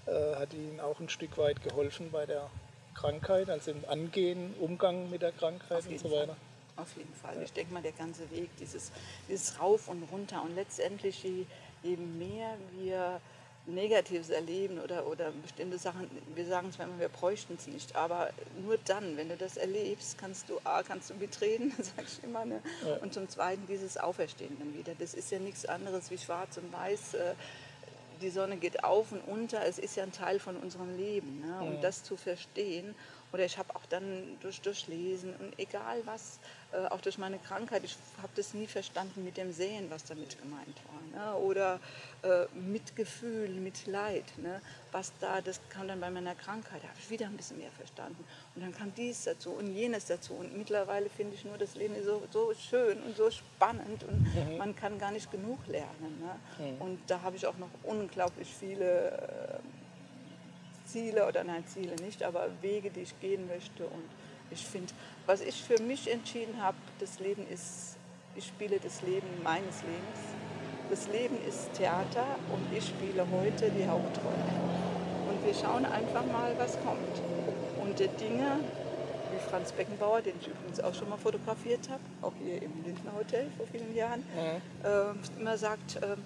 äh, 0.07 0.37
hat 0.37 0.53
Ihnen 0.53 0.81
auch 0.81 1.01
ein 1.01 1.09
Stück 1.09 1.39
weit 1.39 1.63
geholfen 1.63 2.11
bei 2.11 2.27
der 2.27 2.51
Krankheit, 2.95 3.51
also 3.51 3.71
im 3.71 3.85
Angehen, 3.89 4.55
Umgang 4.61 5.11
mit 5.11 5.23
der 5.23 5.33
Krankheit 5.33 5.87
und 5.87 6.01
so 6.01 6.11
weiter? 6.11 6.27
Fall. 6.27 6.37
Auf 6.77 6.97
jeden 6.97 7.15
Fall. 7.15 7.43
Ich 7.43 7.53
denke 7.53 7.73
mal, 7.73 7.83
der 7.83 7.93
ganze 7.93 8.31
Weg, 8.31 8.51
dieses, 8.59 8.93
dieses 9.29 9.59
Rauf 9.61 9.89
und 9.89 10.03
runter 10.13 10.43
und 10.43 10.55
letztendlich, 10.55 11.23
je, 11.23 11.47
je 11.83 11.97
mehr 11.97 12.57
wir 12.79 13.21
Negatives 13.67 14.31
erleben 14.31 14.79
oder, 14.79 15.07
oder 15.07 15.33
bestimmte 15.43 15.79
Sachen, 15.79 16.09
wir 16.35 16.47
sagen 16.47 16.71
zwar 16.73 16.87
immer, 16.87 16.99
wir 16.99 17.09
bräuchten 17.09 17.55
es 17.59 17.67
nicht, 17.67 17.97
aber 17.97 18.31
nur 18.63 18.79
dann, 18.85 19.17
wenn 19.17 19.29
du 19.29 19.37
das 19.37 19.57
erlebst, 19.57 20.19
kannst 20.19 20.49
du, 20.49 20.61
A, 20.65 20.83
kannst 20.83 21.11
du 21.11 21.15
mitreden, 21.15 21.73
sag 21.79 22.05
ich 22.07 22.23
immer, 22.23 22.45
ne? 22.45 22.63
und 23.03 23.13
zum 23.13 23.29
Zweiten 23.29 23.67
dieses 23.67 23.97
Auferstehen 23.97 24.57
dann 24.59 24.75
wieder. 24.75 24.95
Das 24.99 25.15
ist 25.15 25.31
ja 25.33 25.39
nichts 25.39 25.67
anderes 25.67 26.11
wie 26.11 26.19
schwarz 26.19 26.57
und 26.59 26.73
weiß. 26.73 27.15
Äh, 27.15 27.35
die 28.23 28.31
Sonne 28.31 28.57
geht 28.57 28.85
auf 28.85 29.13
und 29.13 29.21
unter, 29.27 29.65
es 29.67 29.79
ist 29.79 29.97
ja 29.97 30.05
ein 30.05 30.13
Teil 30.13 30.39
von 30.39 30.57
unserem 30.57 30.97
Leben. 30.97 31.41
Ne? 31.41 31.61
Und 31.61 31.83
das 31.83 32.03
zu 32.03 32.17
verstehen, 32.17 32.95
oder 33.33 33.45
ich 33.45 33.59
habe 33.59 33.75
auch 33.75 33.87
dann 33.89 34.39
durch 34.41 34.61
Durchlesen 34.61 35.35
und 35.37 35.59
egal 35.59 36.01
was, 36.05 36.39
äh, 36.73 36.87
auch 36.89 37.01
durch 37.01 37.19
meine 37.19 37.39
Krankheit, 37.39 37.85
ich 37.85 37.97
habe 38.23 38.33
das 38.35 38.55
nie 38.55 38.67
verstanden 38.67 39.25
mit 39.25 39.37
dem 39.37 39.53
Sehen, 39.53 39.91
was 39.91 40.05
damit 40.05 40.39
gemeint 40.41 40.77
war. 40.87 41.33
Ne? 41.33 41.39
Oder 41.39 41.81
äh, 42.23 42.47
Mitgefühl, 42.55 43.51
Mitleid. 43.51 44.25
Ne? 44.39 44.61
Was 44.93 45.13
da, 45.21 45.41
das 45.41 45.61
kam 45.69 45.89
dann 45.89 46.01
bei 46.01 46.11
meiner 46.11 46.35
Krankheit, 46.35 46.83
da 46.83 46.89
habe 46.89 46.99
ich 46.99 47.11
wieder 47.11 47.27
ein 47.27 47.37
bisschen 47.37 47.59
mehr 47.59 47.71
verstanden. 47.73 48.25
Und 48.55 48.63
dann 48.63 48.75
kam 48.75 48.95
dies 48.95 49.25
dazu 49.25 49.51
und 49.51 49.75
jenes 49.75 50.07
dazu. 50.07 50.35
Und 50.35 50.57
mittlerweile 50.57 51.11
finde 51.11 51.35
ich 51.35 51.45
nur 51.45 51.59
das 51.59 51.75
Leben 51.75 51.95
so, 52.05 52.23
so 52.31 52.55
schön 52.55 53.03
und 53.03 53.17
so 53.17 53.31
spannend 53.31 54.05
und 54.05 54.59
man 54.59 54.75
kann 54.75 54.99
gar 54.99 55.11
nicht 55.11 55.31
genug 55.31 55.67
lernen. 55.67 56.21
Ne? 56.21 56.77
Und 56.79 57.01
da 57.07 57.23
habe 57.23 57.37
ich 57.37 57.47
auch 57.47 57.59
noch 57.59 57.71
unglaublich 57.83 58.49
viele 58.59 59.11
äh, 59.11 59.59
Ziele 60.97 61.29
oder 61.29 61.45
nein, 61.45 61.63
Ziele 61.67 61.95
nicht, 61.97 62.23
aber 62.23 62.49
Wege, 62.63 62.89
die 62.89 63.01
ich 63.01 63.21
gehen 63.21 63.47
möchte. 63.49 63.85
Und 63.85 64.09
ich 64.51 64.65
finde, 64.65 64.95
was 65.27 65.43
ich 65.43 65.63
für 65.63 65.79
mich 65.83 66.11
entschieden 66.11 66.63
habe, 66.63 66.79
das 67.01 67.21
Leben 67.21 67.47
ist, 67.53 67.97
ich 68.35 68.47
spiele 68.47 68.79
das 68.83 69.03
Leben 69.03 69.27
meines 69.43 69.83
Lebens. 69.83 70.21
Das 70.89 71.07
Leben 71.09 71.37
ist 71.47 71.71
Theater 71.75 72.25
und 72.51 72.75
ich 72.75 72.87
spiele 72.87 73.27
heute 73.31 73.71
die 73.71 73.87
Hauptrolle. 73.87 74.53
Und 75.29 75.45
wir 75.45 75.53
schauen 75.53 75.85
einfach 75.85 76.25
mal, 76.25 76.55
was 76.57 76.79
kommt. 76.83 77.21
Und 77.83 77.99
die 77.99 78.09
Dinge, 78.09 78.61
wie 79.33 79.51
Franz 79.51 79.73
Beckenbauer, 79.73 80.23
den 80.23 80.35
ich 80.41 80.49
übrigens 80.49 80.81
auch 80.81 80.95
schon 80.95 81.11
mal 81.11 81.19
fotografiert 81.19 81.91
habe, 81.91 82.01
auch 82.23 82.33
hier 82.43 82.63
im 82.63 82.73
Lindner 82.85 83.13
Hotel 83.19 83.49
vor 83.59 83.67
vielen 83.67 83.95
Jahren, 83.95 84.25
äh, 84.83 85.39
immer 85.39 85.59
sagt, 85.59 85.97
äh, 85.97 86.17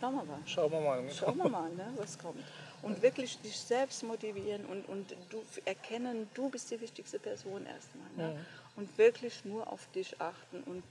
schauen 0.00 0.14
wir 0.14 0.24
mal. 0.24 0.38
Schauen 0.46 0.72
wir 0.72 0.80
mal. 0.80 1.02
Schauen 1.10 1.36
wir 1.36 1.48
mal, 1.50 1.70
ne, 1.70 1.88
was 1.98 2.18
kommt. 2.18 2.40
Und 2.84 3.02
wirklich 3.02 3.38
dich 3.40 3.56
selbst 3.56 4.02
motivieren 4.02 4.64
und, 4.66 4.88
und 4.88 5.16
du 5.30 5.42
erkennen, 5.64 6.28
du 6.34 6.50
bist 6.50 6.70
die 6.70 6.80
wichtigste 6.80 7.18
Person 7.18 7.66
erstmal. 7.66 8.10
Ne? 8.16 8.46
Und 8.76 8.96
wirklich 8.98 9.44
nur 9.44 9.70
auf 9.72 9.86
dich 9.92 10.20
achten 10.20 10.62
und 10.64 10.82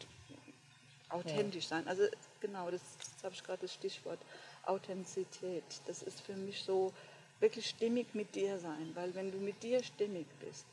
authentisch 1.10 1.68
sein. 1.68 1.88
Also 1.88 2.04
genau, 2.40 2.72
das, 2.72 2.82
das 2.98 3.24
habe 3.24 3.36
ich 3.36 3.44
gerade 3.44 3.62
das 3.62 3.74
Stichwort, 3.74 4.20
Authentizität. 4.66 5.64
Das 5.86 6.02
ist 6.02 6.22
für 6.22 6.36
mich 6.36 6.64
so 6.64 6.92
wirklich 7.40 7.68
stimmig 7.68 8.14
mit 8.14 8.34
dir 8.36 8.58
sein, 8.60 8.92
weil 8.94 9.14
wenn 9.16 9.32
du 9.32 9.38
mit 9.38 9.62
dir 9.62 9.84
stimmig 9.84 10.28
bist, 10.40 10.66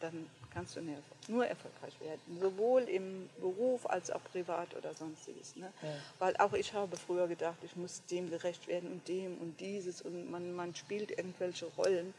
dann 0.00 0.28
kannst 0.52 0.76
du 0.76 0.80
nur 1.28 1.46
erfolgreich 1.46 1.98
werden. 2.00 2.20
Sowohl 2.40 2.82
im 2.82 3.28
Beruf 3.40 3.88
als 3.88 4.10
auch 4.10 4.22
privat 4.32 4.74
oder 4.76 4.94
sonstiges. 4.94 5.56
Ne? 5.56 5.72
Ja. 5.82 5.88
Weil 6.18 6.36
auch 6.38 6.52
ich 6.54 6.72
habe 6.72 6.96
früher 6.96 7.28
gedacht, 7.28 7.58
ich 7.62 7.76
muss 7.76 8.02
dem 8.10 8.30
gerecht 8.30 8.66
werden 8.66 8.90
und 8.90 9.06
dem 9.06 9.38
und 9.38 9.60
dieses 9.60 10.02
und 10.02 10.30
man, 10.30 10.52
man 10.52 10.74
spielt 10.74 11.10
irgendwelche 11.10 11.66
Rollen. 11.76 12.14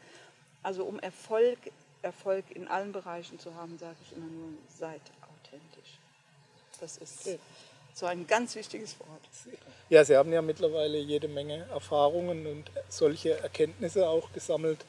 Also 0.62 0.84
um 0.84 0.98
Erfolg, 1.00 1.58
Erfolg 2.02 2.44
in 2.50 2.68
allen 2.68 2.92
Bereichen 2.92 3.38
zu 3.38 3.54
haben, 3.54 3.76
sage 3.78 3.96
ich 4.06 4.16
immer 4.16 4.26
nur, 4.26 4.50
seid 4.68 5.00
authentisch. 5.22 5.98
Das 6.80 6.96
ist 6.98 7.26
okay. 7.26 7.38
so 7.94 8.06
ein 8.06 8.26
ganz 8.26 8.54
wichtiges 8.54 8.98
Wort. 9.00 9.58
Ja, 9.88 10.04
Sie 10.04 10.16
haben 10.16 10.32
ja 10.32 10.40
mittlerweile 10.40 10.98
jede 10.98 11.28
Menge 11.28 11.66
Erfahrungen 11.70 12.46
und 12.46 12.70
solche 12.88 13.38
Erkenntnisse 13.38 14.08
auch 14.08 14.32
gesammelt. 14.32 14.84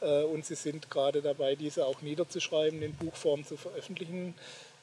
Äh, 0.00 0.24
und 0.24 0.44
Sie 0.44 0.54
sind 0.54 0.90
gerade 0.90 1.22
dabei, 1.22 1.54
diese 1.54 1.86
auch 1.86 2.02
niederzuschreiben, 2.02 2.82
in 2.82 2.94
Buchform 2.94 3.44
zu 3.44 3.56
veröffentlichen. 3.56 4.34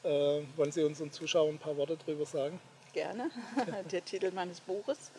Äh, 0.02 0.08
wollen 0.56 0.72
Sie 0.72 0.82
unseren 0.82 1.12
Zuschauern 1.12 1.54
ein 1.54 1.58
paar 1.58 1.76
Worte 1.76 1.96
darüber 2.04 2.26
sagen? 2.26 2.60
Gerne. 2.92 3.30
Der 3.92 4.04
Titel 4.04 4.30
meines 4.32 4.60
Buches, 4.60 5.10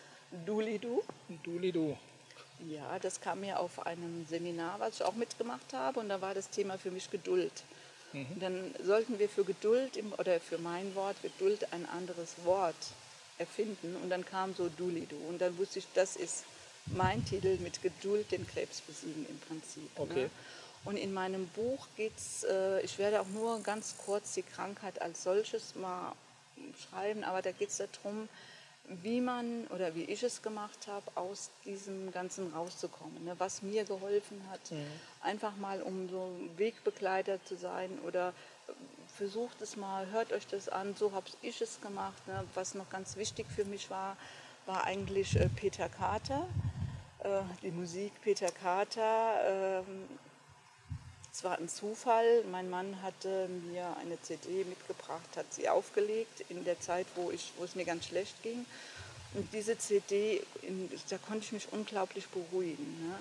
Dulidu. 0.46 1.04
Dulidu. 1.44 1.98
Ja, 2.68 2.98
das 3.00 3.22
kam 3.22 3.42
mir 3.42 3.60
auf 3.60 3.86
einem 3.86 4.26
Seminar, 4.28 4.80
was 4.80 4.96
ich 4.96 5.04
auch 5.04 5.14
mitgemacht 5.14 5.74
habe, 5.74 6.00
und 6.00 6.10
da 6.10 6.22
war 6.22 6.34
das 6.34 6.50
Thema 6.50 6.78
für 6.78 6.90
mich 6.90 7.12
Geduld. 7.12 7.52
Mhm. 8.14 8.40
Dann 8.40 8.76
sollten 8.84 9.20
wir 9.20 9.30
für 9.30 9.44
Geduld 9.44 9.92
oder 10.18 10.40
für 10.40 10.58
mein 10.58 10.96
Wort 10.96 11.22
Geduld 11.22 11.72
ein 11.72 11.86
anderes 11.86 12.34
Wort 12.46 12.76
erfinden 13.38 13.96
und 14.02 14.10
dann 14.10 14.26
kam 14.26 14.56
so 14.56 14.70
Dulidu 14.70 15.16
und 15.30 15.40
dann 15.40 15.58
wusste 15.58 15.80
ich, 15.80 15.88
das 15.94 16.16
ist 16.16 16.44
mein 16.96 17.24
Titel 17.26 17.58
mit 17.58 17.82
Geduld 17.82 18.32
den 18.32 18.48
Krebs 18.48 18.82
besiegen 18.82 19.26
im 19.30 19.40
Prinzip. 19.40 19.98
Ne? 19.98 20.04
Okay. 20.04 20.24
Ne? 20.24 20.30
Und 20.86 20.96
in 20.96 21.14
meinem 21.14 21.48
Buch 21.50 21.88
geht 21.98 22.16
es, 22.18 22.44
äh, 22.44 22.82
ich 22.82 22.98
werde 22.98 23.20
auch 23.20 23.28
nur 23.28 23.62
ganz 23.62 23.96
kurz 23.98 24.34
die 24.34 24.44
Krankheit 24.44 25.02
als 25.02 25.24
solches 25.24 25.76
mal 25.76 26.14
schreiben, 26.80 27.24
aber 27.24 27.42
da 27.42 27.52
geht 27.52 27.70
es 27.70 27.78
darum, 27.78 28.30
wie 29.04 29.20
man 29.20 29.68
oder 29.68 29.96
wie 29.96 30.04
ich 30.04 30.24
es 30.24 30.42
gemacht 30.42 30.88
habe, 30.88 31.06
aus 31.16 31.50
diesem 31.66 32.12
Ganzen 32.12 32.54
rauszukommen. 32.54 33.26
Ne? 33.26 33.36
Was 33.38 33.62
mir 33.62 33.84
geholfen 33.84 34.42
hat, 34.50 34.72
mhm. 34.72 34.86
einfach 35.22 35.58
mal 35.58 35.82
um 35.82 36.08
so 36.10 36.32
Wegbegleiter 36.56 37.44
zu 37.44 37.58
sein 37.58 38.00
oder 38.06 38.30
äh, 38.30 38.72
versucht 39.18 39.62
es 39.62 39.76
mal, 39.76 40.08
hört 40.12 40.32
euch 40.32 40.48
das 40.48 40.70
an, 40.70 40.96
so 40.96 41.12
habe 41.12 41.26
ich 41.42 41.62
es 41.62 41.82
gemacht. 41.82 42.26
Ne? 42.28 42.46
Was 42.54 42.76
noch 42.76 42.90
ganz 42.90 43.18
wichtig 43.18 43.46
für 43.54 43.66
mich 43.66 43.90
war, 43.90 44.16
war 44.68 44.84
eigentlich 44.84 45.36
äh, 45.36 45.50
Peter 45.50 45.90
Carter 45.90 46.48
äh, 47.28 47.42
die 47.62 47.72
Musik 47.72 48.14
Peter 48.22 48.52
Carter. 48.52 49.84
Ähm, 49.86 50.08
es 51.32 51.44
war 51.44 51.58
ein 51.58 51.70
Zufall. 51.70 52.44
Mein 52.52 52.70
Mann 52.70 53.02
hatte 53.02 53.48
mir 53.72 53.96
eine 54.02 54.20
CD 54.22 54.64
mitgebracht, 54.64 55.30
hat 55.36 55.52
sie 55.54 55.70
aufgelegt 55.70 56.44
in 56.50 56.64
der 56.64 56.80
Zeit, 56.80 57.06
wo, 57.16 57.30
ich, 57.32 57.54
wo 57.58 57.64
es 57.64 57.76
mir 57.76 57.86
ganz 57.86 58.08
schlecht 58.08 58.42
ging. 58.44 58.66
Und 59.34 59.52
diese 59.54 59.78
CD, 59.78 60.42
da 61.10 61.18
konnte 61.18 61.46
ich 61.46 61.52
mich 61.52 61.68
unglaublich 61.72 62.28
beruhigen. 62.30 63.08
Ne? 63.08 63.16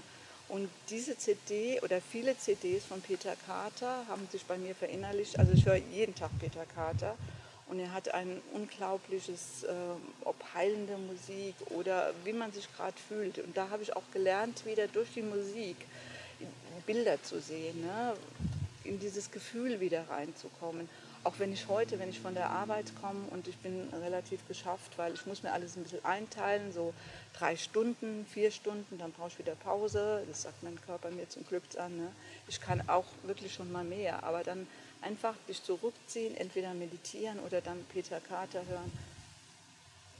Und 0.49 0.70
diese 0.88 1.18
CD 1.18 1.80
oder 1.80 2.01
viele 2.01 2.38
CDs 2.38 2.84
von 2.84 3.03
Peter 3.03 3.34
Carter 3.47 4.07
haben 4.09 4.26
sich 4.30 4.44
bei 4.44 4.57
mir 4.57 4.74
verinnerlicht. 4.74 5.38
Also 5.38 5.53
ich 5.53 5.66
höre 5.66 5.76
jeden 5.76 6.14
Tag 6.14 6.30
Peter 6.38 6.64
Carter. 6.74 7.16
Und 7.69 7.81
er 7.81 7.93
hat 7.93 8.14
ein 8.14 8.41
unglaubliches, 8.53 9.64
äh, 9.64 9.73
ob 10.25 10.37
heilende 10.55 10.97
Musik 10.99 11.55
oder 11.71 12.12
wie 12.25 12.33
man 12.33 12.53
sich 12.53 12.69
gerade 12.77 12.97
fühlt. 13.09 13.39
Und 13.39 13.57
da 13.57 13.71
habe 13.71 13.83
ich 13.83 13.97
auch 13.97 14.09
gelernt, 14.12 14.64
wieder 14.67 14.87
durch 14.87 15.09
die 15.14 15.23
Musik 15.23 15.77
Bilder 16.87 17.23
zu 17.23 17.41
sehen, 17.41 17.81
ne? 17.85 18.14
in 18.85 19.01
dieses 19.01 19.31
Gefühl 19.31 19.81
wieder 19.81 20.09
reinzukommen. 20.09 20.89
Auch 21.25 21.41
wenn 21.41 21.53
ich 21.53 21.67
heute, 21.67 21.99
wenn 21.99 22.09
ich 22.09 22.21
von 22.21 22.35
der 22.35 22.51
Arbeit 22.51 22.93
komme 23.01 23.27
und 23.31 23.49
ich 23.49 23.57
bin 23.57 23.89
relativ 23.93 24.47
geschafft, 24.47 24.97
weil 24.97 25.12
ich 25.14 25.27
muss 25.27 25.43
mir 25.43 25.53
alles 25.53 25.77
ein 25.77 25.83
bisschen 25.83 26.05
einteilen, 26.05 26.73
so 26.73 26.95
drei 27.37 27.57
Stunden, 27.57 28.25
vier 28.33 28.53
Stunden, 28.53 28.97
dann 28.97 29.11
brauche 29.11 29.29
ich 29.29 29.39
wieder 29.41 29.57
Pause. 29.57 30.23
Das 30.29 30.43
sagt 30.43 30.62
mein 30.62 30.81
Körper 30.81 31.11
mir 31.11 31.29
zum 31.29 31.45
Glück 31.45 31.64
an. 31.79 31.97
Ne? 31.97 32.12
Ich 32.47 32.61
kann 32.61 32.89
auch 32.89 33.07
wirklich 33.25 33.53
schon 33.53 33.73
mal 33.73 33.83
mehr, 33.83 34.23
aber 34.23 34.45
dann 34.45 34.69
einfach 35.07 35.35
dich 35.49 35.63
zurückziehen, 35.63 36.37
entweder 36.37 36.75
meditieren 36.75 37.39
oder 37.41 37.61
dann 37.61 37.85
Peter 37.93 38.21
Carter 38.21 38.65
hören. 38.67 38.93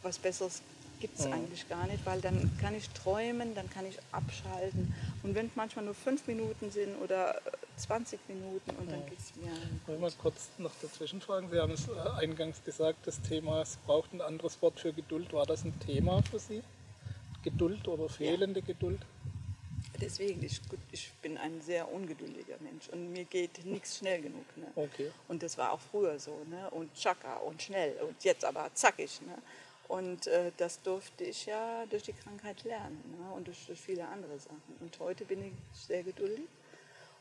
Was 0.03 0.19
Besseres 0.19 0.63
gibt 1.01 1.19
es 1.19 1.27
mhm. 1.27 1.35
eigentlich 1.35 1.69
gar 1.69 1.87
nicht, 1.87 2.05
weil 2.07 2.21
dann 2.21 2.51
kann 2.61 2.75
ich 2.75 2.89
träumen, 2.91 3.55
dann 3.55 3.69
kann 3.71 3.87
ich 3.87 3.99
abschalten. 4.13 4.95
Und 5.23 5.35
wenn 5.35 5.47
es 5.47 5.57
manchmal 5.57 5.85
nur 5.85 5.95
fünf 5.95 6.27
Minuten 6.27 6.71
sind 6.71 6.97
oder 7.03 7.41
20 7.77 8.19
äh, 8.19 8.33
Minuten 8.33 8.71
und 8.79 8.91
dann 8.91 9.01
ja. 9.01 9.07
geht 9.07 9.19
es 9.19 9.37
mir. 9.37 9.53
Wollen 9.87 10.01
wir 10.01 10.11
kurz 10.13 10.49
noch 10.59 10.73
dazwischen 10.81 11.21
fragen? 11.21 11.51
Sie 11.51 11.59
haben 11.59 11.73
es 11.73 11.89
äh, 11.89 12.21
eingangs 12.21 12.63
gesagt, 12.65 13.07
das 13.07 13.21
Thema, 13.21 13.63
es 13.63 13.77
braucht 13.87 14.13
ein 14.13 14.21
anderes 14.21 14.61
Wort 14.63 14.81
für 14.81 14.93
Geduld. 14.93 15.33
War 15.33 15.47
das 15.47 15.65
ein 15.65 15.79
Thema 15.81 16.23
für 16.23 16.39
Sie? 16.39 16.63
Geduld 17.43 17.87
oder 17.89 18.09
fehlende 18.09 18.61
ja. 18.61 18.67
Geduld? 18.67 19.01
Deswegen, 20.01 20.43
ich, 20.45 20.61
ich 20.93 21.13
bin 21.23 21.39
ein 21.39 21.61
sehr 21.61 21.91
ungeduldiger 21.93 22.57
Mensch 22.61 22.89
und 22.89 23.13
mir 23.13 23.25
geht 23.25 23.65
nichts 23.65 23.99
schnell 23.99 24.23
genug. 24.23 24.45
Ne? 24.57 24.67
Okay. 24.75 25.11
Und 25.29 25.43
das 25.43 25.57
war 25.59 25.73
auch 25.73 25.81
früher 25.81 26.19
so. 26.19 26.45
Ne? 26.49 26.71
Und 26.71 26.95
tschakka 26.95 27.37
und 27.39 27.63
schnell 27.63 27.97
und 28.03 28.23
jetzt 28.25 28.45
aber 28.45 28.71
zackig. 28.75 29.21
Ne? 29.23 29.37
Und 29.89 30.27
äh, 30.27 30.51
das 30.57 30.83
durfte 30.83 31.25
ich 31.25 31.47
ja 31.47 31.87
durch 31.87 32.03
die 32.03 32.13
Krankheit 32.13 32.65
lernen 32.65 33.03
ne? 33.19 33.33
und 33.35 33.47
durch, 33.47 33.67
durch, 33.67 33.81
viele 33.81 34.07
andere 34.09 34.39
Sachen. 34.39 34.77
Und 34.81 34.99
heute 34.99 35.25
bin 35.25 35.45
ich 35.45 35.53
sehr 35.73 36.03
geduldig 36.03 36.49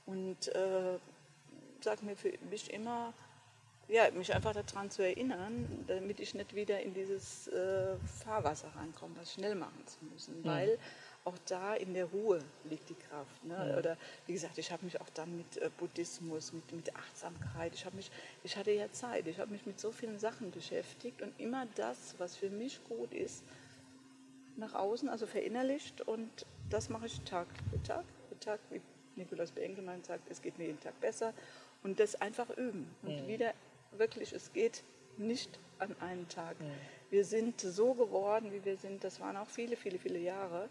und 0.06 0.48
äh, 0.50 0.98
sage 1.82 2.06
mir 2.06 2.16
für 2.16 2.34
mich 2.50 2.74
immer, 2.74 3.14
ja, 3.88 4.10
mich 4.12 4.34
einfach 4.34 4.54
daran 4.54 4.90
zu 4.90 5.04
erinnern, 5.04 5.86
damit 5.88 6.20
ich 6.20 6.34
nicht 6.34 6.56
wieder 6.56 6.80
in 6.82 6.94
dieses 6.96 7.48
äh, 7.50 7.96
Fahrwasser 8.24 8.72
reinkomme, 8.76 9.16
was 9.18 9.34
schnell 9.34 9.54
machen 9.54 9.84
zu 9.86 9.98
müssen. 10.06 10.40
Mhm. 10.40 10.46
Weil 10.46 10.80
auch 11.26 11.38
da 11.48 11.74
in 11.74 11.94
der 11.96 12.06
Ruhe 12.06 12.40
liegt 12.70 12.88
die 12.90 12.96
Kraft. 12.96 13.44
Ne? 13.44 13.70
Ja. 13.72 13.78
Oder 13.78 13.98
wie 14.28 14.34
gesagt, 14.34 14.58
ich 14.60 14.72
habe 14.72 14.86
mich 14.86 15.02
auch 15.02 15.10
dann 15.10 15.36
mit 15.36 15.58
äh, 15.58 15.70
Buddhismus, 15.78 16.54
mit, 16.54 16.72
mit 16.72 16.96
Achtsamkeit, 16.96 17.74
ich, 17.74 17.92
mich, 17.94 18.12
ich 18.44 18.56
hatte 18.56 18.72
ja 18.72 18.92
Zeit, 18.92 19.28
ich 19.28 19.40
habe 19.40 19.52
mich 19.52 19.66
mit 19.66 19.80
so 19.80 19.92
vielen 19.92 20.20
Sachen 20.20 20.52
beschäftigt 20.52 21.24
und 21.24 21.34
immer 21.40 21.66
das, 21.76 22.16
was 22.20 22.36
für 22.36 22.52
mich 22.52 22.80
gut 22.84 23.12
ist, 23.12 23.44
nach 24.56 24.76
außen, 24.76 25.10
also 25.10 25.26
verinnerlicht 25.26 26.02
und 26.02 26.46
das 26.70 26.90
mache 26.90 27.08
ich 27.08 27.20
Tag 27.22 27.48
für 27.72 27.82
Tag 27.84 28.06
für 28.30 28.40
Tag, 28.40 28.60
wie 28.70 28.80
Nikolaus 29.16 29.52
Benkelmann 29.52 30.04
sagt, 30.04 30.30
es 30.30 30.42
geht 30.42 30.58
mir 30.60 30.68
jeden 30.68 30.80
Tag 30.80 31.00
besser 31.02 31.34
und 31.84 32.00
das 32.00 32.22
einfach 32.22 32.52
üben 32.52 32.88
und 33.02 33.18
ja. 33.18 33.28
wieder 33.28 33.54
wirklich, 33.98 34.32
es 34.32 34.54
geht 34.54 34.84
nicht 35.18 35.60
an 35.80 35.96
einen 36.02 36.28
Tag. 36.30 36.56
Ja. 36.60 36.68
Wir 37.10 37.26
sind 37.26 37.62
so 37.62 37.94
geworden, 37.94 38.52
wie 38.52 38.64
wir 38.64 38.78
sind, 38.78 39.04
das 39.04 39.20
waren 39.20 39.38
auch 39.38 39.50
viele, 39.50 39.76
viele, 39.76 39.98
viele 39.98 40.20
Jahre 40.20 40.70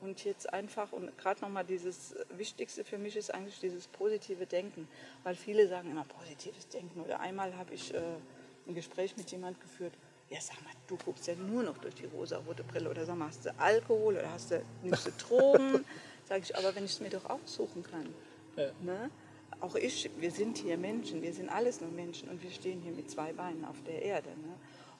und 0.00 0.24
jetzt 0.24 0.52
einfach, 0.52 0.92
und 0.92 1.16
gerade 1.18 1.40
nochmal 1.40 1.64
dieses 1.64 2.14
Wichtigste 2.36 2.84
für 2.84 2.98
mich 2.98 3.16
ist 3.16 3.32
eigentlich 3.32 3.58
dieses 3.60 3.86
positive 3.88 4.46
Denken, 4.46 4.88
weil 5.22 5.34
viele 5.34 5.66
sagen 5.68 5.90
immer 5.90 6.04
positives 6.04 6.68
Denken. 6.68 7.00
Oder 7.00 7.20
einmal 7.20 7.56
habe 7.56 7.74
ich 7.74 7.94
äh, 7.94 8.00
ein 8.66 8.74
Gespräch 8.74 9.16
mit 9.16 9.30
jemand 9.30 9.60
geführt, 9.60 9.94
ja 10.30 10.40
sag 10.40 10.62
mal, 10.62 10.72
du 10.86 10.96
guckst 10.96 11.26
ja 11.26 11.34
nur 11.34 11.62
noch 11.62 11.78
durch 11.78 11.94
die 11.94 12.06
rosa-rote 12.06 12.64
Brille 12.64 12.90
oder 12.90 13.04
sag 13.04 13.16
mal, 13.16 13.28
hast 13.28 13.46
du 13.46 13.58
Alkohol 13.58 14.16
oder 14.16 14.30
hast 14.30 14.50
du, 14.50 14.62
nimmst 14.82 15.06
du 15.06 15.10
Drogen? 15.18 15.84
Sage 16.28 16.42
ich, 16.44 16.56
aber 16.56 16.74
wenn 16.74 16.84
ich 16.84 16.92
es 16.92 17.00
mir 17.00 17.10
doch 17.10 17.28
aussuchen 17.28 17.82
kann. 17.82 18.08
Ja. 18.56 18.70
Ne? 18.82 19.10
Auch 19.60 19.74
ich, 19.76 20.10
wir 20.18 20.30
sind 20.30 20.58
hier 20.58 20.76
Menschen, 20.76 21.22
wir 21.22 21.32
sind 21.32 21.48
alles 21.48 21.80
nur 21.80 21.90
Menschen 21.90 22.28
und 22.28 22.42
wir 22.42 22.50
stehen 22.50 22.80
hier 22.80 22.92
mit 22.92 23.10
zwei 23.10 23.32
Beinen 23.32 23.64
auf 23.64 23.76
der 23.86 24.02
Erde. 24.02 24.30
Ne? 24.30 24.54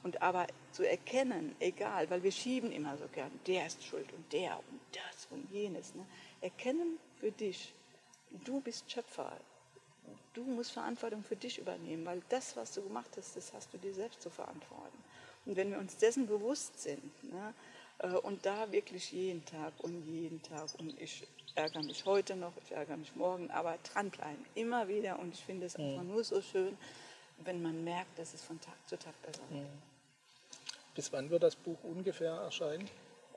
Und 0.04 0.20
aber 0.22 0.46
zu 0.70 0.88
erkennen, 0.88 1.56
egal, 1.60 2.08
weil 2.10 2.22
wir 2.22 2.30
schieben 2.30 2.70
immer 2.70 2.96
so 2.98 3.06
gern, 3.08 3.32
der 3.46 3.66
ist 3.66 3.82
schuld 3.82 4.12
und 4.12 4.32
der 4.32 4.56
und 4.70 4.80
das 4.92 5.26
und 5.30 5.50
jenes. 5.50 5.94
Ne? 5.94 6.04
Erkennen 6.42 6.98
für 7.18 7.32
dich, 7.32 7.72
du 8.44 8.60
bist 8.60 8.90
Schöpfer. 8.90 9.32
Du 10.34 10.44
musst 10.44 10.72
Verantwortung 10.72 11.22
für 11.22 11.36
dich 11.36 11.58
übernehmen, 11.58 12.04
weil 12.04 12.22
das, 12.28 12.54
was 12.54 12.72
du 12.72 12.82
gemacht 12.82 13.10
hast, 13.16 13.34
das 13.36 13.54
hast 13.54 13.72
du 13.72 13.78
dir 13.78 13.94
selbst 13.94 14.20
zu 14.20 14.28
verantworten. 14.28 14.98
Und 15.46 15.56
wenn 15.56 15.70
wir 15.70 15.78
uns 15.78 15.96
dessen 15.96 16.26
bewusst 16.26 16.80
sind, 16.80 17.24
ne, 17.24 17.54
äh, 17.98 18.08
und 18.08 18.44
da 18.44 18.70
wirklich 18.72 19.12
jeden 19.12 19.44
Tag 19.46 19.72
und 19.78 20.06
jeden 20.06 20.42
Tag, 20.42 20.68
und 20.78 21.00
ich 21.00 21.26
ärgere 21.54 21.82
mich 21.82 22.04
heute 22.04 22.36
noch, 22.36 22.52
ich 22.62 22.72
ärgere 22.72 22.96
mich 22.96 23.14
morgen, 23.16 23.50
aber 23.50 23.78
dranbleiben, 23.84 24.44
immer 24.54 24.88
wieder. 24.88 25.18
Und 25.18 25.32
ich 25.34 25.42
finde 25.42 25.66
es 25.66 25.76
einfach 25.76 26.02
nur 26.02 26.24
so 26.24 26.42
schön, 26.42 26.76
wenn 27.38 27.62
man 27.62 27.82
merkt, 27.84 28.18
dass 28.18 28.34
es 28.34 28.42
von 28.42 28.60
Tag 28.60 28.76
zu 28.86 28.98
Tag 28.98 29.14
besser 29.22 29.42
wird. 29.50 29.66
Bis 30.94 31.12
wann 31.12 31.30
wird 31.30 31.42
das 31.42 31.56
Buch 31.56 31.82
ungefähr 31.82 32.32
erscheinen? 32.32 32.88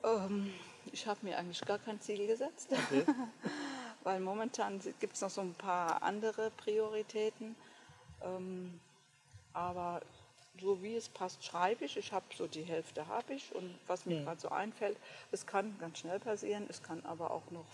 Ähm, 0.04 0.52
ich 0.92 1.06
habe 1.06 1.20
mir 1.22 1.38
eigentlich 1.38 1.60
gar 1.62 1.78
kein 1.78 2.00
Ziel 2.00 2.26
gesetzt, 2.26 2.68
okay. 2.70 3.04
weil 4.04 4.20
momentan 4.20 4.80
gibt 5.00 5.14
es 5.14 5.20
noch 5.20 5.30
so 5.30 5.40
ein 5.40 5.54
paar 5.54 6.02
andere 6.02 6.50
Prioritäten. 6.52 7.56
Ähm, 8.22 8.80
aber 9.52 10.00
so 10.60 10.82
wie 10.82 10.96
es 10.96 11.08
passt, 11.08 11.44
schreibe 11.44 11.84
ich. 11.84 11.96
Ich 11.96 12.12
habe 12.12 12.24
so 12.36 12.46
die 12.46 12.62
Hälfte 12.62 13.06
habe 13.06 13.34
ich 13.34 13.54
und 13.54 13.74
was 13.86 14.06
mir 14.06 14.18
ja. 14.18 14.24
gerade 14.24 14.40
so 14.40 14.48
einfällt, 14.48 14.96
es 15.32 15.46
kann 15.46 15.76
ganz 15.78 15.98
schnell 15.98 16.20
passieren, 16.20 16.66
es 16.68 16.82
kann 16.82 17.04
aber 17.04 17.30
auch 17.30 17.50
noch, 17.50 17.66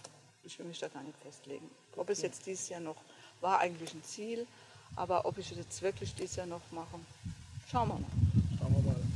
ich 0.45 0.59
will 0.59 0.67
mich 0.67 0.79
da 0.79 0.89
gar 0.89 1.03
nicht 1.03 1.19
festlegen. 1.19 1.71
Ob 1.97 2.11
es 2.11 2.23
jetzt 2.23 2.47
dieses 2.47 2.69
Jahr 2.69 2.81
noch 2.81 2.97
war 3.41 3.59
eigentlich 3.59 3.95
ein 3.95 4.03
Ziel, 4.03 4.47
aber 4.97 5.25
ob 5.27 5.39
ich 5.39 5.51
es 5.51 5.59
jetzt 5.59 5.83
wirklich 5.83 6.15
dieses 6.15 6.37
Jahr 6.37 6.47
noch 6.47 6.63
mache, 6.71 6.99
schauen 7.71 7.89
wir 7.89 7.95
mal. 7.95 8.44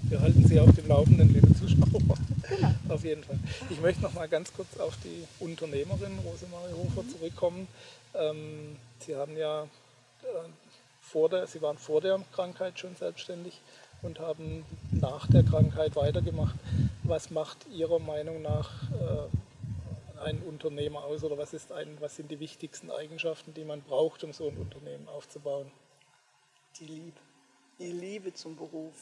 Wir 0.08 0.22
halten 0.22 0.42
Sie 0.46 0.58
auf 0.58 0.74
dem 0.74 0.88
Laufenden, 0.88 1.34
liebe 1.34 1.52
Zuschauer. 1.54 2.16
Genau. 2.48 2.72
auf 2.88 3.04
jeden 3.04 3.22
Fall. 3.22 3.38
Ich 3.68 3.78
möchte 3.78 4.00
noch 4.00 4.14
mal 4.14 4.26
ganz 4.26 4.50
kurz 4.54 4.78
auf 4.78 4.96
die 5.04 5.26
Unternehmerin 5.38 6.18
Rosemarie 6.24 6.72
Hofer 6.72 7.02
mhm. 7.02 7.10
zurückkommen. 7.10 7.68
Ähm, 8.14 8.76
Sie 9.00 9.14
haben 9.14 9.36
ja 9.36 9.64
äh, 9.64 10.48
vor 11.02 11.28
der, 11.28 11.46
Sie 11.46 11.60
waren 11.60 11.76
vor 11.76 12.00
der 12.00 12.18
Krankheit 12.32 12.78
schon 12.78 12.96
selbstständig 12.96 13.60
und 14.00 14.18
haben 14.18 14.64
nach 14.90 15.26
der 15.26 15.42
Krankheit 15.42 15.94
weitergemacht. 15.94 16.56
Was 17.02 17.28
macht 17.28 17.66
Ihrer 17.70 17.98
Meinung 17.98 18.40
nach 18.40 18.70
äh, 18.84 20.24
ein 20.24 20.38
Unternehmer 20.38 21.04
aus 21.04 21.22
oder 21.22 21.36
was, 21.36 21.52
ist 21.52 21.70
ein, 21.70 21.98
was 22.00 22.16
sind 22.16 22.30
die 22.30 22.40
wichtigsten 22.40 22.90
Eigenschaften, 22.90 23.52
die 23.52 23.64
man 23.64 23.82
braucht, 23.82 24.24
um 24.24 24.32
so 24.32 24.48
ein 24.48 24.56
Unternehmen 24.56 25.06
aufzubauen? 25.06 25.70
Die 26.80 26.86
Liebe. 26.86 27.20
Die 27.78 27.92
Liebe 27.92 28.32
zum 28.32 28.56
Beruf. 28.56 28.94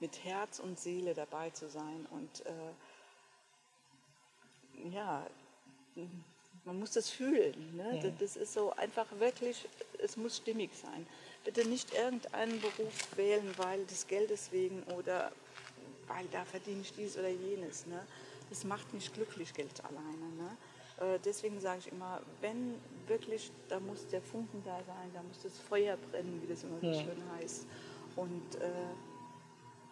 Mit 0.00 0.24
Herz 0.24 0.58
und 0.58 0.78
Seele 0.78 1.14
dabei 1.14 1.50
zu 1.50 1.68
sein 1.68 2.06
und 2.10 2.46
äh, 2.46 2.72
ja, 4.90 5.26
man 6.64 6.78
muss 6.78 6.92
das 6.92 7.10
fühlen. 7.10 7.76
Ne? 7.76 8.00
Ja. 8.02 8.10
Das 8.18 8.36
ist 8.36 8.54
so 8.54 8.72
einfach 8.72 9.06
wirklich, 9.18 9.68
es 9.98 10.16
muss 10.16 10.38
stimmig 10.38 10.70
sein 10.74 11.06
bitte 11.44 11.66
nicht 11.68 11.94
irgendeinen 11.94 12.60
Beruf 12.60 13.16
wählen, 13.16 13.52
weil 13.56 13.84
des 13.86 14.06
Geldes 14.06 14.52
wegen 14.52 14.82
oder 14.96 15.32
weil 16.06 16.26
da 16.32 16.44
verdiene 16.44 16.80
ich 16.80 16.92
dies 16.92 17.16
oder 17.16 17.28
jenes. 17.28 17.86
Ne? 17.86 18.00
Das 18.48 18.64
macht 18.64 18.92
nicht 18.92 19.14
glücklich, 19.14 19.54
Geld 19.54 19.82
alleine. 19.84 20.28
Ne? 20.36 21.14
Äh, 21.14 21.18
deswegen 21.24 21.60
sage 21.60 21.80
ich 21.80 21.92
immer, 21.92 22.20
wenn 22.40 22.74
wirklich, 23.06 23.50
da 23.68 23.80
muss 23.80 24.06
der 24.08 24.20
Funken 24.20 24.62
da 24.64 24.76
sein, 24.86 25.10
da 25.14 25.22
muss 25.22 25.42
das 25.42 25.56
Feuer 25.58 25.96
brennen, 25.96 26.40
wie 26.42 26.48
das 26.48 26.64
immer 26.64 26.80
so 26.80 26.86
ja. 26.86 26.94
schön 26.94 27.22
heißt. 27.36 27.66
Und 28.16 28.56
äh, 28.56 28.70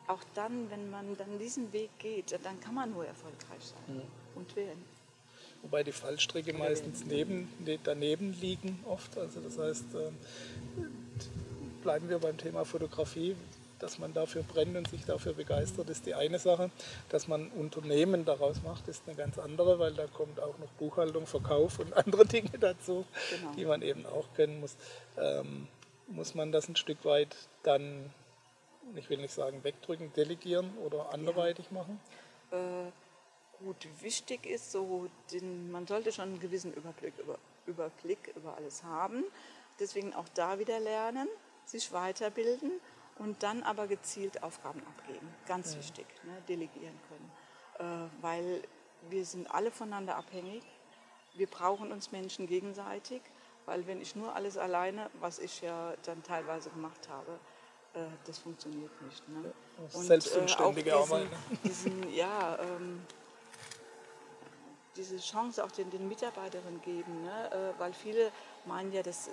auch 0.08 0.22
dann, 0.34 0.70
wenn 0.70 0.90
man 0.90 1.16
dann 1.16 1.38
diesen 1.38 1.72
Weg 1.72 1.90
geht, 1.98 2.38
dann 2.42 2.60
kann 2.60 2.74
man 2.74 2.90
nur 2.90 3.06
erfolgreich 3.06 3.62
sein 3.62 3.96
ja. 3.96 4.02
und 4.34 4.56
werden. 4.56 4.84
Wobei 5.62 5.82
die 5.82 5.92
Fallstricke 5.92 6.52
meistens 6.52 7.04
neben, 7.04 7.48
daneben 7.84 8.32
liegen 8.40 8.80
oft. 8.88 9.18
Also 9.18 9.40
das 9.40 9.58
heißt, 9.58 9.84
ähm, 9.94 10.16
bleiben 11.82 12.08
wir 12.08 12.18
beim 12.18 12.36
Thema 12.38 12.64
Fotografie. 12.64 13.36
Dass 13.80 14.00
man 14.00 14.12
dafür 14.12 14.42
brennt 14.42 14.76
und 14.76 14.88
sich 14.88 15.04
dafür 15.04 15.34
begeistert, 15.34 15.88
ist 15.88 16.04
die 16.04 16.14
eine 16.14 16.40
Sache. 16.40 16.70
Dass 17.10 17.28
man 17.28 17.48
Unternehmen 17.50 18.24
daraus 18.24 18.60
macht, 18.64 18.88
ist 18.88 19.04
eine 19.06 19.14
ganz 19.14 19.38
andere, 19.38 19.78
weil 19.78 19.94
da 19.94 20.06
kommt 20.08 20.40
auch 20.40 20.58
noch 20.58 20.68
Buchhaltung, 20.78 21.28
Verkauf 21.28 21.78
und 21.78 21.96
andere 21.96 22.26
Dinge 22.26 22.50
dazu, 22.58 23.04
genau. 23.30 23.52
die 23.56 23.64
man 23.66 23.82
eben 23.82 24.04
auch 24.06 24.26
kennen 24.34 24.58
muss. 24.58 24.74
Ähm, 25.16 25.68
muss 26.08 26.34
man 26.34 26.50
das 26.50 26.68
ein 26.68 26.74
Stück 26.74 27.04
weit 27.04 27.36
dann, 27.62 28.10
ich 28.96 29.10
will 29.10 29.18
nicht 29.18 29.34
sagen 29.34 29.62
wegdrücken, 29.64 30.12
delegieren 30.12 30.76
oder 30.78 31.12
anderweitig 31.12 31.66
ja. 31.70 31.78
machen? 31.78 32.00
Äh, 32.50 33.64
gut, 33.64 33.88
wichtig 34.00 34.46
ist 34.46 34.72
so, 34.72 35.08
den, 35.32 35.70
man 35.70 35.86
sollte 35.86 36.12
schon 36.12 36.30
einen 36.30 36.40
gewissen 36.40 36.72
Überblick 36.72 37.18
über, 37.18 37.38
Überblick 37.66 38.32
über 38.36 38.56
alles 38.56 38.82
haben. 38.84 39.24
Deswegen 39.80 40.14
auch 40.14 40.28
da 40.34 40.58
wieder 40.58 40.80
lernen 40.80 41.28
sich 41.68 41.92
weiterbilden 41.92 42.72
und 43.18 43.42
dann 43.42 43.62
aber 43.62 43.86
gezielt 43.86 44.42
Aufgaben 44.42 44.80
abgeben. 44.86 45.28
Ganz 45.46 45.74
ja. 45.74 45.80
wichtig, 45.80 46.06
ne? 46.24 46.42
delegieren 46.48 46.98
können. 47.08 47.30
Äh, 47.78 48.22
weil 48.22 48.62
wir 49.10 49.24
sind 49.24 49.50
alle 49.50 49.70
voneinander 49.70 50.16
abhängig. 50.16 50.62
Wir 51.34 51.46
brauchen 51.46 51.92
uns 51.92 52.10
Menschen 52.10 52.46
gegenseitig, 52.46 53.22
weil 53.66 53.86
wenn 53.86 54.00
ich 54.00 54.16
nur 54.16 54.34
alles 54.34 54.56
alleine, 54.56 55.10
was 55.20 55.38
ich 55.38 55.60
ja 55.60 55.94
dann 56.04 56.22
teilweise 56.22 56.70
gemacht 56.70 57.08
habe, 57.08 57.38
das 58.24 58.38
funktioniert 58.38 58.90
nicht. 59.02 59.28
Ne? 59.28 59.52
Und, 59.92 60.04
Selbstständige 60.04 60.90
äh, 60.90 60.94
auch 60.94 61.06
diesen, 61.06 61.28
diesen, 61.64 62.14
ja, 62.14 62.58
ähm, 62.60 63.00
diese 64.96 65.18
Chance 65.18 65.64
auch 65.64 65.70
den, 65.70 65.90
den 65.90 66.08
Mitarbeiterinnen 66.08 66.82
geben, 66.82 67.22
ne? 67.22 67.52
Äh, 67.52 67.80
weil 67.80 67.92
viele 67.92 68.32
meinen 68.66 68.92
ja, 68.92 69.02
dass 69.02 69.30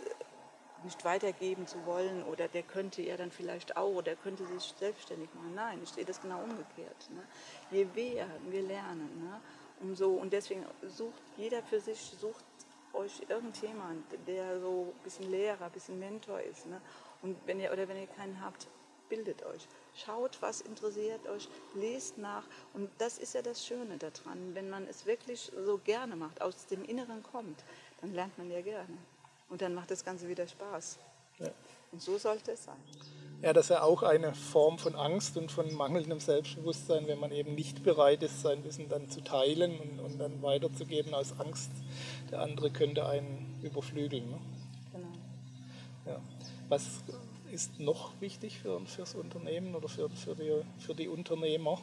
nicht 0.85 1.03
weitergeben 1.03 1.67
zu 1.67 1.83
wollen 1.85 2.23
oder 2.23 2.47
der 2.47 2.63
könnte 2.63 3.01
ja 3.01 3.17
dann 3.17 3.31
vielleicht 3.31 3.75
auch 3.75 3.89
oder 3.89 4.03
der 4.03 4.15
könnte 4.15 4.45
sich 4.45 4.73
selbstständig 4.77 5.29
machen. 5.33 5.53
Nein, 5.55 5.79
ich 5.83 5.89
sehe 5.89 6.05
das 6.05 6.21
genau 6.21 6.41
umgekehrt. 6.43 7.09
Ne? 7.09 7.23
Je 7.71 7.85
mehr 7.85 8.27
wir 8.49 8.61
lernen, 8.61 9.23
ne? 9.23 9.41
umso 9.81 10.09
und 10.11 10.31
deswegen 10.31 10.63
sucht 10.87 11.21
jeder 11.37 11.61
für 11.63 11.79
sich, 11.79 11.99
sucht 12.19 12.45
euch 12.93 13.21
irgendjemand, 13.27 14.05
der 14.27 14.59
so 14.59 14.93
ein 14.95 15.03
bisschen 15.03 15.29
Lehrer, 15.29 15.65
ein 15.65 15.71
bisschen 15.71 15.99
Mentor 15.99 16.39
ist. 16.39 16.65
Ne? 16.67 16.79
Und 17.21 17.37
wenn 17.45 17.59
ihr 17.59 17.71
oder 17.71 17.87
wenn 17.87 17.97
ihr 17.97 18.07
keinen 18.07 18.41
habt, 18.41 18.67
bildet 19.09 19.43
euch. 19.45 19.67
Schaut, 19.95 20.41
was 20.41 20.61
interessiert 20.61 21.27
euch, 21.27 21.47
lest 21.73 22.17
nach. 22.17 22.43
Und 22.73 22.89
das 22.97 23.17
ist 23.17 23.33
ja 23.33 23.41
das 23.41 23.65
Schöne 23.65 23.97
daran, 23.97 24.53
wenn 24.53 24.69
man 24.69 24.87
es 24.87 25.05
wirklich 25.05 25.51
so 25.65 25.79
gerne 25.83 26.15
macht, 26.15 26.41
aus 26.41 26.67
dem 26.67 26.83
Inneren 26.83 27.23
kommt, 27.23 27.63
dann 28.01 28.13
lernt 28.13 28.37
man 28.37 28.51
ja 28.51 28.61
gerne. 28.61 28.97
Und 29.49 29.61
dann 29.61 29.73
macht 29.73 29.91
das 29.91 30.03
Ganze 30.03 30.27
wieder 30.27 30.47
Spaß. 30.47 30.97
Ja. 31.39 31.51
Und 31.91 32.01
so 32.01 32.17
sollte 32.17 32.51
es 32.51 32.65
sein. 32.65 32.77
Ja, 33.41 33.53
das 33.53 33.65
ist 33.65 33.69
ja 33.69 33.83
auch 33.83 34.01
eine 34.01 34.33
Form 34.33 34.79
von 34.79 34.95
Angst 34.95 35.37
und 35.37 35.51
von 35.51 35.71
mangelndem 35.73 36.19
Selbstbewusstsein, 36.19 37.07
wenn 37.07 37.19
man 37.19 37.31
eben 37.31 37.53
nicht 37.53 37.83
bereit 37.83 38.23
ist, 38.23 38.41
sein 38.41 38.63
Wissen 38.63 38.89
dann 38.89 39.09
zu 39.09 39.21
teilen 39.21 39.79
und, 39.79 39.99
und 39.99 40.17
dann 40.17 40.41
weiterzugeben 40.41 41.13
aus 41.13 41.39
Angst, 41.39 41.69
der 42.31 42.41
andere 42.41 42.71
könnte 42.71 43.05
einen 43.05 43.59
überflügeln. 43.61 44.29
Ne? 44.29 44.39
Ja. 46.05 46.19
Was 46.69 47.01
ist 47.51 47.79
noch 47.79 48.11
wichtig 48.19 48.59
für, 48.59 48.81
das 48.97 49.15
Unternehmen 49.15 49.75
oder 49.75 49.87
für, 49.87 50.09
für, 50.09 50.35
die, 50.35 50.61
für 50.79 50.93
die 50.95 51.07
Unternehmer? 51.07 51.79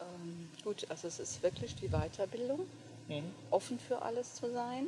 Ähm, 0.00 0.48
gut, 0.62 0.86
also 0.90 1.08
es 1.08 1.18
ist 1.18 1.42
wirklich 1.42 1.74
die 1.74 1.88
Weiterbildung, 1.88 2.60
Mhm. 3.08 3.32
offen 3.50 3.78
für 3.78 4.02
alles 4.02 4.34
zu 4.34 4.52
sein. 4.52 4.86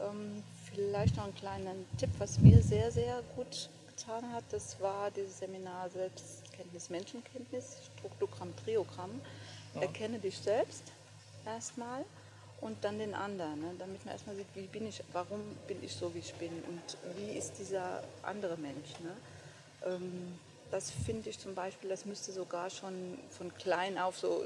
Ähm, 0.00 0.42
vielleicht 0.64 1.16
noch 1.16 1.24
einen 1.24 1.34
kleinen 1.34 1.86
Tipp, 1.98 2.10
was 2.18 2.38
mir 2.38 2.62
sehr, 2.62 2.90
sehr 2.90 3.22
gut 3.36 3.68
getan 3.88 4.32
hat, 4.32 4.44
das 4.50 4.80
war 4.80 5.10
dieses 5.10 5.38
Seminar 5.38 5.90
Selbstkenntnis, 5.90 6.88
Menschenkenntnis, 6.88 7.78
Struktogramm, 7.98 8.54
Triogramm. 8.64 9.20
Erkenne 9.80 10.18
dich 10.18 10.38
selbst 10.38 10.84
erstmal 11.44 12.04
und 12.62 12.82
dann 12.84 12.98
den 12.98 13.14
anderen, 13.14 13.60
ne? 13.60 13.74
damit 13.78 14.04
man 14.04 14.14
erstmal 14.14 14.36
sieht, 14.36 14.46
wie 14.54 14.66
bin 14.68 14.86
ich, 14.86 15.02
warum 15.12 15.40
bin 15.66 15.82
ich 15.82 15.94
so, 15.94 16.14
wie 16.14 16.20
ich 16.20 16.32
bin 16.34 16.50
und 16.68 16.96
wie 17.16 17.36
ist 17.36 17.58
dieser 17.58 18.02
andere 18.22 18.56
Mensch. 18.56 19.00
Ne? 19.00 19.16
Ähm, 19.84 20.38
das 20.70 20.90
finde 20.90 21.28
ich 21.28 21.38
zum 21.38 21.54
Beispiel, 21.54 21.90
das 21.90 22.06
müsste 22.06 22.32
sogar 22.32 22.70
schon 22.70 23.18
von 23.30 23.52
klein 23.54 23.98
auf 23.98 24.16
so 24.16 24.42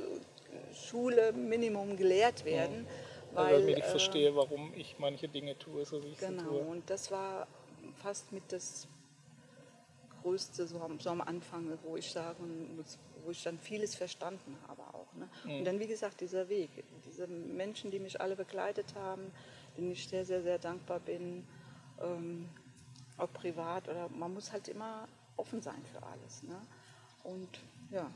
Schule 0.74 1.32
Minimum 1.32 1.96
gelehrt 1.96 2.44
werden. 2.44 2.86
Weil, 3.32 3.44
Weil, 3.44 3.60
damit 3.60 3.78
ich 3.78 3.84
äh, 3.84 3.88
verstehe, 3.88 4.34
warum 4.34 4.72
ich 4.74 4.96
manche 4.98 5.28
Dinge 5.28 5.56
tue, 5.58 5.84
so 5.84 6.02
wie 6.02 6.08
ich 6.08 6.18
Genau, 6.18 6.42
sie 6.42 6.48
tue. 6.48 6.58
und 6.60 6.88
das 6.88 7.10
war 7.10 7.46
fast 8.02 8.32
mit 8.32 8.44
das 8.50 8.88
Größte 10.22 10.66
so 10.66 10.80
am, 10.80 10.98
so 10.98 11.10
am 11.10 11.20
Anfang, 11.20 11.78
wo 11.84 11.96
ich 11.96 12.10
sagen 12.10 12.76
muss, 12.76 12.98
wo 13.26 13.30
ich 13.30 13.42
dann 13.42 13.58
vieles 13.58 13.94
verstanden 13.94 14.56
habe 14.68 14.82
auch. 14.94 15.12
Ne? 15.14 15.28
Und 15.58 15.64
dann, 15.64 15.80
wie 15.80 15.86
gesagt, 15.86 16.20
dieser 16.20 16.48
Weg, 16.48 16.70
diese 17.06 17.26
Menschen, 17.26 17.90
die 17.90 17.98
mich 17.98 18.20
alle 18.20 18.36
begleitet 18.36 18.94
haben, 18.94 19.32
denen 19.76 19.90
ich 19.92 20.08
sehr, 20.08 20.24
sehr, 20.24 20.42
sehr 20.42 20.58
dankbar 20.58 21.00
bin, 21.00 21.46
ähm, 22.00 22.48
auch 23.18 23.32
privat 23.32 23.88
oder 23.88 24.08
man 24.10 24.32
muss 24.32 24.52
halt 24.52 24.68
immer 24.68 25.08
offen 25.36 25.60
sein 25.62 25.82
für 25.92 26.02
alles. 26.02 26.42
Ne? 26.42 26.60
Und 27.24 27.48
ja, 27.90 28.10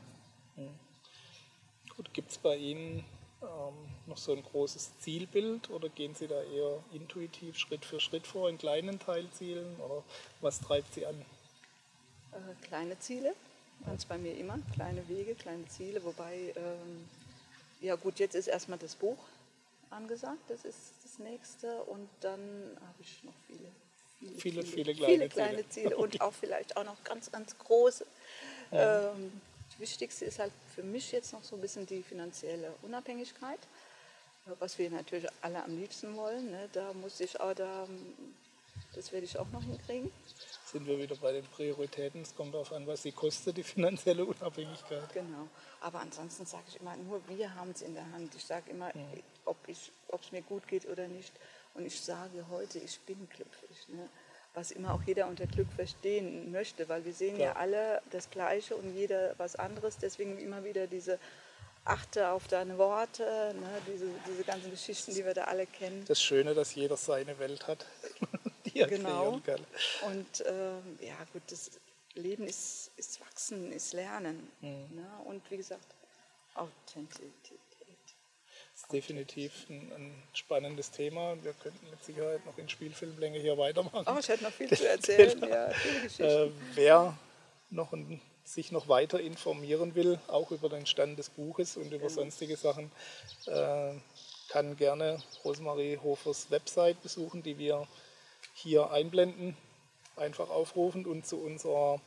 Gut, 1.95 2.13
gibt 2.13 2.31
es 2.31 2.37
bei 2.37 2.55
Ihnen 2.55 3.03
ähm, 3.41 3.73
noch 4.07 4.17
so 4.17 4.33
ein 4.33 4.43
großes 4.43 4.99
Zielbild 4.99 5.69
oder 5.69 5.89
gehen 5.89 6.15
Sie 6.15 6.27
da 6.27 6.41
eher 6.41 6.83
intuitiv 6.93 7.57
Schritt 7.57 7.85
für 7.85 7.99
Schritt 7.99 8.25
vor 8.25 8.49
in 8.49 8.57
kleinen 8.57 8.99
Teilzielen 8.99 9.75
oder 9.79 10.03
was 10.39 10.59
treibt 10.61 10.93
Sie 10.93 11.05
an? 11.05 11.25
äh, 12.31 12.65
kleine 12.65 12.97
Ziele, 12.99 13.35
ganz 13.85 14.05
bei 14.05 14.17
mir 14.17 14.35
immer, 14.37 14.59
kleine 14.73 15.07
Wege, 15.09 15.35
kleine 15.35 15.67
Ziele, 15.67 16.03
wobei, 16.03 16.53
ähm, 16.55 17.07
ja 17.81 17.95
gut, 17.95 18.19
jetzt 18.19 18.35
ist 18.35 18.47
erstmal 18.47 18.77
das 18.77 18.95
Buch 18.95 19.17
angesagt, 19.89 20.39
das 20.49 20.65
ist 20.65 20.93
das 21.03 21.19
nächste 21.19 21.83
und 21.83 22.07
dann 22.21 22.39
habe 22.79 23.01
ich 23.01 23.23
noch 23.23 23.33
viele, 23.47 23.69
Viele, 24.37 24.63
viele 24.63 24.93
kleine 24.93 25.13
viele 25.13 25.29
kleine 25.29 25.69
Ziele. 25.69 25.89
Ziele 25.89 25.97
und 25.97 26.21
auch 26.21 26.33
vielleicht 26.33 26.77
auch 26.77 26.83
noch 26.83 27.03
ganz, 27.03 27.31
ganz 27.31 27.57
große. 27.57 28.05
Ähm, 28.71 29.41
das 29.69 29.79
Wichtigste 29.79 30.25
ist 30.25 30.37
halt 30.39 30.51
für 30.75 30.83
mich 30.83 31.11
jetzt 31.11 31.33
noch 31.33 31.43
so 31.43 31.55
ein 31.55 31.61
bisschen 31.61 31.85
die 31.87 32.03
finanzielle 32.03 32.71
Unabhängigkeit, 32.83 33.59
was 34.59 34.77
wir 34.77 34.89
natürlich 34.91 35.27
alle 35.41 35.63
am 35.63 35.75
liebsten 35.75 36.15
wollen. 36.15 36.51
Ne? 36.51 36.69
Da 36.73 36.93
muss 36.93 37.19
ich 37.19 37.39
auch 37.39 37.53
da, 37.55 37.87
das 38.93 39.11
werde 39.11 39.25
ich 39.25 39.39
auch 39.39 39.49
noch 39.51 39.63
hinkriegen. 39.63 40.11
Sind 40.71 40.87
wir 40.87 40.97
wieder 40.97 41.15
bei 41.17 41.33
den 41.33 41.43
Prioritäten? 41.45 42.21
Es 42.21 42.33
kommt 42.35 42.53
darauf 42.53 42.71
an, 42.71 42.87
was 42.87 43.03
sie 43.03 43.11
kostet, 43.11 43.57
die 43.57 43.63
finanzielle 43.63 44.23
Unabhängigkeit. 44.23 45.13
Genau. 45.13 45.47
Aber 45.81 45.99
ansonsten 45.99 46.45
sage 46.45 46.63
ich 46.69 46.79
immer, 46.79 46.95
nur 46.97 47.21
wir 47.27 47.53
haben 47.55 47.71
es 47.71 47.81
in 47.81 47.93
der 47.93 48.09
Hand. 48.13 48.33
Ich 48.35 48.45
sage 48.45 48.71
immer, 48.71 48.91
ob 49.45 49.57
ich- 49.67 49.91
ob 50.07 50.21
es 50.23 50.31
mir 50.31 50.41
gut 50.41 50.67
geht 50.67 50.85
oder 50.87 51.07
nicht. 51.07 51.33
Und 51.73 51.85
ich 51.85 51.99
sage 51.99 52.45
heute, 52.49 52.79
ich 52.79 52.99
bin 53.01 53.27
glücklich. 53.29 53.87
Ne? 53.89 54.07
Was 54.53 54.71
immer 54.71 54.93
auch 54.93 55.01
jeder 55.05 55.27
unter 55.27 55.45
Glück 55.45 55.71
verstehen 55.73 56.51
möchte, 56.51 56.87
weil 56.89 57.03
wir 57.05 57.13
sehen 57.13 57.37
ja 57.39 57.51
Klar. 57.51 57.61
alle 57.63 58.01
das 58.11 58.29
Gleiche 58.29 58.75
und 58.75 58.93
jeder 58.95 59.33
was 59.37 59.55
anderes. 59.57 59.97
Deswegen 59.97 60.37
immer 60.37 60.63
wieder 60.63 60.87
diese 60.87 61.19
Achte 61.83 62.29
auf 62.29 62.47
deine 62.47 62.77
Worte, 62.77 63.23
ne? 63.59 63.69
diese, 63.91 64.05
diese 64.29 64.43
ganzen 64.43 64.69
Geschichten, 64.71 65.15
die 65.15 65.25
wir 65.25 65.33
da 65.33 65.45
alle 65.45 65.65
kennen. 65.65 66.05
Das 66.07 66.21
Schöne, 66.21 66.53
dass 66.53 66.75
jeder 66.75 66.95
seine 66.95 67.39
Welt 67.39 67.67
hat, 67.67 67.85
er 68.75 68.87
Genau. 68.87 69.41
Und 70.03 70.43
ähm, 70.47 70.99
ja, 70.99 71.17
gut, 71.33 71.43
das 71.47 71.71
Leben 72.15 72.45
ist, 72.47 72.91
ist 72.97 73.21
Wachsen, 73.21 73.71
ist 73.71 73.93
Lernen. 73.93 74.51
Mhm. 74.61 74.95
Ne? 74.95 75.07
Und 75.25 75.49
wie 75.49 75.57
gesagt, 75.57 75.85
Authentizität. 76.55 77.59
Das 78.73 78.83
ist 78.83 78.93
definitiv 78.93 79.69
ein, 79.69 79.91
ein 79.95 80.23
spannendes 80.33 80.91
Thema 80.91 81.35
wir 81.43 81.53
könnten 81.53 81.89
mit 81.89 82.03
Sicherheit 82.03 82.45
noch 82.45 82.57
in 82.57 82.67
Spielfilmlänge 82.67 83.39
hier 83.39 83.57
weitermachen. 83.57 84.05
Oh, 84.07 84.17
ich 84.19 84.27
hätte 84.27 84.43
noch 84.43 84.51
viel 84.51 84.69
zu 84.75 84.87
erzählen. 84.87 85.39
Genau. 85.39 85.53
ja, 85.53 85.69
viele. 86.09 86.45
Äh, 86.45 86.51
wer 86.73 87.17
noch 87.69 87.93
ein, 87.93 88.21
sich 88.43 88.71
noch 88.71 88.87
weiter 88.87 89.19
informieren 89.19 89.95
will, 89.95 90.19
auch 90.27 90.51
über 90.51 90.69
den 90.69 90.85
Stand 90.85 91.19
des 91.19 91.29
Buches 91.29 91.77
und 91.77 91.91
über 91.93 92.09
sonstige 92.09 92.57
Sachen, 92.57 92.91
äh, 93.45 93.93
kann 94.49 94.75
gerne 94.75 95.21
Rosemarie 95.45 95.97
Hofers 95.97 96.49
Website 96.49 97.01
besuchen, 97.01 97.43
die 97.43 97.57
wir 97.57 97.87
hier 98.61 98.91
einblenden. 98.91 99.57
Einfach 100.15 100.49
aufrufen 100.49 101.05
und 101.05 101.25
zu 101.25 101.37
unserer 101.37 101.99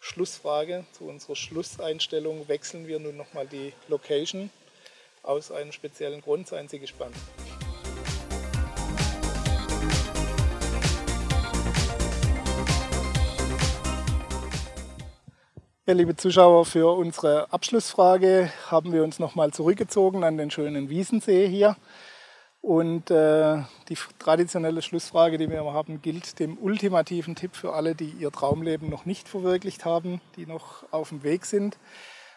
Schlussfrage, 0.00 0.84
zu 0.92 1.04
unserer 1.04 1.36
Schlusseinstellung 1.36 2.46
wechseln 2.48 2.86
wir 2.86 2.98
nun 2.98 3.16
nochmal 3.16 3.46
die 3.46 3.72
Location. 3.88 4.50
Aus 5.22 5.50
einem 5.50 5.72
speziellen 5.72 6.20
Grund, 6.20 6.46
seien 6.46 6.68
Sie 6.68 6.78
gespannt. 6.78 7.16
Ja, 15.86 15.92
liebe 15.92 16.16
Zuschauer, 16.16 16.64
für 16.64 16.96
unsere 16.96 17.52
Abschlussfrage 17.52 18.50
haben 18.70 18.92
wir 18.92 19.04
uns 19.04 19.18
nochmal 19.18 19.52
zurückgezogen 19.52 20.24
an 20.24 20.36
den 20.36 20.50
schönen 20.50 20.88
Wiesensee 20.88 21.46
hier. 21.46 21.76
Und 22.64 23.10
äh, 23.10 23.62
die 23.90 23.98
traditionelle 24.18 24.80
Schlussfrage, 24.80 25.36
die 25.36 25.50
wir 25.50 25.58
immer 25.60 25.74
haben, 25.74 26.00
gilt 26.00 26.38
dem 26.38 26.56
ultimativen 26.56 27.34
Tipp 27.34 27.54
für 27.56 27.74
alle, 27.74 27.94
die 27.94 28.08
ihr 28.08 28.32
Traumleben 28.32 28.88
noch 28.88 29.04
nicht 29.04 29.28
verwirklicht 29.28 29.84
haben, 29.84 30.22
die 30.36 30.46
noch 30.46 30.90
auf 30.90 31.10
dem 31.10 31.22
Weg 31.22 31.44
sind. 31.44 31.76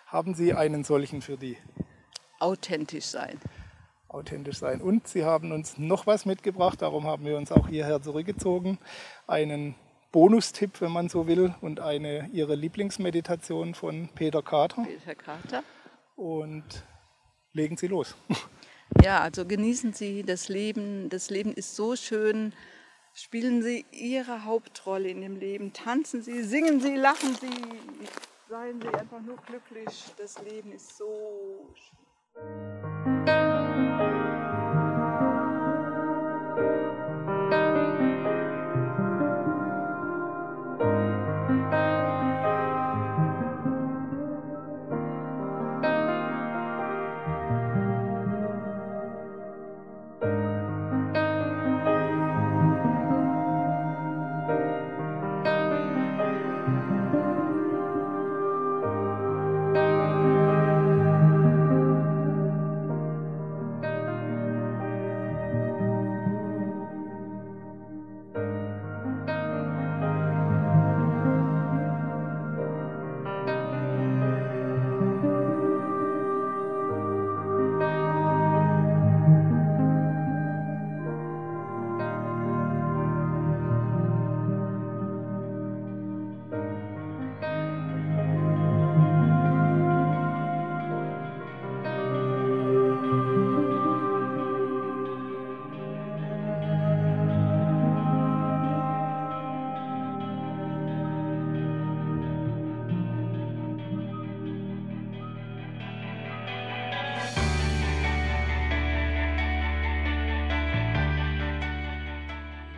Haben 0.06 0.36
Sie 0.36 0.54
einen 0.54 0.84
solchen 0.84 1.22
für 1.22 1.38
die 1.38 1.56
Authentisch 2.40 3.06
sein. 3.06 3.40
authentisch 4.10 4.58
sein? 4.58 4.82
Und 4.82 5.08
Sie 5.08 5.24
haben 5.24 5.54
uns 5.54 5.78
noch 5.78 6.08
was 6.08 6.26
mitgebracht, 6.26 6.82
darum 6.82 7.08
haben 7.08 7.24
wir 7.24 7.38
uns 7.38 7.50
auch 7.54 7.70
hierher 7.70 8.02
zurückgezogen. 8.02 8.80
Einen 9.28 9.76
Bonustipp, 10.12 10.82
wenn 10.82 10.92
man 10.92 11.08
so 11.08 11.28
will, 11.28 11.56
und 11.62 11.80
eine 11.80 12.28
Ihre 12.34 12.56
Lieblingsmeditation 12.56 13.76
von 13.76 14.10
Peter 14.14 14.42
Kater. 14.42 14.84
Peter 14.84 15.16
Carter. 15.16 15.64
Und 16.18 16.84
legen 17.54 17.78
Sie 17.78 17.88
los. 17.88 18.14
Ja, 19.04 19.22
also 19.22 19.46
genießen 19.46 19.94
Sie 19.94 20.24
das 20.24 20.50
Leben. 20.50 21.10
Das 21.10 21.30
Leben 21.30 21.54
ist 21.54 21.76
so 21.76 21.96
schön. 21.96 22.54
Spielen 23.14 23.64
Sie 23.64 23.86
Ihre 23.92 24.46
Hauptrolle 24.46 25.10
in 25.10 25.22
dem 25.22 25.38
Leben. 25.38 25.74
Tanzen 25.74 26.22
Sie, 26.22 26.44
singen 26.44 26.80
Sie, 26.80 26.96
lachen 26.96 27.36
Sie. 27.36 27.50
Seien 28.50 28.82
Sie 28.82 28.88
einfach 28.88 29.22
nur 29.22 29.38
glücklich. 29.38 30.06
Das 30.18 30.42
Leben 30.44 30.72
ist 30.72 30.98
so 30.98 31.68
schön. 31.74 33.87